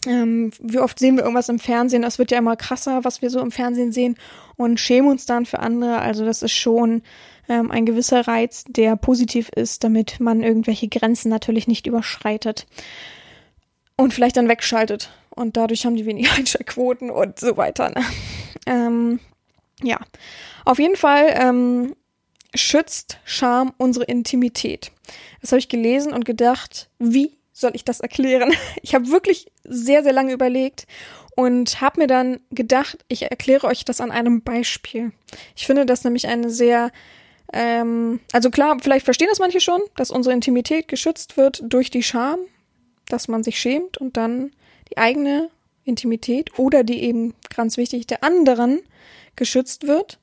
ähm, 0.08 0.51
wie 0.60 0.80
oft 0.80 0.97
sehen 0.97 1.15
wir 1.15 1.23
irgendwas 1.23 1.49
im 1.49 1.60
Fernsehen? 1.60 2.01
Das 2.01 2.17
wird 2.17 2.32
ja 2.32 2.39
immer 2.39 2.56
krasser, 2.56 3.04
was 3.04 3.21
wir 3.21 3.30
so 3.30 3.39
im 3.39 3.51
Fernsehen 3.51 3.91
sehen 3.91 4.15
und 4.56 4.80
schämen 4.80 5.10
uns 5.10 5.25
dann 5.25 5.45
für 5.45 5.60
andere. 5.60 5.99
Also 5.99 6.25
das 6.25 6.41
ist 6.41 6.54
schon 6.54 7.04
ähm, 7.47 7.69
ein 7.71 7.86
gewisser 7.86 8.27
Reiz, 8.27 8.63
der 8.67 8.95
positiv 8.95 9.49
ist, 9.56 9.84
damit 9.84 10.19
man 10.19 10.41
irgendwelche 10.41 10.88
Grenzen 10.88 11.30
natürlich 11.30 11.67
nicht 11.67 11.86
überschreitet 11.86 12.65
und 13.95 14.13
vielleicht 14.13 14.38
dann 14.38 14.49
wegschaltet. 14.49 15.12
Und 15.36 15.58
dadurch 15.58 15.86
haben 15.86 15.96
die 15.96 16.06
weniger 16.06 16.34
Einschaltquoten 16.38 17.10
und 17.10 17.39
so 17.39 17.58
weiter. 17.58 17.89
Ne? 17.89 18.04
Ähm, 18.65 19.20
ja, 19.82 20.00
auf 20.65 20.80
jeden 20.80 20.96
Fall 20.96 21.34
ähm, 21.36 21.96
schützt 22.54 23.20
Scham 23.26 23.74
unsere 23.78 24.06
Intimität. 24.06 24.91
Das 25.41 25.52
habe 25.52 25.60
ich 25.60 25.70
gelesen 25.70 26.13
und 26.13 26.26
gedacht, 26.26 26.89
wie 27.00 27.38
soll 27.54 27.72
ich 27.74 27.86
das 27.86 28.00
erklären? 28.00 28.54
Ich 28.82 28.96
habe 28.96 29.10
wirklich 29.10 29.52
sehr, 29.63 30.04
sehr 30.04 30.13
lange 30.13 30.34
überlegt 30.34 30.88
und 31.36 31.82
habe 31.82 32.02
mir 32.02 32.08
dann 32.08 32.39
gedacht, 32.50 33.06
ich 33.08 33.24
erkläre 33.24 33.67
euch 33.67 33.86
das 33.86 34.02
an 34.02 34.12
einem 34.12 34.41
Beispiel. 34.41 35.12
Ich 35.56 35.65
finde 35.65 35.86
das 35.86 36.04
nämlich 36.04 36.28
eine 36.28 36.50
sehr, 36.50 36.91
ähm, 37.54 38.20
also 38.32 38.50
klar, 38.50 38.78
vielleicht 38.82 39.06
verstehen 39.06 39.30
das 39.30 39.39
manche 39.39 39.62
schon, 39.62 39.82
dass 39.96 40.12
unsere 40.12 40.34
Intimität 40.34 40.88
geschützt 40.88 41.38
wird 41.38 41.62
durch 41.63 41.89
die 41.89 42.04
Scham, 42.04 42.39
dass 43.08 43.28
man 43.28 43.44
sich 43.44 43.60
schämt 43.60 43.98
und 43.98 44.17
dann 44.17 44.52
die 44.91 44.97
eigene 44.97 45.49
Intimität 45.84 46.58
oder 46.60 46.84
die 46.84 47.04
eben 47.04 47.34
ganz 47.56 47.77
wichtig 47.77 48.08
der 48.08 48.23
anderen 48.23 48.82
geschützt 49.36 49.88
wird, 49.88 50.19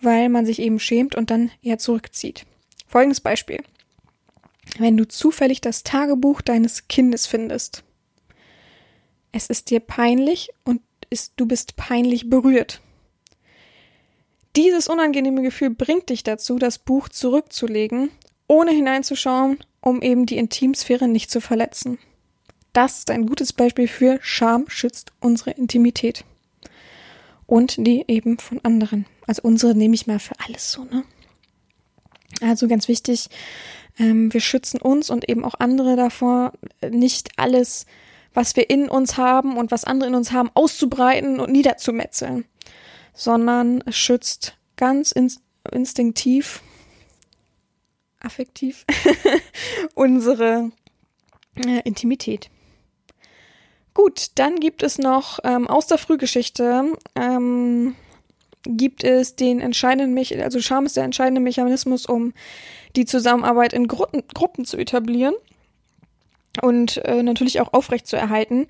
weil 0.00 0.28
man 0.28 0.46
sich 0.46 0.58
eben 0.58 0.80
schämt 0.80 1.14
und 1.14 1.30
dann 1.30 1.50
eher 1.62 1.78
zurückzieht. 1.78 2.44
Folgendes 2.88 3.20
Beispiel. 3.20 3.62
Wenn 4.78 4.96
du 4.96 5.06
zufällig 5.06 5.60
das 5.60 5.84
Tagebuch 5.84 6.42
deines 6.42 6.88
Kindes 6.88 7.26
findest, 7.26 7.84
es 9.32 9.46
ist 9.46 9.70
dir 9.70 9.80
peinlich 9.80 10.50
und 10.64 10.80
ist, 11.10 11.34
du 11.36 11.46
bist 11.46 11.76
peinlich 11.76 12.28
berührt. 12.28 12.80
Dieses 14.56 14.88
unangenehme 14.88 15.42
Gefühl 15.42 15.70
bringt 15.70 16.08
dich 16.08 16.24
dazu, 16.24 16.58
das 16.58 16.78
Buch 16.78 17.08
zurückzulegen, 17.08 18.10
ohne 18.48 18.72
hineinzuschauen 18.72 19.58
um 19.86 20.02
eben 20.02 20.26
die 20.26 20.36
Intimsphäre 20.36 21.06
nicht 21.06 21.30
zu 21.30 21.40
verletzen. 21.40 21.98
Das 22.76 22.98
ist 22.98 23.10
ein 23.10 23.24
gutes 23.24 23.54
Beispiel 23.54 23.88
für 23.88 24.18
Scham 24.20 24.68
schützt 24.68 25.10
unsere 25.20 25.52
Intimität. 25.52 26.26
Und 27.46 27.78
die 27.78 28.04
eben 28.06 28.36
von 28.38 28.62
anderen. 28.66 29.06
Also 29.26 29.40
unsere 29.44 29.74
nehme 29.74 29.94
ich 29.94 30.06
mal 30.06 30.18
für 30.18 30.34
alles 30.46 30.72
so, 30.72 30.84
ne? 30.84 31.02
Also 32.42 32.68
ganz 32.68 32.86
wichtig, 32.86 33.30
ähm, 33.98 34.30
wir 34.30 34.42
schützen 34.42 34.78
uns 34.78 35.08
und 35.08 35.26
eben 35.26 35.42
auch 35.42 35.54
andere 35.58 35.96
davor, 35.96 36.52
nicht 36.86 37.30
alles, 37.38 37.86
was 38.34 38.56
wir 38.56 38.68
in 38.68 38.90
uns 38.90 39.16
haben 39.16 39.56
und 39.56 39.70
was 39.70 39.84
andere 39.84 40.10
in 40.10 40.14
uns 40.14 40.32
haben, 40.32 40.50
auszubreiten 40.52 41.40
und 41.40 41.50
niederzumetzeln, 41.50 42.44
sondern 43.14 43.82
es 43.86 43.96
schützt 43.96 44.58
ganz 44.76 45.14
instinktiv 45.72 46.60
affektiv 48.20 48.84
unsere 49.94 50.72
äh, 51.66 51.80
Intimität. 51.84 52.50
Gut, 53.96 54.32
dann 54.34 54.60
gibt 54.60 54.82
es 54.82 54.98
noch 54.98 55.38
ähm, 55.42 55.66
aus 55.66 55.86
der 55.86 55.96
Frühgeschichte 55.96 56.92
ähm, 57.14 57.96
gibt 58.66 59.02
es 59.02 59.36
den 59.36 59.58
entscheidenden 59.58 60.12
Mech 60.12 60.38
also 60.42 60.60
Scham 60.60 60.84
ist 60.84 60.98
der 60.98 61.04
entscheidende 61.04 61.40
Mechanismus, 61.40 62.04
um 62.04 62.34
die 62.94 63.06
Zusammenarbeit 63.06 63.72
in 63.72 63.88
Gruppen, 63.88 64.22
Gruppen 64.34 64.66
zu 64.66 64.76
etablieren 64.76 65.32
und 66.60 66.98
äh, 67.06 67.22
natürlich 67.22 67.62
auch 67.62 67.72
aufrecht 67.72 68.06
zu 68.06 68.16
erhalten. 68.16 68.66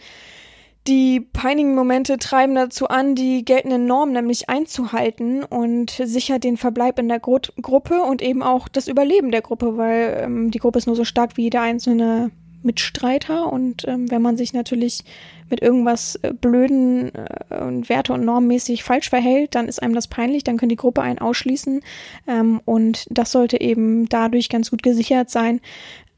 Die 0.86 1.18
peinigen 1.18 1.74
Momente 1.74 2.18
treiben 2.18 2.54
dazu 2.54 2.86
an, 2.86 3.16
die 3.16 3.44
geltenden 3.44 3.84
Normen 3.84 4.12
nämlich 4.12 4.48
einzuhalten 4.48 5.42
und 5.42 5.90
sichert 5.90 6.44
den 6.44 6.56
Verbleib 6.56 7.00
in 7.00 7.08
der 7.08 7.18
Gru 7.18 7.40
Gruppe 7.60 8.02
und 8.02 8.22
eben 8.22 8.44
auch 8.44 8.68
das 8.68 8.86
Überleben 8.86 9.32
der 9.32 9.42
Gruppe, 9.42 9.76
weil 9.76 10.20
ähm, 10.22 10.52
die 10.52 10.60
Gruppe 10.60 10.78
ist 10.78 10.86
nur 10.86 10.94
so 10.94 11.04
stark 11.04 11.36
wie 11.36 11.50
der 11.50 11.62
einzelne 11.62 12.30
Mitstreiter 12.66 13.50
und 13.52 13.86
ähm, 13.88 14.10
wenn 14.10 14.20
man 14.20 14.36
sich 14.36 14.52
natürlich 14.52 15.04
mit 15.48 15.62
irgendwas 15.62 16.16
äh, 16.16 16.32
blöden 16.32 17.12
äh, 17.14 17.62
und 17.62 17.88
werte- 17.88 18.12
und 18.12 18.24
normmäßig 18.24 18.84
falsch 18.84 19.08
verhält, 19.08 19.54
dann 19.54 19.68
ist 19.68 19.82
einem 19.82 19.94
das 19.94 20.08
peinlich, 20.08 20.44
dann 20.44 20.58
können 20.58 20.68
die 20.70 20.76
Gruppe 20.76 21.02
einen 21.02 21.18
ausschließen 21.18 21.80
ähm, 22.26 22.60
und 22.64 23.06
das 23.10 23.32
sollte 23.32 23.60
eben 23.60 24.08
dadurch 24.08 24.48
ganz 24.48 24.70
gut 24.70 24.82
gesichert 24.82 25.30
sein, 25.30 25.60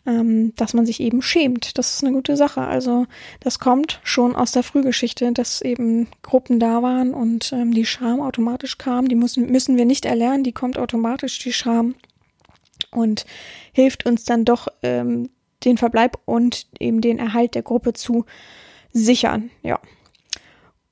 ähm, 0.09 0.55
dass 0.57 0.74
man 0.74 0.86
sich 0.86 1.01
eben 1.01 1.20
schämt. 1.20 1.76
Das 1.76 1.94
ist 1.94 2.05
eine 2.05 2.14
gute 2.14 2.36
Sache. 2.36 2.62
Also 2.62 3.07
das 3.40 3.59
kommt 3.59 4.01
schon 4.03 4.34
aus 4.34 4.53
der 4.53 4.62
Frühgeschichte, 4.62 5.32
dass 5.32 5.61
eben 5.61 6.09
Gruppen 6.22 6.59
da 6.59 6.82
waren 6.82 7.12
und 7.12 7.53
ähm, 7.53 7.72
die 7.72 7.84
Scham 7.84 8.20
automatisch 8.20 8.78
kam. 8.78 9.09
Die 9.09 9.14
müssen, 9.14 9.51
müssen 9.53 9.76
wir 9.76 9.84
nicht 9.84 10.07
erlernen, 10.07 10.44
die 10.44 10.53
kommt 10.53 10.78
automatisch, 10.78 11.38
die 11.40 11.53
Scham. 11.53 11.94
Und 12.90 13.26
hilft 13.72 14.07
uns 14.07 14.24
dann 14.24 14.46
doch, 14.46 14.68
ähm, 14.82 15.28
den 15.64 15.78
Verbleib 15.78 16.18
und 16.24 16.66
eben 16.78 17.00
den 17.00 17.18
Erhalt 17.18 17.54
der 17.54 17.62
Gruppe 17.62 17.92
zu 17.92 18.24
sichern. 18.92 19.50
Ja. 19.62 19.80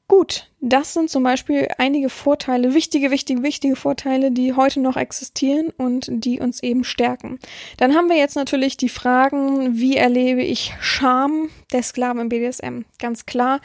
Gut, 0.08 0.48
das 0.60 0.94
sind 0.94 1.10
zum 1.10 1.24
Beispiel 1.24 1.66
einige 1.78 2.10
Vorteile, 2.10 2.74
wichtige, 2.74 3.10
wichtige, 3.10 3.42
wichtige 3.42 3.74
Vorteile, 3.74 4.30
die 4.30 4.52
heute 4.52 4.78
noch 4.78 4.96
existieren 4.96 5.72
und 5.76 6.06
die 6.08 6.38
uns 6.38 6.62
eben 6.62 6.84
stärken. 6.84 7.40
Dann 7.76 7.96
haben 7.96 8.08
wir 8.08 8.16
jetzt 8.16 8.36
natürlich 8.36 8.76
die 8.76 8.88
Fragen, 8.88 9.76
wie 9.76 9.96
erlebe 9.96 10.42
ich 10.42 10.72
Scham 10.80 11.48
der 11.72 11.82
Sklaven 11.82 12.20
im 12.20 12.28
BDSM? 12.28 12.82
Ganz 13.00 13.26
klar, 13.26 13.60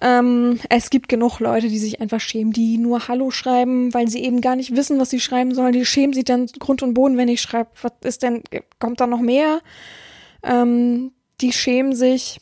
ähm, 0.00 0.58
es 0.70 0.88
gibt 0.88 1.10
genug 1.10 1.38
Leute, 1.40 1.68
die 1.68 1.78
sich 1.78 2.00
einfach 2.00 2.20
schämen, 2.20 2.54
die 2.54 2.78
nur 2.78 3.08
Hallo 3.08 3.30
schreiben, 3.30 3.92
weil 3.92 4.08
sie 4.08 4.22
eben 4.24 4.40
gar 4.40 4.56
nicht 4.56 4.74
wissen, 4.74 4.98
was 4.98 5.10
sie 5.10 5.20
schreiben 5.20 5.54
sollen. 5.54 5.72
Die 5.72 5.84
schämen 5.84 6.14
sich 6.14 6.24
dann 6.24 6.46
Grund 6.58 6.82
und 6.82 6.94
Boden, 6.94 7.18
wenn 7.18 7.28
ich 7.28 7.42
schreibe, 7.42 7.70
was 7.82 7.92
ist 8.02 8.22
denn, 8.22 8.42
kommt 8.78 9.00
da 9.00 9.06
noch 9.06 9.20
mehr? 9.20 9.60
Ähm, 10.44 11.12
die 11.40 11.52
schämen 11.52 11.94
sich 11.94 12.40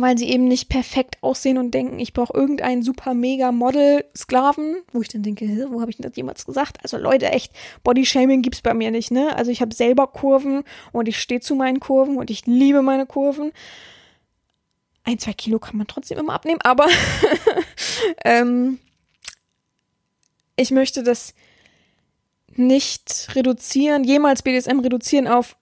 weil 0.00 0.18
sie 0.18 0.28
eben 0.28 0.44
nicht 0.44 0.68
perfekt 0.68 1.22
aussehen 1.22 1.58
und 1.58 1.72
denken, 1.72 1.98
ich 1.98 2.12
brauche 2.12 2.36
irgendeinen 2.36 2.82
super 2.82 3.14
mega 3.14 3.52
Model 3.52 4.04
Sklaven, 4.16 4.82
wo 4.92 5.00
ich 5.00 5.08
dann 5.08 5.22
denke, 5.22 5.46
wo 5.70 5.80
habe 5.80 5.90
ich 5.90 5.96
denn 5.96 6.08
das 6.08 6.16
jemals 6.16 6.46
gesagt? 6.46 6.78
Also 6.82 6.96
Leute, 6.96 7.30
echt 7.30 7.52
Bodyshaming 7.82 8.42
gibt's 8.42 8.62
bei 8.62 8.74
mir 8.74 8.90
nicht, 8.90 9.10
ne? 9.10 9.36
Also 9.36 9.50
ich 9.50 9.60
habe 9.60 9.74
selber 9.74 10.06
Kurven 10.06 10.64
und 10.92 11.08
ich 11.08 11.18
stehe 11.18 11.40
zu 11.40 11.54
meinen 11.54 11.80
Kurven 11.80 12.16
und 12.16 12.30
ich 12.30 12.46
liebe 12.46 12.82
meine 12.82 13.06
Kurven. 13.06 13.52
Ein, 15.04 15.18
zwei 15.18 15.32
Kilo 15.32 15.58
kann 15.58 15.76
man 15.76 15.86
trotzdem 15.86 16.18
immer 16.18 16.32
abnehmen, 16.32 16.60
aber 16.62 16.86
ähm, 18.24 18.78
ich 20.56 20.70
möchte 20.70 21.02
das 21.02 21.34
nicht 22.56 23.28
reduzieren, 23.34 24.04
jemals 24.04 24.42
BDSM 24.42 24.78
reduzieren 24.78 25.28
auf 25.28 25.56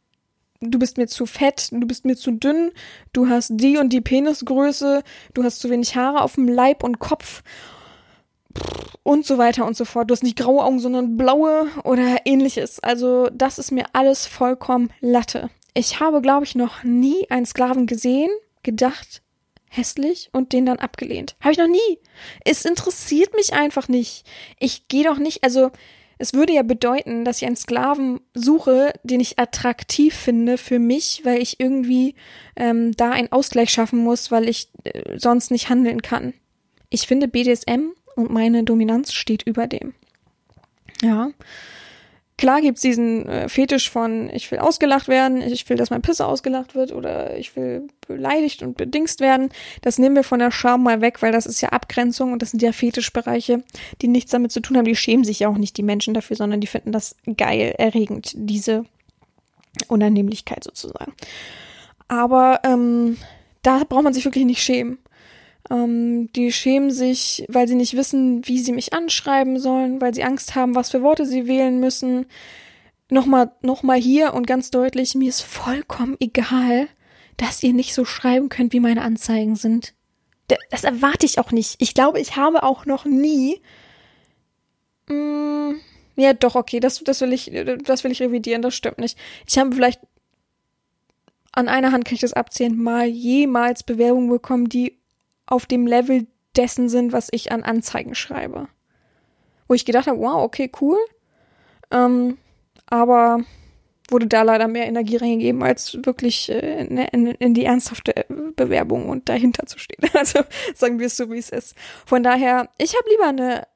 du 0.62 0.78
bist 0.78 0.96
mir 0.96 1.06
zu 1.06 1.26
fett, 1.26 1.68
du 1.72 1.86
bist 1.86 2.04
mir 2.04 2.16
zu 2.16 2.32
dünn, 2.32 2.70
du 3.12 3.28
hast 3.28 3.50
die 3.54 3.76
und 3.76 3.92
die 3.92 4.00
Penisgröße, 4.00 5.02
du 5.34 5.44
hast 5.44 5.60
zu 5.60 5.70
wenig 5.70 5.96
Haare 5.96 6.22
auf 6.22 6.34
dem 6.36 6.48
Leib 6.48 6.82
und 6.84 6.98
Kopf 6.98 7.42
und 9.02 9.26
so 9.26 9.38
weiter 9.38 9.66
und 9.66 9.76
so 9.76 9.84
fort. 9.84 10.10
Du 10.10 10.12
hast 10.12 10.22
nicht 10.22 10.38
graue 10.38 10.64
Augen, 10.64 10.78
sondern 10.78 11.16
blaue 11.16 11.66
oder 11.84 12.18
ähnliches. 12.24 12.80
Also 12.80 13.28
das 13.32 13.58
ist 13.58 13.72
mir 13.72 13.86
alles 13.92 14.26
vollkommen 14.26 14.90
Latte. 15.00 15.50
Ich 15.74 16.00
habe, 16.00 16.20
glaube 16.20 16.44
ich, 16.44 16.54
noch 16.54 16.82
nie 16.84 17.28
einen 17.30 17.46
Sklaven 17.46 17.86
gesehen, 17.86 18.30
gedacht, 18.62 19.22
hässlich 19.68 20.28
und 20.32 20.52
den 20.52 20.66
dann 20.66 20.78
abgelehnt. 20.78 21.34
Habe 21.40 21.52
ich 21.52 21.58
noch 21.58 21.68
nie. 21.68 21.98
Es 22.44 22.64
interessiert 22.64 23.34
mich 23.34 23.54
einfach 23.54 23.88
nicht. 23.88 24.26
Ich 24.58 24.86
gehe 24.88 25.04
doch 25.04 25.18
nicht, 25.18 25.42
also 25.42 25.70
es 26.18 26.34
würde 26.34 26.52
ja 26.52 26.62
bedeuten, 26.62 27.24
dass 27.24 27.38
ich 27.38 27.46
einen 27.46 27.56
Sklaven 27.56 28.20
suche, 28.34 28.92
den 29.02 29.20
ich 29.20 29.38
attraktiv 29.38 30.14
finde 30.14 30.58
für 30.58 30.78
mich, 30.78 31.22
weil 31.24 31.40
ich 31.40 31.58
irgendwie 31.60 32.14
ähm, 32.56 32.92
da 32.96 33.10
einen 33.10 33.32
Ausgleich 33.32 33.70
schaffen 33.70 34.00
muss, 34.00 34.30
weil 34.30 34.48
ich 34.48 34.68
äh, 34.84 35.18
sonst 35.18 35.50
nicht 35.50 35.68
handeln 35.68 36.02
kann. 36.02 36.34
Ich 36.90 37.06
finde 37.06 37.28
BDSM 37.28 37.92
und 38.16 38.30
meine 38.30 38.64
Dominanz 38.64 39.12
steht 39.12 39.42
über 39.44 39.66
dem. 39.66 39.94
Ja. 41.02 41.30
Klar 42.38 42.60
gibt's 42.60 42.80
diesen 42.80 43.28
äh, 43.28 43.48
Fetisch 43.48 43.90
von, 43.90 44.30
ich 44.30 44.50
will 44.50 44.58
ausgelacht 44.58 45.06
werden, 45.06 45.42
ich 45.42 45.68
will, 45.68 45.76
dass 45.76 45.90
mein 45.90 46.02
Pisser 46.02 46.26
ausgelacht 46.26 46.74
wird 46.74 46.90
oder 46.92 47.36
ich 47.36 47.54
will 47.56 47.88
beleidigt 48.08 48.62
und 48.62 48.76
bedingst 48.76 49.20
werden. 49.20 49.50
Das 49.82 49.98
nehmen 49.98 50.16
wir 50.16 50.24
von 50.24 50.38
der 50.38 50.50
Scham 50.50 50.82
mal 50.82 51.00
weg, 51.00 51.22
weil 51.22 51.32
das 51.32 51.46
ist 51.46 51.60
ja 51.60 51.68
Abgrenzung 51.68 52.32
und 52.32 52.42
das 52.42 52.50
sind 52.50 52.62
ja 52.62 52.72
Fetischbereiche, 52.72 53.62
die 54.00 54.08
nichts 54.08 54.30
damit 54.30 54.50
zu 54.50 54.60
tun 54.60 54.76
haben. 54.76 54.86
Die 54.86 54.96
schämen 54.96 55.24
sich 55.24 55.40
ja 55.40 55.48
auch 55.48 55.58
nicht 55.58 55.76
die 55.76 55.82
Menschen 55.82 56.14
dafür, 56.14 56.36
sondern 56.36 56.60
die 56.60 56.66
finden 56.66 56.90
das 56.90 57.16
geil, 57.36 57.74
erregend, 57.78 58.32
diese 58.34 58.84
Unannehmlichkeit 59.88 60.64
sozusagen. 60.64 61.12
Aber 62.08 62.60
ähm, 62.64 63.18
da 63.62 63.84
braucht 63.84 64.04
man 64.04 64.14
sich 64.14 64.24
wirklich 64.24 64.44
nicht 64.44 64.62
schämen. 64.62 64.98
Ähm, 65.70 66.32
die 66.32 66.52
schämen 66.52 66.90
sich, 66.90 67.44
weil 67.48 67.68
sie 67.68 67.74
nicht 67.74 67.96
wissen, 67.96 68.46
wie 68.46 68.58
sie 68.58 68.72
mich 68.72 68.92
anschreiben 68.92 69.58
sollen, 69.58 70.00
weil 70.00 70.14
sie 70.14 70.24
Angst 70.24 70.54
haben, 70.54 70.74
was 70.74 70.90
für 70.90 71.02
Worte 71.02 71.26
sie 71.26 71.46
wählen 71.46 71.80
müssen. 71.80 72.26
Nochmal, 73.10 73.52
nochmal 73.62 73.98
hier 73.98 74.34
und 74.34 74.46
ganz 74.46 74.70
deutlich, 74.70 75.14
mir 75.14 75.28
ist 75.28 75.42
vollkommen 75.42 76.16
egal, 76.18 76.88
dass 77.36 77.62
ihr 77.62 77.72
nicht 77.72 77.94
so 77.94 78.04
schreiben 78.04 78.48
könnt, 78.48 78.72
wie 78.72 78.80
meine 78.80 79.02
Anzeigen 79.02 79.56
sind. 79.56 79.94
Das 80.70 80.84
erwarte 80.84 81.26
ich 81.26 81.38
auch 81.38 81.52
nicht. 81.52 81.76
Ich 81.78 81.94
glaube, 81.94 82.20
ich 82.20 82.36
habe 82.36 82.62
auch 82.62 82.84
noch 82.84 83.04
nie. 83.04 83.60
Mm, 85.08 85.74
ja, 86.16 86.34
doch, 86.34 86.56
okay, 86.56 86.80
das, 86.80 87.02
das 87.04 87.20
will 87.20 87.32
ich, 87.32 87.50
das 87.84 88.04
will 88.04 88.12
ich 88.12 88.20
revidieren, 88.20 88.62
das 88.62 88.74
stimmt 88.74 88.98
nicht. 88.98 89.18
Ich 89.46 89.56
habe 89.58 89.72
vielleicht 89.72 90.00
an 91.52 91.68
einer 91.68 91.92
Hand 91.92 92.04
kann 92.04 92.14
ich 92.14 92.20
das 92.20 92.32
abzählen, 92.32 92.76
mal 92.76 93.06
jemals 93.06 93.82
Bewerbungen 93.82 94.30
bekommen, 94.30 94.68
die 94.68 94.98
auf 95.52 95.66
dem 95.66 95.86
Level 95.86 96.26
dessen 96.56 96.88
sind, 96.88 97.12
was 97.12 97.28
ich 97.30 97.52
an 97.52 97.62
Anzeigen 97.62 98.14
schreibe. 98.14 98.68
Wo 99.68 99.74
ich 99.74 99.84
gedacht 99.84 100.06
habe, 100.06 100.18
wow, 100.18 100.42
okay, 100.42 100.72
cool. 100.80 100.98
Ähm, 101.90 102.38
aber 102.86 103.40
wurde 104.08 104.26
da 104.26 104.42
leider 104.42 104.66
mehr 104.66 104.86
Energie 104.86 105.16
reingegeben, 105.16 105.62
als 105.62 105.98
wirklich 106.04 106.50
äh, 106.50 106.86
in, 106.86 106.96
in, 106.96 107.26
in, 107.26 107.54
die 107.54 107.66
ernsthafte 107.66 108.24
Bewerbung 108.56 109.10
und 109.10 109.28
dahinter 109.28 109.66
zu 109.66 109.78
stehen. 109.78 110.08
Also 110.14 110.40
sagen 110.74 110.98
wir 110.98 111.06
es 111.06 111.18
so, 111.18 111.30
wie 111.30 111.38
es 111.38 111.50
ist. 111.50 111.76
Von 112.06 112.22
daher, 112.22 112.70
ich 112.78 112.94
habe 112.94 113.10
lieber 113.10 113.28
eine 113.28 113.66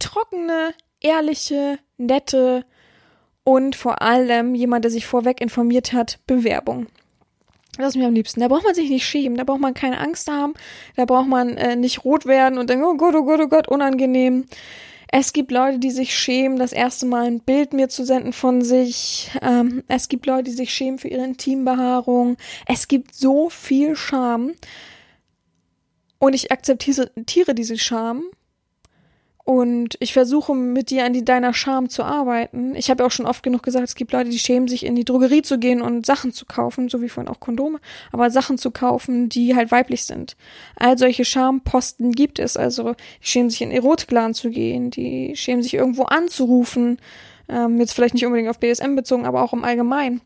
trockene, 0.00 0.74
ehrliche, 1.00 1.78
nette 1.96 2.64
und 3.44 3.76
vor 3.76 4.02
allem 4.02 4.56
jemand, 4.56 4.84
der 4.84 4.90
sich 4.90 5.06
vorweg 5.06 5.40
informiert 5.40 5.92
hat, 5.92 6.18
Bewerbung. 6.26 6.88
Das 7.78 7.88
ist 7.88 7.96
mir 7.96 8.06
am 8.06 8.14
liebsten. 8.14 8.40
Da 8.40 8.48
braucht 8.48 8.64
man 8.64 8.74
sich 8.74 8.90
nicht 8.90 9.06
schämen, 9.06 9.36
da 9.36 9.44
braucht 9.44 9.60
man 9.60 9.74
keine 9.74 9.98
Angst 9.98 10.30
haben, 10.30 10.54
da 10.96 11.04
braucht 11.04 11.28
man 11.28 11.56
äh, 11.56 11.76
nicht 11.76 12.04
rot 12.04 12.26
werden 12.26 12.58
und 12.58 12.70
denken, 12.70 12.84
oh 12.84 12.96
Gott, 12.96 13.14
oh 13.14 13.24
Gott, 13.24 13.40
oh 13.40 13.48
Gott, 13.48 13.68
unangenehm. 13.68 14.46
Es 15.16 15.32
gibt 15.32 15.52
Leute, 15.52 15.78
die 15.78 15.92
sich 15.92 16.16
schämen, 16.16 16.58
das 16.58 16.72
erste 16.72 17.06
Mal 17.06 17.26
ein 17.26 17.40
Bild 17.40 17.72
mir 17.72 17.88
zu 17.88 18.04
senden 18.04 18.32
von 18.32 18.62
sich. 18.62 19.30
Ähm, 19.42 19.84
es 19.86 20.08
gibt 20.08 20.26
Leute, 20.26 20.44
die 20.44 20.56
sich 20.56 20.74
schämen 20.74 20.98
für 20.98 21.06
ihre 21.08 21.22
Intimbehaarung. 21.22 22.36
Es 22.66 22.88
gibt 22.88 23.14
so 23.14 23.48
viel 23.48 23.94
Scham. 23.94 24.54
Und 26.18 26.34
ich 26.34 26.50
akzeptiere 26.50 27.54
diese 27.54 27.78
Scham 27.78 28.24
und 29.44 29.96
ich 30.00 30.14
versuche 30.14 30.54
mit 30.54 30.88
dir 30.88 31.04
an 31.04 31.12
die, 31.12 31.22
deiner 31.22 31.52
Scham 31.52 31.90
zu 31.90 32.02
arbeiten. 32.02 32.74
Ich 32.74 32.88
habe 32.88 33.02
ja 33.02 33.06
auch 33.06 33.10
schon 33.10 33.26
oft 33.26 33.42
genug 33.42 33.62
gesagt, 33.62 33.84
es 33.84 33.94
gibt 33.94 34.12
Leute, 34.12 34.30
die 34.30 34.38
schämen 34.38 34.68
sich, 34.68 34.86
in 34.86 34.94
die 34.94 35.04
Drogerie 35.04 35.42
zu 35.42 35.58
gehen 35.58 35.82
und 35.82 36.06
Sachen 36.06 36.32
zu 36.32 36.46
kaufen, 36.46 36.88
so 36.88 37.02
wie 37.02 37.10
vorhin 37.10 37.30
auch 37.30 37.40
Kondome, 37.40 37.78
aber 38.10 38.30
Sachen 38.30 38.56
zu 38.56 38.70
kaufen, 38.70 39.28
die 39.28 39.54
halt 39.54 39.70
weiblich 39.70 40.04
sind. 40.04 40.36
All 40.76 40.96
solche 40.96 41.26
Schamposten 41.26 42.12
gibt 42.12 42.38
es. 42.38 42.56
Also 42.56 42.94
die 43.20 43.26
schämen 43.28 43.50
sich 43.50 43.60
in 43.60 43.70
Erotikladen 43.70 44.32
zu 44.32 44.48
gehen, 44.48 44.90
die 44.90 45.36
schämen 45.36 45.62
sich 45.62 45.74
irgendwo 45.74 46.04
anzurufen. 46.04 46.98
Ähm, 47.46 47.78
jetzt 47.80 47.92
vielleicht 47.92 48.14
nicht 48.14 48.24
unbedingt 48.24 48.48
auf 48.48 48.58
BSM 48.58 48.96
bezogen, 48.96 49.26
aber 49.26 49.42
auch 49.42 49.52
im 49.52 49.62
Allgemeinen. 49.62 50.22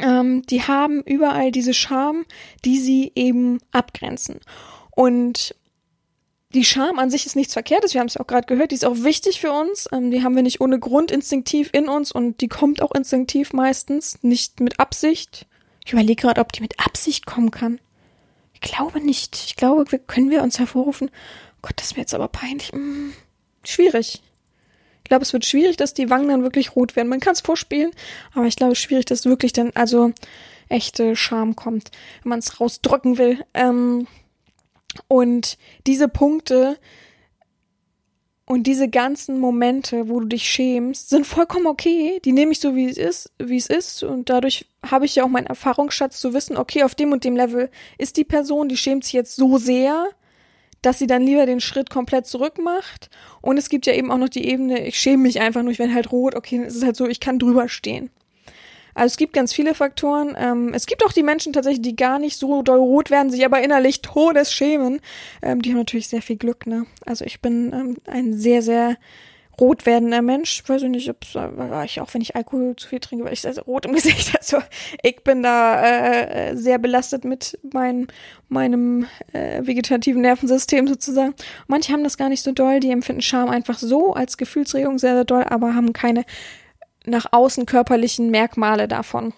Ähm, 0.00 0.42
die 0.42 0.62
haben 0.62 1.02
überall 1.02 1.50
diese 1.50 1.74
Scham, 1.74 2.24
die 2.64 2.78
sie 2.78 3.10
eben 3.16 3.58
abgrenzen. 3.72 4.38
Und 4.92 5.54
die 6.52 6.64
Scham 6.64 6.98
an 6.98 7.10
sich 7.10 7.26
ist 7.26 7.36
nichts 7.36 7.52
Verkehrtes, 7.52 7.94
wir 7.94 8.00
haben 8.00 8.08
es 8.08 8.14
ja 8.14 8.20
auch 8.20 8.26
gerade 8.26 8.46
gehört, 8.46 8.72
die 8.72 8.74
ist 8.74 8.84
auch 8.84 9.02
wichtig 9.02 9.40
für 9.40 9.52
uns. 9.52 9.88
Ähm, 9.92 10.10
die 10.10 10.22
haben 10.22 10.34
wir 10.34 10.42
nicht 10.42 10.60
ohne 10.60 10.78
Grund 10.78 11.10
instinktiv 11.10 11.70
in 11.72 11.88
uns 11.88 12.10
und 12.12 12.40
die 12.40 12.48
kommt 12.48 12.82
auch 12.82 12.92
instinktiv 12.92 13.52
meistens, 13.52 14.22
nicht 14.22 14.60
mit 14.60 14.80
Absicht. 14.80 15.46
Ich 15.84 15.92
überlege 15.92 16.22
gerade, 16.22 16.40
ob 16.40 16.52
die 16.52 16.60
mit 16.60 16.78
Absicht 16.84 17.24
kommen 17.24 17.50
kann. 17.50 17.80
Ich 18.54 18.60
glaube 18.60 19.00
nicht. 19.00 19.36
Ich 19.46 19.56
glaube, 19.56 19.90
wir 19.90 19.98
können 19.98 20.30
wir 20.30 20.42
uns 20.42 20.58
hervorrufen. 20.58 21.10
Oh 21.10 21.58
Gott, 21.62 21.74
das 21.76 21.86
ist 21.86 21.96
mir 21.96 22.02
jetzt 22.02 22.14
aber 22.14 22.28
peinlich. 22.28 22.72
Hm, 22.72 23.12
schwierig. 23.64 24.22
Ich 24.98 25.08
glaube, 25.08 25.22
es 25.22 25.32
wird 25.32 25.44
schwierig, 25.44 25.76
dass 25.76 25.94
die 25.94 26.10
Wangen 26.10 26.28
dann 26.28 26.42
wirklich 26.42 26.76
rot 26.76 26.94
werden. 26.96 27.08
Man 27.08 27.20
kann 27.20 27.32
es 27.32 27.40
vorspielen, 27.40 27.90
aber 28.34 28.46
ich 28.46 28.56
glaube, 28.56 28.72
es 28.72 28.78
ist 28.78 28.84
schwierig, 28.84 29.06
dass 29.06 29.24
wirklich 29.24 29.52
dann 29.52 29.70
also 29.74 30.12
echte 30.68 31.16
Scham 31.16 31.56
kommt, 31.56 31.90
wenn 32.22 32.30
man 32.30 32.38
es 32.40 32.60
rausdrücken 32.60 33.18
will. 33.18 33.44
Ähm, 33.54 34.06
und 35.08 35.58
diese 35.86 36.08
Punkte 36.08 36.78
Und 38.46 38.64
diese 38.64 38.88
ganzen 38.88 39.38
Momente, 39.38 40.08
wo 40.08 40.18
du 40.18 40.26
dich 40.26 40.42
schämst, 40.42 41.08
sind 41.08 41.24
vollkommen 41.24 41.68
okay. 41.68 42.20
Die 42.24 42.32
nehme 42.32 42.50
ich 42.50 42.58
so, 42.58 42.74
wie 42.74 42.88
es 42.88 42.98
ist, 42.98 43.30
wie 43.38 43.56
es 43.56 43.68
ist. 43.68 44.02
Und 44.02 44.28
dadurch 44.28 44.66
habe 44.84 45.04
ich 45.04 45.14
ja 45.14 45.22
auch 45.22 45.28
meinen 45.28 45.46
Erfahrungsschatz 45.46 46.18
zu 46.18 46.34
wissen, 46.34 46.56
okay, 46.56 46.82
auf 46.82 46.96
dem 46.96 47.12
und 47.12 47.22
dem 47.22 47.36
Level 47.36 47.70
ist 47.96 48.16
die 48.16 48.24
Person, 48.24 48.68
die 48.68 48.76
schämt 48.76 49.04
sich 49.04 49.12
jetzt 49.12 49.36
so 49.36 49.56
sehr, 49.56 50.08
dass 50.82 50.98
sie 50.98 51.06
dann 51.06 51.22
lieber 51.22 51.46
den 51.46 51.60
Schritt 51.60 51.90
komplett 51.90 52.26
zurück 52.26 52.58
macht. 52.58 53.08
Und 53.40 53.56
es 53.56 53.68
gibt 53.68 53.86
ja 53.86 53.92
eben 53.92 54.10
auch 54.10 54.18
noch 54.18 54.28
die 54.28 54.44
Ebene, 54.48 54.84
ich 54.84 54.98
schäme 54.98 55.22
mich 55.22 55.40
einfach 55.40 55.62
nur, 55.62 55.70
ich 55.70 55.78
werde 55.78 55.94
halt 55.94 56.10
rot, 56.10 56.34
okay, 56.34 56.60
es 56.66 56.74
ist 56.74 56.82
halt 56.84 56.96
so, 56.96 57.06
ich 57.06 57.20
kann 57.20 57.38
drüber 57.38 57.68
stehen. 57.68 58.10
Also 59.00 59.14
es 59.14 59.16
gibt 59.16 59.32
ganz 59.32 59.54
viele 59.54 59.74
Faktoren. 59.74 60.36
Ähm, 60.38 60.74
es 60.74 60.84
gibt 60.84 61.02
auch 61.06 61.12
die 61.12 61.22
Menschen 61.22 61.54
tatsächlich, 61.54 61.80
die 61.80 61.96
gar 61.96 62.18
nicht 62.18 62.36
so 62.36 62.60
doll 62.60 62.78
rot 62.78 63.10
werden, 63.10 63.30
sich 63.30 63.46
aber 63.46 63.62
innerlich 63.62 64.02
todes 64.02 64.52
schämen. 64.52 65.00
Ähm, 65.40 65.62
die 65.62 65.70
haben 65.70 65.78
natürlich 65.78 66.08
sehr 66.08 66.20
viel 66.20 66.36
Glück, 66.36 66.66
ne? 66.66 66.84
Also 67.06 67.24
ich 67.24 67.40
bin 67.40 67.72
ähm, 67.72 67.96
ein 68.06 68.34
sehr, 68.34 68.60
sehr 68.60 68.98
rot 69.58 69.86
werdender 69.86 70.20
Mensch. 70.20 70.62
Weiß 70.66 70.82
ich 70.82 70.90
nicht, 70.90 71.08
ob 71.08 71.24
äh, 71.34 71.84
ich 71.86 71.98
auch 72.02 72.12
wenn 72.12 72.20
ich 72.20 72.36
Alkohol 72.36 72.76
zu 72.76 72.88
viel 72.88 73.00
trinke, 73.00 73.24
weil 73.24 73.32
ich 73.32 73.46
also 73.46 73.62
rot 73.62 73.86
im 73.86 73.92
Gesicht. 73.94 74.36
Also 74.36 74.58
ich 75.02 75.24
bin 75.24 75.42
da 75.42 75.82
äh, 75.82 76.54
sehr 76.54 76.76
belastet 76.76 77.24
mit 77.24 77.58
mein, 77.72 78.06
meinem 78.50 79.06
äh, 79.32 79.66
vegetativen 79.66 80.20
Nervensystem 80.20 80.86
sozusagen. 80.86 81.32
Manche 81.68 81.94
haben 81.94 82.04
das 82.04 82.18
gar 82.18 82.28
nicht 82.28 82.42
so 82.42 82.52
doll, 82.52 82.80
die 82.80 82.90
empfinden 82.90 83.22
Scham 83.22 83.48
einfach 83.48 83.78
so 83.78 84.12
als 84.12 84.36
Gefühlsregung 84.36 84.98
sehr, 84.98 85.14
sehr 85.14 85.24
doll, 85.24 85.44
aber 85.44 85.74
haben 85.74 85.94
keine 85.94 86.26
nach 87.06 87.26
außen 87.32 87.66
körperlichen 87.66 88.30
Merkmale 88.30 88.88
davon. 88.88 89.32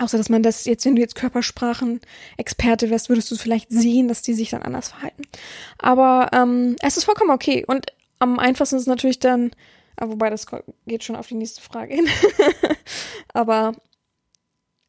Außer 0.00 0.16
dass 0.16 0.30
man 0.30 0.42
das 0.42 0.64
jetzt, 0.64 0.84
wenn 0.84 0.96
du 0.96 1.02
jetzt 1.02 1.14
Körpersprachen-Experte 1.14 2.90
wärst, 2.90 3.08
würdest 3.08 3.30
du 3.30 3.36
vielleicht 3.36 3.70
sehen, 3.70 4.08
dass 4.08 4.22
die 4.22 4.34
sich 4.34 4.50
dann 4.50 4.62
anders 4.62 4.88
verhalten. 4.88 5.22
Aber 5.78 6.30
ähm, 6.32 6.76
es 6.80 6.96
ist 6.96 7.04
vollkommen 7.04 7.30
okay. 7.30 7.64
Und 7.66 7.86
am 8.18 8.38
einfachsten 8.38 8.76
ist 8.76 8.86
natürlich 8.86 9.18
dann, 9.18 9.50
ah, 9.96 10.08
wobei 10.08 10.30
das 10.30 10.46
geht 10.86 11.04
schon 11.04 11.16
auf 11.16 11.26
die 11.26 11.34
nächste 11.34 11.60
Frage 11.60 11.94
hin. 11.94 12.08
Aber 13.34 13.74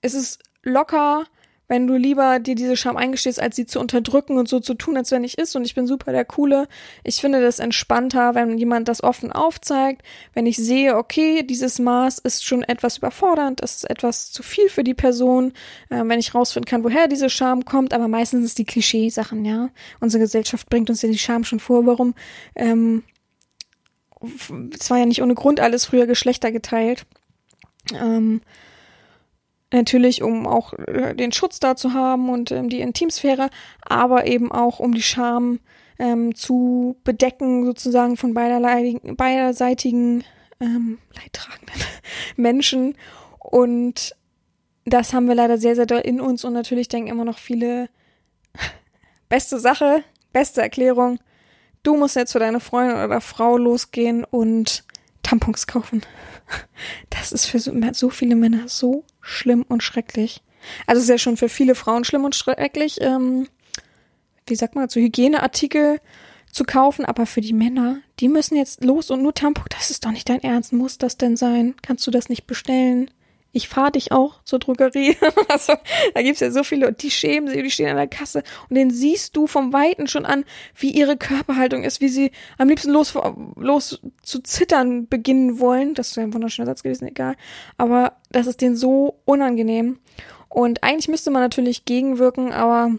es 0.02 0.14
ist 0.14 0.42
locker 0.64 1.26
wenn 1.68 1.88
du 1.88 1.96
lieber 1.96 2.40
dir 2.40 2.56
diese 2.56 2.76
Scham 2.76 2.98
eingestehst, 2.98 3.40
als 3.40 3.56
sie 3.56 3.66
zu 3.66 3.80
unterdrücken 3.80 4.38
und 4.38 4.50
so 4.50 4.60
zu 4.60 4.74
tun, 4.74 4.98
als 4.98 5.12
wenn 5.12 5.22
nicht 5.22 5.40
ist. 5.40 5.56
Und 5.56 5.66
ich 5.66 5.76
bin 5.76 5.88
super 5.88 6.12
der 6.12 6.26
Coole. 6.26 6.68
Ich 7.04 7.22
finde 7.22 7.42
das 7.42 7.60
entspannter, 7.60 8.36
wenn 8.36 8.58
jemand 8.58 8.88
das 8.88 9.04
offen 9.04 9.32
aufzeigt. 9.32 10.02
Wenn 10.34 10.46
ich 10.46 10.58
sehe, 10.58 10.98
okay, 10.98 11.44
dieses 11.44 11.80
Maß 11.80 12.20
ist 12.20 12.46
schon 12.46 12.64
etwas 12.64 12.98
überfordernd, 12.98 13.62
es 13.64 13.78
ist 13.78 13.90
etwas 13.90 14.32
zu 14.32 14.44
viel 14.44 14.70
für 14.70 14.84
die 14.84 14.94
Person. 14.94 15.54
Äh, 15.90 16.04
wenn 16.06 16.20
ich 16.20 16.36
rausfinden 16.36 16.70
kann, 16.70 16.84
woher 16.84 17.08
diese 17.08 17.30
Scham 17.30 17.66
kommt. 17.66 17.94
Aber 17.94 18.08
meistens 18.08 18.46
ist 18.46 18.58
die 18.58 18.66
Klischeesachen, 18.66 19.46
ja. 19.46 19.70
Unsere 20.00 20.22
Gesellschaft 20.22 20.70
bringt 20.70 20.90
uns 20.90 21.02
ja 21.02 21.10
die 21.10 21.18
Scham 21.18 21.44
schon 21.44 21.60
vor. 21.60 21.86
Warum? 21.86 22.14
Ähm, 22.56 23.04
es 24.78 24.90
war 24.90 25.00
ja 25.00 25.06
nicht 25.06 25.22
ohne 25.22 25.36
Grund 25.36 25.60
alles 25.60 25.86
früher 25.86 26.08
Geschlechter 26.08 26.52
geteilt. 26.52 27.06
Ähm, 27.94 28.42
Natürlich, 29.74 30.22
um 30.22 30.46
auch 30.46 30.74
äh, 30.74 31.16
den 31.16 31.32
Schutz 31.32 31.60
da 31.60 31.76
zu 31.76 31.94
haben 31.94 32.30
und 32.30 32.52
ähm, 32.52 32.70
die 32.70 32.80
Intimsphäre, 32.80 33.50
aber 33.82 34.28
eben 34.28 34.52
auch 34.52 34.80
um 34.80 34.94
die 34.94 35.02
Scham 35.02 35.60
ähm, 35.98 36.36
zu 36.36 36.96
bedecken, 37.04 37.66
sozusagen 37.66 38.16
von 38.16 38.36
beiderseitigen 38.36 40.24
ähm, 40.60 41.00
leidtragenden 41.16 41.82
Menschen. 42.36 42.96
Und 43.40 44.16
das 44.86 45.12
haben 45.12 45.28
wir 45.28 45.36
leider 45.36 45.58
sehr, 45.58 45.76
sehr 45.76 45.88
doll 45.88 46.02
in 46.02 46.22
uns 46.22 46.46
und 46.46 46.54
natürlich 46.54 46.88
denken 46.88 47.10
immer 47.10 47.26
noch 47.26 47.40
viele, 47.40 47.90
beste 49.28 49.60
Sache, 49.60 50.04
beste 50.34 50.62
Erklärung, 50.62 51.18
du 51.82 51.98
musst 51.98 52.16
jetzt 52.16 52.34
für 52.34 52.40
deine 52.40 52.60
Freundin 52.60 53.04
oder 53.04 53.22
Frau 53.22 53.58
losgehen 53.58 54.24
und 54.24 54.84
Tampons 55.24 55.66
kaufen. 55.66 56.04
Das 57.10 57.32
ist 57.32 57.46
für 57.46 57.60
so, 57.60 57.74
so 57.94 58.10
viele 58.10 58.36
Männer 58.36 58.68
so 58.68 59.06
schlimm 59.22 59.64
und 59.68 59.82
schrecklich. 59.82 60.42
Also 60.88 61.00
es 61.00 61.06
ist 61.06 61.10
ja 61.10 61.18
schon 61.18 61.38
für 61.38 61.50
viele 61.50 61.76
Frauen 61.76 62.04
schlimm 62.04 62.26
und 62.26 62.36
schrecklich, 62.36 63.00
ähm, 63.02 63.48
wie 64.48 64.56
sagt 64.56 64.76
man, 64.76 64.90
so 64.90 65.00
Hygieneartikel 65.00 66.00
zu 66.52 66.64
kaufen, 66.64 67.06
aber 67.06 67.26
für 67.26 67.42
die 67.42 67.54
Männer, 67.54 68.00
die 68.20 68.30
müssen 68.30 68.56
jetzt 68.56 68.84
los 68.84 69.10
und 69.10 69.22
nur 69.22 69.34
Tampon, 69.34 69.66
das 69.70 69.90
ist 69.90 70.06
doch 70.06 70.12
nicht 70.12 70.30
dein 70.30 70.44
Ernst, 70.44 70.74
muss 70.74 70.98
das 70.98 71.18
denn 71.18 71.36
sein? 71.36 71.76
Kannst 71.82 72.06
du 72.06 72.12
das 72.12 72.30
nicht 72.30 72.46
bestellen? 72.46 73.10
Ich 73.54 73.70
fahre 73.70 73.92
dich 73.92 74.12
auch 74.12 74.44
zur 74.44 74.60
Drogerie. 74.60 75.16
also, 75.48 75.74
da 76.14 76.22
gibt's 76.22 76.42
ja 76.42 76.52
so 76.52 76.64
viele 76.64 76.92
die 76.92 77.12
schämen 77.12 77.48
sich, 77.48 77.62
die 77.62 77.72
stehen 77.72 77.90
an 77.90 77.96
der 77.96 78.08
Kasse 78.08 78.44
und 78.68 78.76
den 78.76 78.90
siehst 78.90 79.38
du 79.38 79.48
vom 79.48 79.72
Weiten 79.72 80.08
schon 80.08 80.26
an, 80.26 80.44
wie 80.76 80.90
ihre 80.90 81.16
Körperhaltung 81.16 81.84
ist, 81.84 82.02
wie 82.02 82.10
sie 82.10 82.32
am 82.58 82.68
liebsten 82.68 82.92
los, 82.92 83.14
los 83.56 84.02
zu 84.24 84.40
zittern 84.42 85.08
beginnen 85.08 85.60
wollen. 85.60 85.94
Das 85.94 86.10
ist 86.10 86.18
ja 86.18 86.24
ein 86.24 86.34
wunderschöner 86.34 86.66
Satz 86.66 86.84
gewesen, 86.84 87.08
egal. 87.08 87.36
Aber 87.78 88.18
das 88.32 88.48
ist 88.48 88.60
denen 88.60 88.76
so 88.76 89.20
unangenehm. 89.26 90.00
Und 90.50 90.84
eigentlich 90.84 91.08
müsste 91.08 91.32
man 91.32 91.42
natürlich 91.42 91.86
gegenwirken, 91.86 92.52
aber 92.52 92.92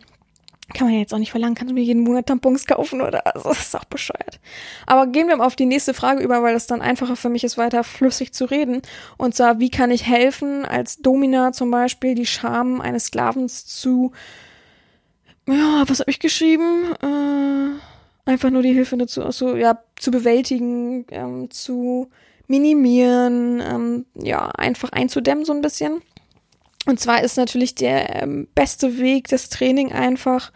kann 0.72 0.86
man 0.86 0.94
ja 0.94 1.00
jetzt 1.00 1.12
auch 1.12 1.18
nicht 1.18 1.30
verlangen, 1.30 1.54
kannst 1.54 1.70
du 1.70 1.74
mir 1.74 1.82
jeden 1.82 2.02
Monat 2.02 2.26
Tampons 2.26 2.66
kaufen 2.66 3.02
oder 3.02 3.26
also 3.34 3.50
das 3.50 3.60
ist 3.60 3.76
auch 3.76 3.84
bescheuert. 3.84 4.40
Aber 4.86 5.06
gehen 5.06 5.28
wir 5.28 5.36
mal 5.36 5.46
auf 5.46 5.56
die 5.56 5.66
nächste 5.66 5.94
Frage 5.94 6.22
über, 6.22 6.42
weil 6.42 6.54
das 6.54 6.66
dann 6.66 6.80
einfacher 6.80 7.16
für 7.16 7.28
mich 7.28 7.44
ist, 7.44 7.58
weiter 7.58 7.84
flüssig 7.84 8.32
zu 8.32 8.46
reden. 8.46 8.82
Und 9.18 9.34
zwar, 9.34 9.58
wie 9.60 9.70
kann 9.70 9.90
ich 9.90 10.06
helfen, 10.06 10.64
als 10.64 10.98
Domina 10.98 11.52
zum 11.52 11.70
Beispiel 11.70 12.14
die 12.14 12.26
Scham 12.26 12.80
eines 12.80 13.06
Sklavens 13.06 13.66
zu, 13.66 14.12
ja, 15.46 15.84
was 15.86 16.00
habe 16.00 16.10
ich 16.10 16.20
geschrieben? 16.20 16.94
Äh, 17.02 18.30
einfach 18.30 18.50
nur 18.50 18.62
die 18.62 18.72
Hilfe 18.72 18.96
dazu, 18.96 19.22
also, 19.22 19.56
ja, 19.56 19.78
zu 19.96 20.10
bewältigen, 20.10 21.04
ähm, 21.10 21.50
zu 21.50 22.08
minimieren, 22.46 23.60
ähm, 23.60 24.06
ja, 24.14 24.48
einfach 24.48 24.90
einzudämmen 24.92 25.44
so 25.44 25.52
ein 25.52 25.60
bisschen. 25.62 26.02
Und 26.86 27.00
zwar 27.00 27.22
ist 27.22 27.36
natürlich 27.36 27.74
der 27.74 28.22
ähm, 28.22 28.48
beste 28.54 28.98
Weg, 28.98 29.28
das 29.28 29.48
Training 29.48 29.92
einfach, 29.92 30.52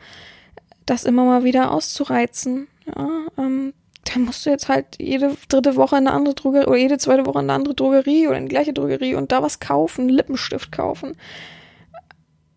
das 0.85 1.05
immer 1.05 1.25
mal 1.25 1.45
wieder 1.45 1.71
auszureizen. 1.71 2.69
Ja, 2.87 3.27
ähm, 3.39 3.73
da 4.05 4.19
musst 4.19 4.45
du 4.47 4.51
jetzt 4.51 4.69
halt 4.69 4.97
jede 4.99 5.37
dritte 5.49 5.77
Woche 5.77 5.97
in 5.97 6.07
eine 6.07 6.17
andere 6.17 6.35
Drogerie 6.35 6.67
oder 6.67 6.77
jede 6.77 6.99
zweite 6.99 7.27
Woche 7.27 7.39
in 7.39 7.47
eine 7.47 7.55
andere 7.55 7.75
Drogerie 7.75 8.27
oder 8.27 8.39
in 8.39 8.45
die 8.45 8.55
gleiche 8.55 8.73
Drogerie 8.73 9.15
und 9.15 9.33
da 9.33 9.43
was 9.43 9.61
kaufen, 9.61 10.09
Lippenstift 10.09 10.73
kaufen. 10.73 11.17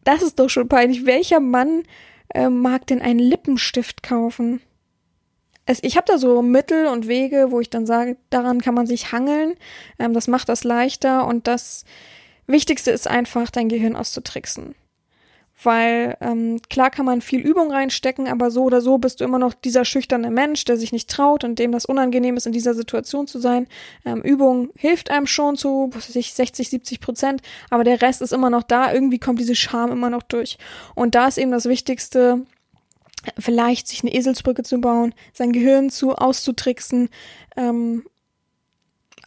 Das 0.04 0.22
ist 0.22 0.40
doch 0.40 0.50
schon 0.50 0.70
peinlich. 0.70 1.06
Welcher 1.06 1.40
Mann 1.40 1.84
äh, 2.34 2.50
mag 2.50 2.88
denn 2.88 3.02
einen 3.02 3.20
Lippenstift 3.20 4.04
kaufen? 4.04 4.62
Es, 5.66 5.80
ich 5.84 5.96
habe 5.96 6.06
da 6.08 6.18
so 6.18 6.42
Mittel 6.42 6.88
und 6.88 7.08
Wege, 7.08 7.48
wo 7.50 7.60
ich 7.60 7.70
dann 7.70 7.86
sage, 7.86 8.18
daran 8.30 8.62
kann 8.62 8.74
man 8.74 8.88
sich 8.88 9.12
hangeln. 9.12 9.56
Ähm, 10.00 10.14
das 10.14 10.28
macht 10.28 10.50
das 10.50 10.64
leichter 10.64 11.28
und 11.28 11.48
das 11.48 11.86
Wichtigste 12.48 12.92
ist 12.92 13.08
einfach, 13.08 13.50
dein 13.50 13.70
Gehirn 13.70 13.96
auszutricksen. 13.96 14.76
Weil 15.64 16.18
ähm, 16.22 16.60
klar 16.70 16.90
kann 16.90 17.06
man 17.06 17.22
viel 17.22 17.40
Übung 17.40 17.72
reinstecken, 17.72 18.28
aber 18.28 18.50
so 18.50 18.64
oder 18.64 18.82
so 18.82 18.98
bist 18.98 19.20
du 19.20 19.26
immer 19.26 19.38
noch 19.38 19.54
dieser 19.54 19.86
schüchterne 19.86 20.32
Mensch, 20.32 20.66
der 20.66 20.76
sich 20.76 20.92
nicht 20.92 21.08
traut 21.10 21.44
und 21.44 21.60
dem 21.60 21.72
das 21.72 21.86
unangenehm 21.86 22.36
ist, 22.36 22.48
in 22.48 22.52
dieser 22.52 22.74
Situation 22.74 23.28
zu 23.28 23.40
sein. 23.40 23.68
Ähm, 24.04 24.24
Übung 24.24 24.72
hilft 24.76 25.12
einem 25.12 25.28
schon 25.28 25.58
zu 25.58 25.92
was 25.94 26.10
weiß 26.10 26.16
ich, 26.16 26.34
60, 26.34 26.70
70 26.70 27.00
Prozent, 27.00 27.42
aber 27.70 27.84
der 27.84 28.02
Rest 28.02 28.24
ist 28.24 28.34
immer 28.34 28.50
noch 28.50 28.64
da. 28.64 28.92
Irgendwie 28.92 29.20
kommt 29.20 29.40
diese 29.40 29.56
Scham 29.56 29.92
immer 29.92 30.10
noch 30.10 30.24
durch. 30.24 30.58
Und 30.96 31.14
da 31.14 31.28
ist 31.28 31.38
eben 31.38 31.52
das 31.52 31.66
Wichtigste, 31.66 32.44
vielleicht 33.38 33.88
sich 33.88 34.02
eine 34.02 34.14
Eselsbrücke 34.14 34.64
zu 34.64 34.82
bauen, 34.82 35.14
sein 35.34 35.52
Gehirn 35.52 35.92
zu 35.92 36.16
auszutricksen, 36.16 37.10
ähm, 37.56 38.04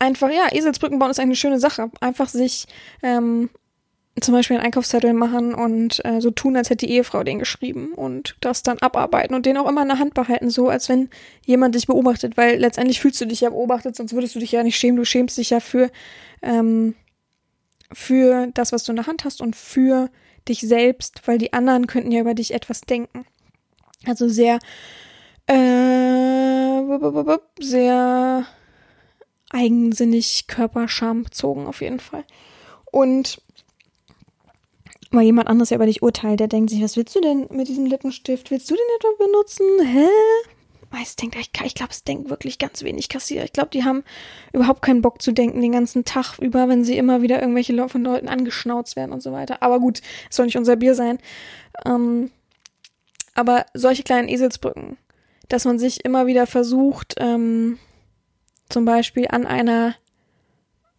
einfach, 0.04 0.30
ja, 0.30 0.52
Eselsbrücken 0.52 0.98
bauen 0.98 1.10
ist 1.10 1.20
eine 1.20 1.36
schöne 1.36 1.58
Sache. 1.58 1.90
Einfach 2.00 2.28
sich 2.28 2.66
ähm, 3.02 3.50
zum 4.20 4.32
Beispiel 4.32 4.56
einen 4.56 4.66
Einkaufszettel 4.66 5.12
machen 5.12 5.54
und 5.54 6.04
äh, 6.04 6.20
so 6.20 6.30
tun, 6.30 6.56
als 6.56 6.70
hätte 6.70 6.86
die 6.86 6.92
Ehefrau 6.92 7.24
den 7.24 7.40
geschrieben 7.40 7.92
und 7.94 8.36
das 8.40 8.62
dann 8.62 8.78
abarbeiten 8.78 9.34
und 9.34 9.44
den 9.44 9.56
auch 9.56 9.68
immer 9.68 9.82
in 9.82 9.88
der 9.88 9.98
Hand 9.98 10.14
behalten, 10.14 10.50
so 10.50 10.68
als 10.68 10.88
wenn 10.88 11.10
jemand 11.44 11.74
dich 11.74 11.86
beobachtet, 11.86 12.36
weil 12.36 12.58
letztendlich 12.58 13.00
fühlst 13.00 13.20
du 13.20 13.26
dich 13.26 13.40
ja 13.40 13.50
beobachtet, 13.50 13.96
sonst 13.96 14.12
würdest 14.12 14.34
du 14.36 14.38
dich 14.38 14.52
ja 14.52 14.62
nicht 14.62 14.76
schämen. 14.76 14.96
Du 14.96 15.04
schämst 15.04 15.36
dich 15.36 15.50
ja 15.50 15.58
für, 15.58 15.90
ähm, 16.42 16.94
für 17.92 18.48
das, 18.54 18.72
was 18.72 18.84
du 18.84 18.92
in 18.92 18.96
der 18.96 19.06
Hand 19.08 19.24
hast 19.24 19.40
und 19.40 19.56
für 19.56 20.10
dich 20.46 20.60
selbst, 20.60 21.22
weil 21.26 21.38
die 21.38 21.52
anderen 21.52 21.88
könnten 21.88 22.12
ja 22.12 22.20
über 22.20 22.34
dich 22.34 22.54
etwas 22.54 22.82
denken. 22.82 23.24
Also 24.06 24.28
sehr, 24.28 24.58
äh, 25.46 26.82
sehr 27.60 28.46
eigensinnig 29.54 30.46
Körperscham 30.48 31.22
bezogen 31.22 31.66
auf 31.66 31.80
jeden 31.80 32.00
Fall. 32.00 32.24
Und 32.90 33.40
weil 35.10 35.24
jemand 35.24 35.48
anderes 35.48 35.70
ja 35.70 35.76
über 35.76 35.86
dich 35.86 36.02
urteilt, 36.02 36.40
der 36.40 36.48
denkt 36.48 36.70
sich, 36.70 36.82
was 36.82 36.96
willst 36.96 37.14
du 37.14 37.20
denn 37.20 37.46
mit 37.50 37.68
diesem 37.68 37.86
Lippenstift? 37.86 38.50
Willst 38.50 38.70
du 38.70 38.74
den 38.74 38.84
etwa 38.98 39.24
benutzen? 39.24 39.66
Hä? 39.84 40.08
Ich 41.02 41.16
denke, 41.16 41.40
ich, 41.40 41.50
ich 41.64 41.74
glaube, 41.74 41.90
es 41.90 42.04
denkt 42.04 42.30
wirklich 42.30 42.58
ganz 42.58 42.82
wenig 42.84 43.08
Kassierer. 43.08 43.44
Ich 43.44 43.52
glaube, 43.52 43.70
die 43.70 43.84
haben 43.84 44.04
überhaupt 44.52 44.82
keinen 44.82 45.02
Bock 45.02 45.20
zu 45.22 45.32
denken 45.32 45.60
den 45.60 45.72
ganzen 45.72 46.04
Tag 46.04 46.38
über, 46.38 46.68
wenn 46.68 46.84
sie 46.84 46.96
immer 46.96 47.20
wieder 47.20 47.40
irgendwelche 47.40 47.88
von 47.88 48.04
Leuten 48.04 48.28
angeschnauzt 48.28 48.94
werden 48.94 49.12
und 49.12 49.20
so 49.20 49.32
weiter. 49.32 49.62
Aber 49.62 49.80
gut, 49.80 50.02
es 50.30 50.36
soll 50.36 50.46
nicht 50.46 50.56
unser 50.56 50.76
Bier 50.76 50.94
sein. 50.94 51.18
Ähm, 51.84 52.30
aber 53.34 53.66
solche 53.74 54.04
kleinen 54.04 54.28
Eselsbrücken, 54.28 54.96
dass 55.48 55.64
man 55.64 55.78
sich 55.80 56.04
immer 56.04 56.26
wieder 56.26 56.46
versucht, 56.46 57.14
ähm, 57.18 57.78
zum 58.68 58.84
Beispiel 58.84 59.26
an 59.28 59.46
einer, 59.46 59.94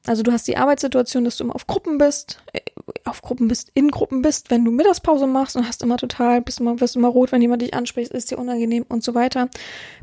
also 0.06 0.24
du 0.24 0.32
hast 0.32 0.48
die 0.48 0.58
Arbeitssituation, 0.58 1.24
dass 1.24 1.38
du 1.38 1.44
immer 1.44 1.56
auf 1.56 1.68
Gruppen 1.68 1.98
bist, 1.98 2.42
äh, 2.54 2.62
auf 3.06 3.22
Gruppen 3.22 3.48
bist, 3.48 3.72
in 3.74 3.90
Gruppen 3.90 4.22
bist, 4.22 4.52
wenn 4.52 4.66
du 4.66 4.72
Mittagspause 4.72 5.28
machst 5.28 5.56
und 5.56 5.68
hast 5.68 5.84
immer 5.84 5.98
total, 5.98 6.42
bist 6.42 6.60
immer, 6.60 6.80
wirst 6.80 6.96
immer 6.96 7.08
rot, 7.08 7.32
wenn 7.32 7.42
jemand 7.42 7.62
dich 7.62 7.74
anspricht, 7.74 8.12
ist 8.12 8.32
dir 8.32 8.40
unangenehm 8.40 8.86
und 8.88 9.04
so 9.04 9.16
weiter, 9.16 9.50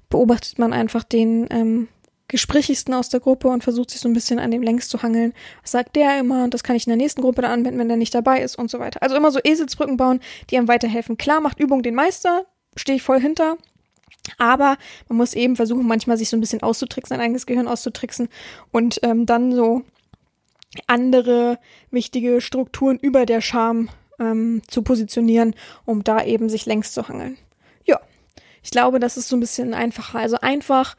beobachtet 0.09 0.59
man 0.59 0.73
einfach 0.73 1.05
den 1.05 1.47
ähm, 1.51 1.89
gesprächigsten 2.33 2.95
aus 2.95 3.11
der 3.11 3.21
Gruppe 3.21 3.49
und 3.49 3.63
versucht 3.63 3.91
sich 3.91 4.01
so 4.01 4.09
ein 4.09 4.15
bisschen 4.15 4.39
an 4.39 4.51
dem 4.51 4.63
längst 4.63 4.91
zu 4.91 5.03
hangeln. 5.03 5.35
Was 5.61 5.73
sagt 5.73 5.95
der 5.97 6.19
immer? 6.19 6.45
Und 6.45 6.55
das 6.55 6.65
kann 6.65 6.75
ich 6.75 6.87
in 6.87 6.91
der 6.91 6.97
nächsten 6.97 7.21
Gruppe 7.21 7.43
dann 7.43 7.53
anwenden, 7.53 7.79
wenn 7.79 7.89
der 7.89 7.99
nicht 7.99 8.15
dabei 8.15 8.43
ist 8.43 8.57
und 8.57 8.71
so 8.71 8.79
weiter. 8.79 9.03
Also 9.03 9.15
immer 9.15 9.31
so 9.31 9.39
Eselsbrücken 9.45 9.99
bauen, 9.99 10.21
die 10.49 10.57
einem 10.57 10.67
weiterhelfen. 10.67 11.19
Klar 11.19 11.41
macht 11.41 11.61
Übung 11.61 11.83
den 11.83 11.95
Meister, 11.95 12.47
stehe 12.75 12.97
ich 12.97 13.03
voll 13.03 13.21
hinter. 13.21 13.59
Aber 14.39 14.77
man 15.09 15.18
muss 15.18 15.35
eben 15.35 15.57
versuchen, 15.57 15.87
manchmal 15.87 16.16
sich 16.16 16.29
so 16.29 16.37
ein 16.37 16.41
bisschen 16.41 16.62
auszutricksen, 16.62 17.16
sein 17.16 17.25
eigenes 17.25 17.47
Gehirn 17.47 17.68
auszutricksen 17.68 18.29
und 18.70 19.01
ähm, 19.03 19.27
dann 19.27 19.53
so 19.53 19.83
andere 20.87 21.59
wichtige 21.91 22.41
Strukturen 22.41 22.99
über 22.99 23.27
der 23.27 23.41
Scham 23.41 23.89
ähm, 24.18 24.62
zu 24.68 24.83
positionieren, 24.83 25.55
um 25.85 26.05
da 26.05 26.25
eben 26.25 26.49
sich 26.49 26.66
längs 26.66 26.93
zu 26.93 27.09
hangeln. 27.09 27.37
Ja, 27.85 28.01
ich 28.62 28.70
glaube, 28.70 29.01
das 29.01 29.16
ist 29.16 29.29
so 29.29 29.37
ein 29.37 29.41
bisschen 29.41 29.75
einfacher. 29.75 30.18
Also 30.18 30.39
einfach 30.41 30.97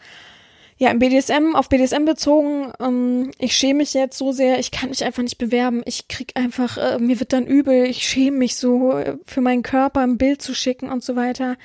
ja, 0.77 0.89
im 0.89 0.99
BDSM, 0.99 1.55
auf 1.55 1.69
BDSM 1.69 2.05
bezogen, 2.05 2.73
ähm, 2.79 3.31
ich 3.39 3.55
schäme 3.55 3.77
mich 3.77 3.93
jetzt 3.93 4.17
so 4.17 4.31
sehr, 4.31 4.59
ich 4.59 4.71
kann 4.71 4.89
mich 4.89 5.03
einfach 5.03 5.23
nicht 5.23 5.37
bewerben. 5.37 5.81
Ich 5.85 6.07
krieg 6.07 6.33
einfach, 6.35 6.77
äh, 6.77 6.99
mir 6.99 7.19
wird 7.19 7.31
dann 7.31 7.45
übel, 7.45 7.85
ich 7.85 8.07
schäme 8.07 8.37
mich 8.37 8.55
so, 8.55 8.91
äh, 8.91 9.17
für 9.25 9.41
meinen 9.41 9.63
Körper 9.63 10.01
ein 10.01 10.17
Bild 10.17 10.41
zu 10.41 10.53
schicken 10.53 10.89
und 10.89 11.03
so 11.03 11.15
weiter. 11.15 11.57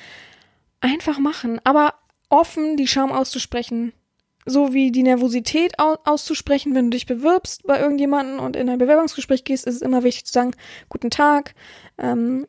Einfach 0.81 1.19
machen, 1.19 1.61
aber 1.65 1.95
offen 2.29 2.77
die 2.77 2.87
Scham 2.87 3.13
auszusprechen. 3.13 3.93
So 4.47 4.73
wie 4.73 4.91
die 4.93 5.03
Nervosität 5.03 5.79
au 5.79 5.97
auszusprechen, 6.05 6.75
wenn 6.75 6.87
du 6.87 6.97
dich 6.97 7.07
bewirbst 7.07 7.67
bei 7.67 7.81
irgendjemanden 7.81 8.39
und 8.39 8.57
in 8.57 8.71
ein 8.71 8.79
Bewerbungsgespräch 8.79 9.45
gehst, 9.45 9.67
ist 9.67 9.77
es 9.77 9.83
immer 9.83 10.05
wichtig 10.05 10.25
zu 10.25 10.33
sagen, 10.33 10.53
guten 10.89 11.11
Tag, 11.11 11.55
ähm, 11.99 12.47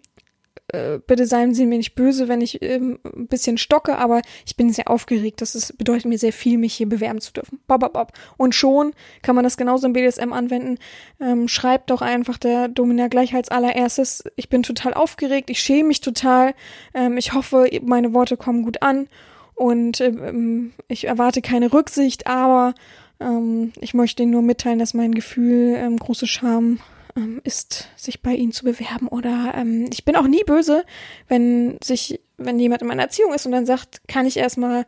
äh, 0.71 0.99
bitte 0.99 1.25
seien 1.25 1.53
Sie 1.53 1.65
mir 1.65 1.77
nicht 1.77 1.95
böse, 1.95 2.27
wenn 2.27 2.41
ich 2.41 2.61
ähm, 2.61 2.99
ein 3.03 3.27
bisschen 3.27 3.57
stocke, 3.57 3.97
aber 3.97 4.21
ich 4.45 4.55
bin 4.55 4.71
sehr 4.71 4.89
aufgeregt. 4.89 5.41
Das 5.41 5.55
ist, 5.55 5.77
bedeutet 5.77 6.05
mir 6.05 6.17
sehr 6.17 6.33
viel, 6.33 6.57
mich 6.57 6.75
hier 6.75 6.87
bewerben 6.87 7.21
zu 7.21 7.33
dürfen. 7.33 7.59
Bop, 7.67 7.79
bop, 7.81 7.93
bop. 7.93 8.11
Und 8.37 8.53
schon 8.53 8.93
kann 9.21 9.35
man 9.35 9.43
das 9.43 9.57
genauso 9.57 9.87
im 9.87 9.93
BDSM 9.93 10.31
anwenden. 10.31 10.77
Ähm, 11.19 11.47
schreibt 11.47 11.89
doch 11.89 12.01
einfach 12.01 12.37
der 12.37 12.67
Domina 12.67 13.07
gleich 13.07 13.33
als 13.33 13.49
allererstes, 13.49 14.23
ich 14.35 14.49
bin 14.49 14.63
total 14.63 14.93
aufgeregt, 14.93 15.49
ich 15.49 15.61
schäme 15.61 15.89
mich 15.89 16.01
total, 16.01 16.53
ähm, 16.93 17.17
ich 17.17 17.33
hoffe, 17.33 17.69
meine 17.83 18.13
Worte 18.13 18.37
kommen 18.37 18.63
gut 18.63 18.81
an 18.81 19.07
und 19.55 20.01
ähm, 20.01 20.73
ich 20.87 21.05
erwarte 21.05 21.41
keine 21.41 21.73
Rücksicht, 21.73 22.27
aber 22.27 22.75
ähm, 23.19 23.73
ich 23.81 23.93
möchte 23.93 24.23
Ihnen 24.23 24.31
nur 24.31 24.41
mitteilen, 24.41 24.79
dass 24.79 24.93
mein 24.93 25.13
Gefühl 25.13 25.75
ähm, 25.77 25.97
große 25.97 26.27
Scham 26.27 26.79
ähm, 27.15 27.41
ist, 27.43 27.89
sich 27.95 28.21
bei 28.21 28.33
ihnen 28.33 28.51
zu 28.51 28.65
bewerben. 28.65 29.07
Oder 29.07 29.53
ähm, 29.55 29.89
ich 29.91 30.05
bin 30.05 30.15
auch 30.15 30.27
nie 30.27 30.43
böse, 30.43 30.83
wenn 31.27 31.77
sich, 31.83 32.19
wenn 32.37 32.59
jemand 32.59 32.81
in 32.81 32.87
meiner 32.87 33.03
Erziehung 33.03 33.33
ist 33.33 33.45
und 33.45 33.51
dann 33.51 33.65
sagt, 33.65 34.07
kann 34.07 34.25
ich 34.25 34.37
erstmal 34.37 34.85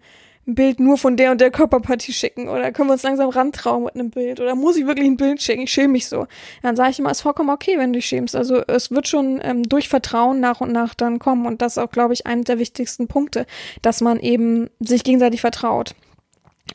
ein 0.48 0.56
Bild 0.56 0.80
nur 0.80 0.98
von 0.98 1.18
der 1.18 1.32
und 1.32 1.40
der 1.40 1.52
Körperpartie 1.52 2.14
schicken 2.14 2.50
oder 2.50 2.72
können 2.72 2.90
wir 2.90 2.94
uns 2.94 3.04
langsam 3.04 3.30
rantrauen 3.30 3.84
mit 3.84 3.96
einem 3.96 4.10
Bild 4.10 4.40
oder 4.40 4.56
muss 4.56 4.76
ich 4.76 4.88
wirklich 4.88 5.08
ein 5.08 5.18
Bild 5.18 5.42
schicken? 5.42 5.62
Ich 5.62 5.72
schäme 5.72 5.90
mich 5.90 6.08
so. 6.08 6.26
Dann 6.64 6.76
sage 6.76 6.92
ich 6.92 7.00
immer, 7.00 7.12
ist 7.12 7.22
vollkommen 7.22 7.52
okay, 7.52 7.78
wenn 7.78 7.94
du 7.94 8.00
dich 8.00 8.08
schämst. 8.08 8.36
Also 8.36 8.64
es 8.68 8.90
wird 8.90 9.08
schon 9.08 9.40
ähm, 9.44 9.64
durch 9.64 9.88
Vertrauen 9.88 10.40
nach 10.40 10.60
und 10.62 10.72
nach 10.72 10.96
dann 10.96 11.20
kommen 11.20 11.46
und 11.46 11.62
das 11.62 11.74
ist 11.74 11.78
auch, 11.78 11.92
glaube 11.92 12.14
ich, 12.14 12.26
einer 12.26 12.44
der 12.44 12.58
wichtigsten 12.58 13.08
Punkte, 13.08 13.46
dass 13.84 14.02
man 14.02 14.20
eben 14.20 14.70
sich 14.80 15.04
gegenseitig 15.04 15.42
vertraut. 15.42 15.94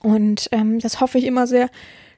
Und 0.02 0.48
ähm, 0.52 0.78
das 0.78 1.00
hoffe 1.00 1.18
ich 1.18 1.24
immer 1.24 1.46
sehr 1.46 1.68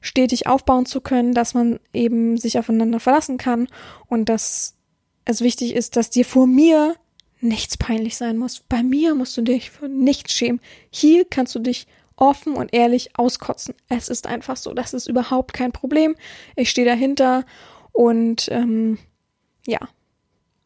stetig 0.00 0.46
aufbauen 0.46 0.86
zu 0.86 1.00
können, 1.00 1.34
dass 1.34 1.54
man 1.54 1.80
eben 1.92 2.36
sich 2.36 2.58
aufeinander 2.58 3.00
verlassen 3.00 3.38
kann 3.38 3.68
und 4.06 4.28
dass 4.28 4.76
es 5.24 5.40
wichtig 5.40 5.74
ist, 5.74 5.96
dass 5.96 6.10
dir 6.10 6.24
vor 6.24 6.46
mir 6.46 6.96
nichts 7.40 7.76
peinlich 7.76 8.16
sein 8.16 8.38
muss. 8.38 8.60
Bei 8.68 8.82
mir 8.82 9.14
musst 9.14 9.36
du 9.36 9.42
dich 9.42 9.70
für 9.70 9.88
nichts 9.88 10.32
schämen. 10.32 10.60
Hier 10.90 11.24
kannst 11.24 11.54
du 11.54 11.58
dich 11.58 11.86
offen 12.16 12.54
und 12.54 12.74
ehrlich 12.74 13.10
auskotzen. 13.16 13.74
Es 13.88 14.08
ist 14.08 14.26
einfach 14.26 14.56
so, 14.56 14.74
das 14.74 14.92
ist 14.92 15.08
überhaupt 15.08 15.52
kein 15.52 15.72
Problem. 15.72 16.16
Ich 16.56 16.70
stehe 16.70 16.86
dahinter 16.86 17.44
und 17.92 18.48
ähm, 18.50 18.98
ja, 19.66 19.78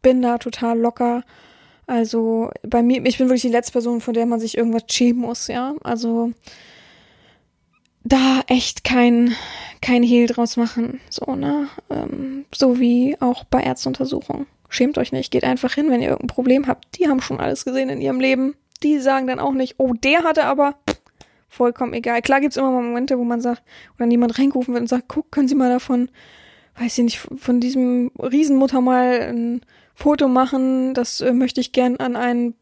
bin 0.00 0.22
da 0.22 0.38
total 0.38 0.78
locker. 0.78 1.24
Also 1.86 2.50
bei 2.62 2.82
mir, 2.82 3.04
ich 3.04 3.18
bin 3.18 3.28
wirklich 3.28 3.42
die 3.42 3.48
letzte 3.48 3.72
Person, 3.72 4.00
von 4.00 4.14
der 4.14 4.26
man 4.26 4.40
sich 4.40 4.56
irgendwas 4.56 4.84
schämen 4.88 5.22
muss, 5.22 5.48
ja. 5.48 5.74
Also 5.82 6.32
da 8.04 8.42
echt 8.46 8.84
kein, 8.84 9.34
kein 9.80 10.02
Hehl 10.02 10.26
draus 10.26 10.56
machen. 10.56 11.00
So, 11.10 11.34
ne? 11.34 11.68
Ähm, 11.90 12.44
so 12.54 12.78
wie 12.78 13.16
auch 13.20 13.44
bei 13.44 13.62
Ärzteuntersuchungen. 13.62 14.46
Schämt 14.68 14.98
euch 14.98 15.12
nicht, 15.12 15.30
geht 15.30 15.44
einfach 15.44 15.74
hin, 15.74 15.90
wenn 15.90 16.00
ihr 16.00 16.08
irgendein 16.08 16.34
Problem 16.34 16.66
habt. 16.66 16.98
Die 16.98 17.08
haben 17.08 17.20
schon 17.20 17.40
alles 17.40 17.64
gesehen 17.64 17.90
in 17.90 18.00
ihrem 18.00 18.20
Leben. 18.20 18.54
Die 18.82 18.98
sagen 18.98 19.26
dann 19.26 19.38
auch 19.38 19.52
nicht, 19.52 19.74
oh, 19.78 19.92
der 19.92 20.24
hatte 20.24 20.44
aber 20.44 20.76
vollkommen 21.48 21.92
egal. 21.92 22.22
Klar 22.22 22.40
gibt's 22.40 22.56
immer 22.56 22.70
mal 22.70 22.82
Momente, 22.82 23.18
wo 23.18 23.24
man 23.24 23.42
sagt, 23.42 23.62
oder 23.96 24.06
niemand 24.06 24.38
reingerufen 24.38 24.72
wird 24.72 24.82
und 24.82 24.88
sagt, 24.88 25.08
guck, 25.08 25.30
können 25.30 25.48
Sie 25.48 25.54
mal 25.54 25.68
davon, 25.68 26.08
weiß 26.78 26.98
ich 26.98 27.04
nicht, 27.04 27.18
von 27.18 27.60
diesem 27.60 28.10
Riesenmutter 28.18 28.80
mal 28.80 29.20
ein 29.20 29.60
Foto 29.94 30.28
machen, 30.28 30.94
das 30.94 31.20
äh, 31.20 31.32
möchte 31.32 31.60
ich 31.60 31.72
gern 31.72 31.96
an 31.98 32.16
einen 32.16 32.54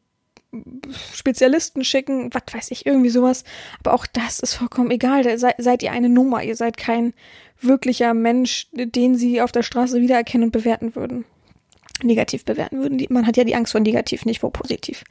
Spezialisten 1.14 1.84
schicken, 1.84 2.32
was 2.32 2.42
weiß 2.53 2.70
ich, 2.70 2.86
irgendwie 2.86 3.11
sowas. 3.11 3.44
Aber 3.80 3.94
auch 3.94 4.07
das 4.07 4.40
ist 4.40 4.55
vollkommen 4.55 4.90
egal. 4.90 5.38
Sei, 5.38 5.55
seid 5.59 5.82
ihr 5.82 5.92
eine 5.92 6.09
Nummer. 6.09 6.42
Ihr 6.42 6.57
seid 6.57 6.76
kein 6.76 7.14
wirklicher 7.61 8.14
Mensch, 8.14 8.68
den 8.72 9.16
sie 9.16 9.40
auf 9.40 9.53
der 9.53 9.62
Straße 9.62 10.01
wiedererkennen 10.01 10.46
und 10.46 10.53
bewerten 10.53 10.94
würden. 10.96 11.24
Negativ 12.03 12.44
bewerten 12.44 12.78
würden. 12.78 13.05
Man 13.11 13.26
hat 13.26 13.36
ja 13.36 13.44
die 13.44 13.55
Angst 13.55 13.72
vor 13.72 13.80
negativ, 13.80 14.24
nicht 14.24 14.40
vor 14.40 14.53
positiv. 14.53 15.05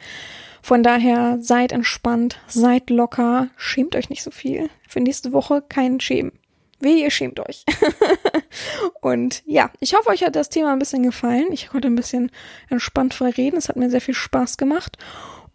Von 0.62 0.84
daher 0.84 1.38
seid 1.40 1.72
entspannt, 1.72 2.40
seid 2.48 2.90
locker, 2.90 3.50
schämt 3.56 3.96
euch 3.96 4.10
nicht 4.10 4.24
so 4.24 4.32
viel. 4.32 4.70
Für 4.88 5.00
nächste 5.00 5.32
Woche 5.32 5.64
kein 5.68 6.00
Schämen. 6.00 6.34
Weh, 6.80 7.02
ihr 7.02 7.12
schämt 7.12 7.40
euch. 7.40 7.66
und 9.02 9.44
ja, 9.46 9.72
ich 9.80 9.94
hoffe, 9.96 10.10
euch 10.10 10.24
hat 10.24 10.36
das 10.36 10.50
Thema 10.50 10.72
ein 10.72 10.80
bisschen 10.80 11.04
gefallen. 11.04 11.48
Ich 11.52 11.68
konnte 11.68 11.88
ein 11.88 11.96
bisschen 11.96 12.32
entspannt 12.70 13.14
frei 13.14 13.30
reden. 13.32 13.58
Es 13.58 13.70
hat 13.70 13.76
mir 13.76 13.90
sehr 13.90 14.02
viel 14.02 14.14
Spaß 14.14 14.58
gemacht. 14.58 14.98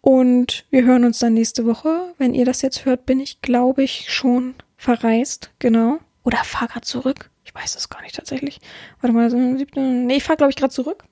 Und 0.01 0.65
wir 0.69 0.83
hören 0.83 1.03
uns 1.03 1.17
dann 1.19 1.33
nächste 1.33 1.65
Woche. 1.65 2.13
Wenn 2.19 2.35
ihr 2.35 2.45
das 2.45 2.61
jetzt 2.61 2.85
hört, 2.85 3.07
bin 3.07 3.19
ich, 3.19 3.41
glaube 3.41 3.83
ich, 3.83 4.13
schon 4.13 4.53
verreist. 4.77 5.49
Genau. 5.57 5.97
Oder 6.23 6.43
fahr 6.43 6.67
grad 6.67 6.85
zurück. 6.85 7.31
Ich 7.43 7.55
weiß 7.55 7.75
es 7.75 7.89
gar 7.89 8.01
nicht 8.03 8.15
tatsächlich. 8.15 8.61
Warte 9.01 9.15
mal, 9.15 9.29
nee, 9.29 10.15
ich 10.15 10.23
fahr, 10.23 10.35
glaube 10.35 10.51
ich, 10.51 10.55
gerade 10.55 10.73
zurück. 10.73 11.03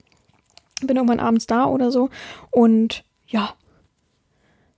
Bin 0.82 0.98
irgendwann 0.98 1.20
abends 1.20 1.48
da 1.48 1.66
oder 1.66 1.92
so. 1.92 2.10
Und 2.52 3.04
ja, 3.26 3.56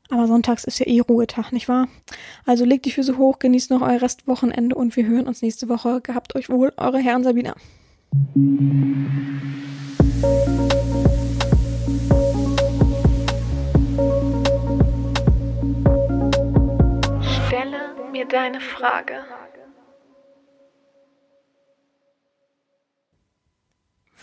aber 0.09 0.27
sonntags 0.27 0.63
ist 0.63 0.79
ja 0.79 0.87
eh 0.87 0.99
Ruhetag, 0.99 1.51
nicht 1.51 1.67
wahr? 1.67 1.87
Also 2.45 2.65
legt 2.65 2.85
die 2.85 2.91
Füße 2.91 3.17
hoch, 3.17 3.39
genießt 3.39 3.71
noch 3.71 3.81
euer 3.81 4.01
Restwochenende 4.01 4.75
und 4.75 4.95
wir 4.95 5.05
hören 5.05 5.27
uns 5.27 5.41
nächste 5.41 5.69
Woche. 5.69 6.01
Gehabt 6.01 6.35
euch 6.35 6.49
wohl, 6.49 6.73
eure 6.77 6.99
Herren 6.99 7.23
Sabina. 7.23 7.55
Stelle 17.47 17.95
mir 18.11 18.25
deine 18.25 18.59
Frage. 18.61 19.23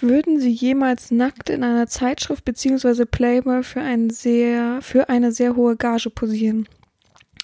Würden 0.02 0.40
Sie 0.40 0.50
jemals 0.50 1.12
nackt 1.12 1.48
in 1.48 1.62
einer 1.62 1.86
Zeitschrift 1.86 2.44
bzw. 2.44 3.04
Playboy 3.04 3.62
für, 3.62 3.80
ein 3.80 4.10
sehr, 4.10 4.80
für 4.82 5.08
eine 5.08 5.30
sehr 5.30 5.54
hohe 5.54 5.76
Gage 5.76 6.10
posieren? 6.10 6.68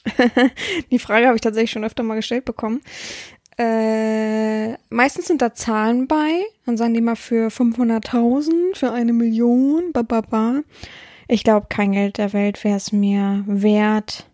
Die 0.90 0.98
Frage 0.98 1.26
habe 1.26 1.36
ich 1.36 1.40
tatsächlich 1.40 1.70
schon 1.70 1.84
öfter 1.84 2.02
mal 2.02 2.16
gestellt 2.16 2.44
bekommen. 2.44 2.80
Äh, 3.59 4.72
meistens 4.88 5.26
sind 5.26 5.40
da 5.40 5.54
Zahlen 5.54 6.09
bei. 6.09 6.42
Dann 6.66 6.76
sagen 6.76 6.94
die 6.94 7.00
mal 7.00 7.16
für 7.16 7.48
500.000, 7.48 8.74
für 8.74 8.92
eine 8.92 9.12
Million, 9.12 9.92
bababa. 9.92 10.62
Ich 11.28 11.44
glaube, 11.44 11.66
kein 11.68 11.92
Geld 11.92 12.18
der 12.18 12.32
Welt 12.32 12.64
wäre 12.64 12.76
es 12.76 12.90
mir 12.90 13.44
wert, 13.46 14.26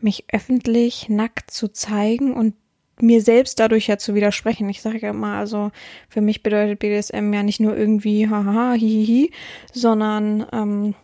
mich 0.00 0.24
öffentlich 0.32 1.08
nackt 1.08 1.50
zu 1.50 1.68
zeigen 1.68 2.34
und 2.34 2.54
mir 3.02 3.22
selbst 3.22 3.58
dadurch 3.60 3.86
ja 3.86 3.98
zu 3.98 4.14
widersprechen. 4.14 4.68
Ich 4.68 4.82
sage 4.82 4.98
ja 4.98 5.10
immer, 5.10 5.36
also 5.36 5.70
für 6.08 6.20
mich 6.20 6.42
bedeutet 6.42 6.78
BDSM 6.78 7.32
ja 7.32 7.42
nicht 7.42 7.60
nur 7.60 7.76
irgendwie 7.76 8.28
haha, 8.28 8.72
hihihi, 8.72 9.30
sondern 9.72 10.46
ähm, 10.52 10.94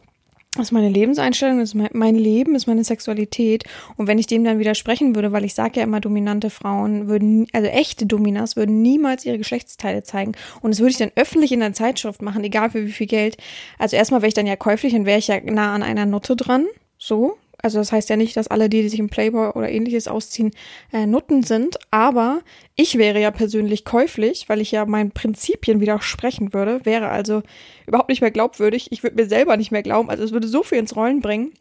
das 0.56 0.68
ist 0.68 0.72
meine 0.72 0.88
Lebenseinstellung, 0.88 1.58
das 1.58 1.70
ist 1.70 1.74
mein, 1.74 1.90
mein, 1.94 2.14
Leben, 2.14 2.54
ist 2.54 2.68
meine 2.68 2.84
Sexualität. 2.84 3.64
Und 3.96 4.06
wenn 4.06 4.20
ich 4.20 4.28
dem 4.28 4.44
dann 4.44 4.60
widersprechen 4.60 5.16
würde, 5.16 5.32
weil 5.32 5.44
ich 5.44 5.54
sage 5.54 5.80
ja 5.80 5.82
immer, 5.82 5.98
dominante 6.00 6.48
Frauen 6.48 7.08
würden, 7.08 7.48
also 7.52 7.66
echte 7.68 8.06
Dominas 8.06 8.54
würden 8.54 8.80
niemals 8.80 9.24
ihre 9.24 9.38
Geschlechtsteile 9.38 10.04
zeigen. 10.04 10.32
Und 10.60 10.70
das 10.70 10.78
würde 10.78 10.92
ich 10.92 10.98
dann 10.98 11.10
öffentlich 11.16 11.50
in 11.50 11.58
der 11.58 11.72
Zeitschrift 11.72 12.22
machen, 12.22 12.44
egal 12.44 12.70
für 12.70 12.86
wie 12.86 12.92
viel 12.92 13.08
Geld. 13.08 13.36
Also 13.78 13.96
erstmal 13.96 14.22
wäre 14.22 14.28
ich 14.28 14.34
dann 14.34 14.46
ja 14.46 14.54
käuflich 14.54 14.94
und 14.94 15.06
wäre 15.06 15.18
ich 15.18 15.26
ja 15.26 15.40
nah 15.40 15.74
an 15.74 15.82
einer 15.82 16.06
Nutte 16.06 16.36
dran. 16.36 16.66
So, 16.98 17.36
Also 17.64 17.78
das 17.78 17.92
heißt 17.92 18.10
ja 18.10 18.16
nicht, 18.16 18.36
dass 18.36 18.48
alle 18.48 18.68
die, 18.68 18.82
die 18.82 18.90
sich 18.90 19.00
im 19.00 19.08
Playboy 19.08 19.48
oder 19.54 19.70
ähnliches 19.70 20.06
ausziehen, 20.06 20.50
äh, 20.92 21.06
Nutten 21.06 21.44
sind. 21.44 21.78
Aber 21.90 22.42
ich 22.76 22.98
wäre 22.98 23.18
ja 23.18 23.30
persönlich 23.30 23.86
käuflich, 23.86 24.50
weil 24.50 24.60
ich 24.60 24.70
ja 24.70 24.84
meinen 24.84 25.12
Prinzipien 25.12 25.80
widersprechen 25.80 26.52
würde, 26.52 26.84
wäre 26.84 27.08
also 27.08 27.42
überhaupt 27.86 28.10
nicht 28.10 28.20
mehr 28.20 28.30
glaubwürdig. 28.30 28.88
Ich 28.90 29.02
würde 29.02 29.16
mir 29.16 29.26
selber 29.26 29.56
nicht 29.56 29.70
mehr 29.70 29.82
glauben. 29.82 30.10
Also 30.10 30.22
es 30.24 30.32
würde 30.32 30.46
so 30.46 30.62
viel 30.62 30.76
ins 30.76 30.94
Rollen 30.94 31.20
bringen. 31.20 31.54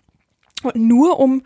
Und 0.63 0.75
nur 0.75 1.21
um, 1.21 1.43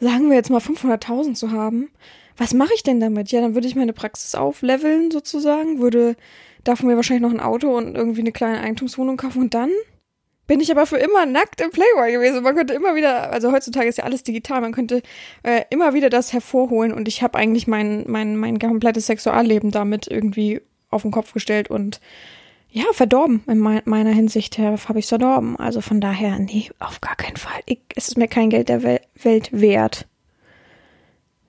sagen 0.00 0.30
wir 0.30 0.36
jetzt 0.36 0.48
mal 0.48 0.60
500.000 0.62 1.34
zu 1.34 1.50
haben, 1.50 1.90
was 2.38 2.54
mache 2.54 2.72
ich 2.74 2.82
denn 2.82 2.98
damit? 2.98 3.30
Ja, 3.30 3.42
dann 3.42 3.52
würde 3.52 3.68
ich 3.68 3.76
meine 3.76 3.92
Praxis 3.92 4.34
aufleveln 4.34 5.10
sozusagen, 5.10 5.80
würde 5.80 6.16
davon 6.64 6.88
mir 6.88 6.96
wahrscheinlich 6.96 7.30
noch 7.30 7.38
ein 7.38 7.44
Auto 7.44 7.76
und 7.76 7.94
irgendwie 7.94 8.20
eine 8.22 8.32
kleine 8.32 8.62
Eigentumswohnung 8.62 9.18
kaufen 9.18 9.42
und 9.42 9.52
dann 9.52 9.70
bin 10.52 10.60
ich 10.60 10.70
aber 10.70 10.84
für 10.84 10.98
immer 10.98 11.24
nackt 11.24 11.62
im 11.62 11.70
Playboy 11.70 12.12
gewesen. 12.12 12.42
Man 12.42 12.54
könnte 12.54 12.74
immer 12.74 12.94
wieder, 12.94 13.32
also 13.32 13.52
heutzutage 13.52 13.88
ist 13.88 13.96
ja 13.96 14.04
alles 14.04 14.22
digital, 14.22 14.60
man 14.60 14.72
könnte 14.72 15.00
äh, 15.44 15.62
immer 15.70 15.94
wieder 15.94 16.10
das 16.10 16.34
hervorholen 16.34 16.92
und 16.92 17.08
ich 17.08 17.22
habe 17.22 17.38
eigentlich 17.38 17.66
mein, 17.66 18.04
mein, 18.06 18.36
mein 18.36 18.58
komplettes 18.58 19.06
Sexualleben 19.06 19.70
damit 19.70 20.08
irgendwie 20.08 20.60
auf 20.90 21.00
den 21.02 21.10
Kopf 21.10 21.32
gestellt 21.32 21.70
und 21.70 22.02
ja, 22.68 22.84
verdorben. 22.92 23.42
In 23.46 23.60
mein, 23.60 23.80
meiner 23.86 24.10
Hinsicht 24.10 24.58
habe 24.58 24.76
ich 24.98 25.06
es 25.06 25.08
verdorben. 25.08 25.56
Also 25.56 25.80
von 25.80 26.02
daher, 26.02 26.38
nee, 26.38 26.70
auf 26.80 27.00
gar 27.00 27.16
keinen 27.16 27.38
Fall. 27.38 27.60
Ich, 27.64 27.80
es 27.96 28.08
ist 28.08 28.18
mir 28.18 28.28
kein 28.28 28.50
Geld 28.50 28.68
der 28.68 28.82
Wel 28.82 29.00
Welt 29.22 29.48
wert. 29.52 30.06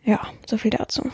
Ja, 0.05 0.21
so 0.47 0.57
viel 0.57 0.71
dazu. 0.71 1.11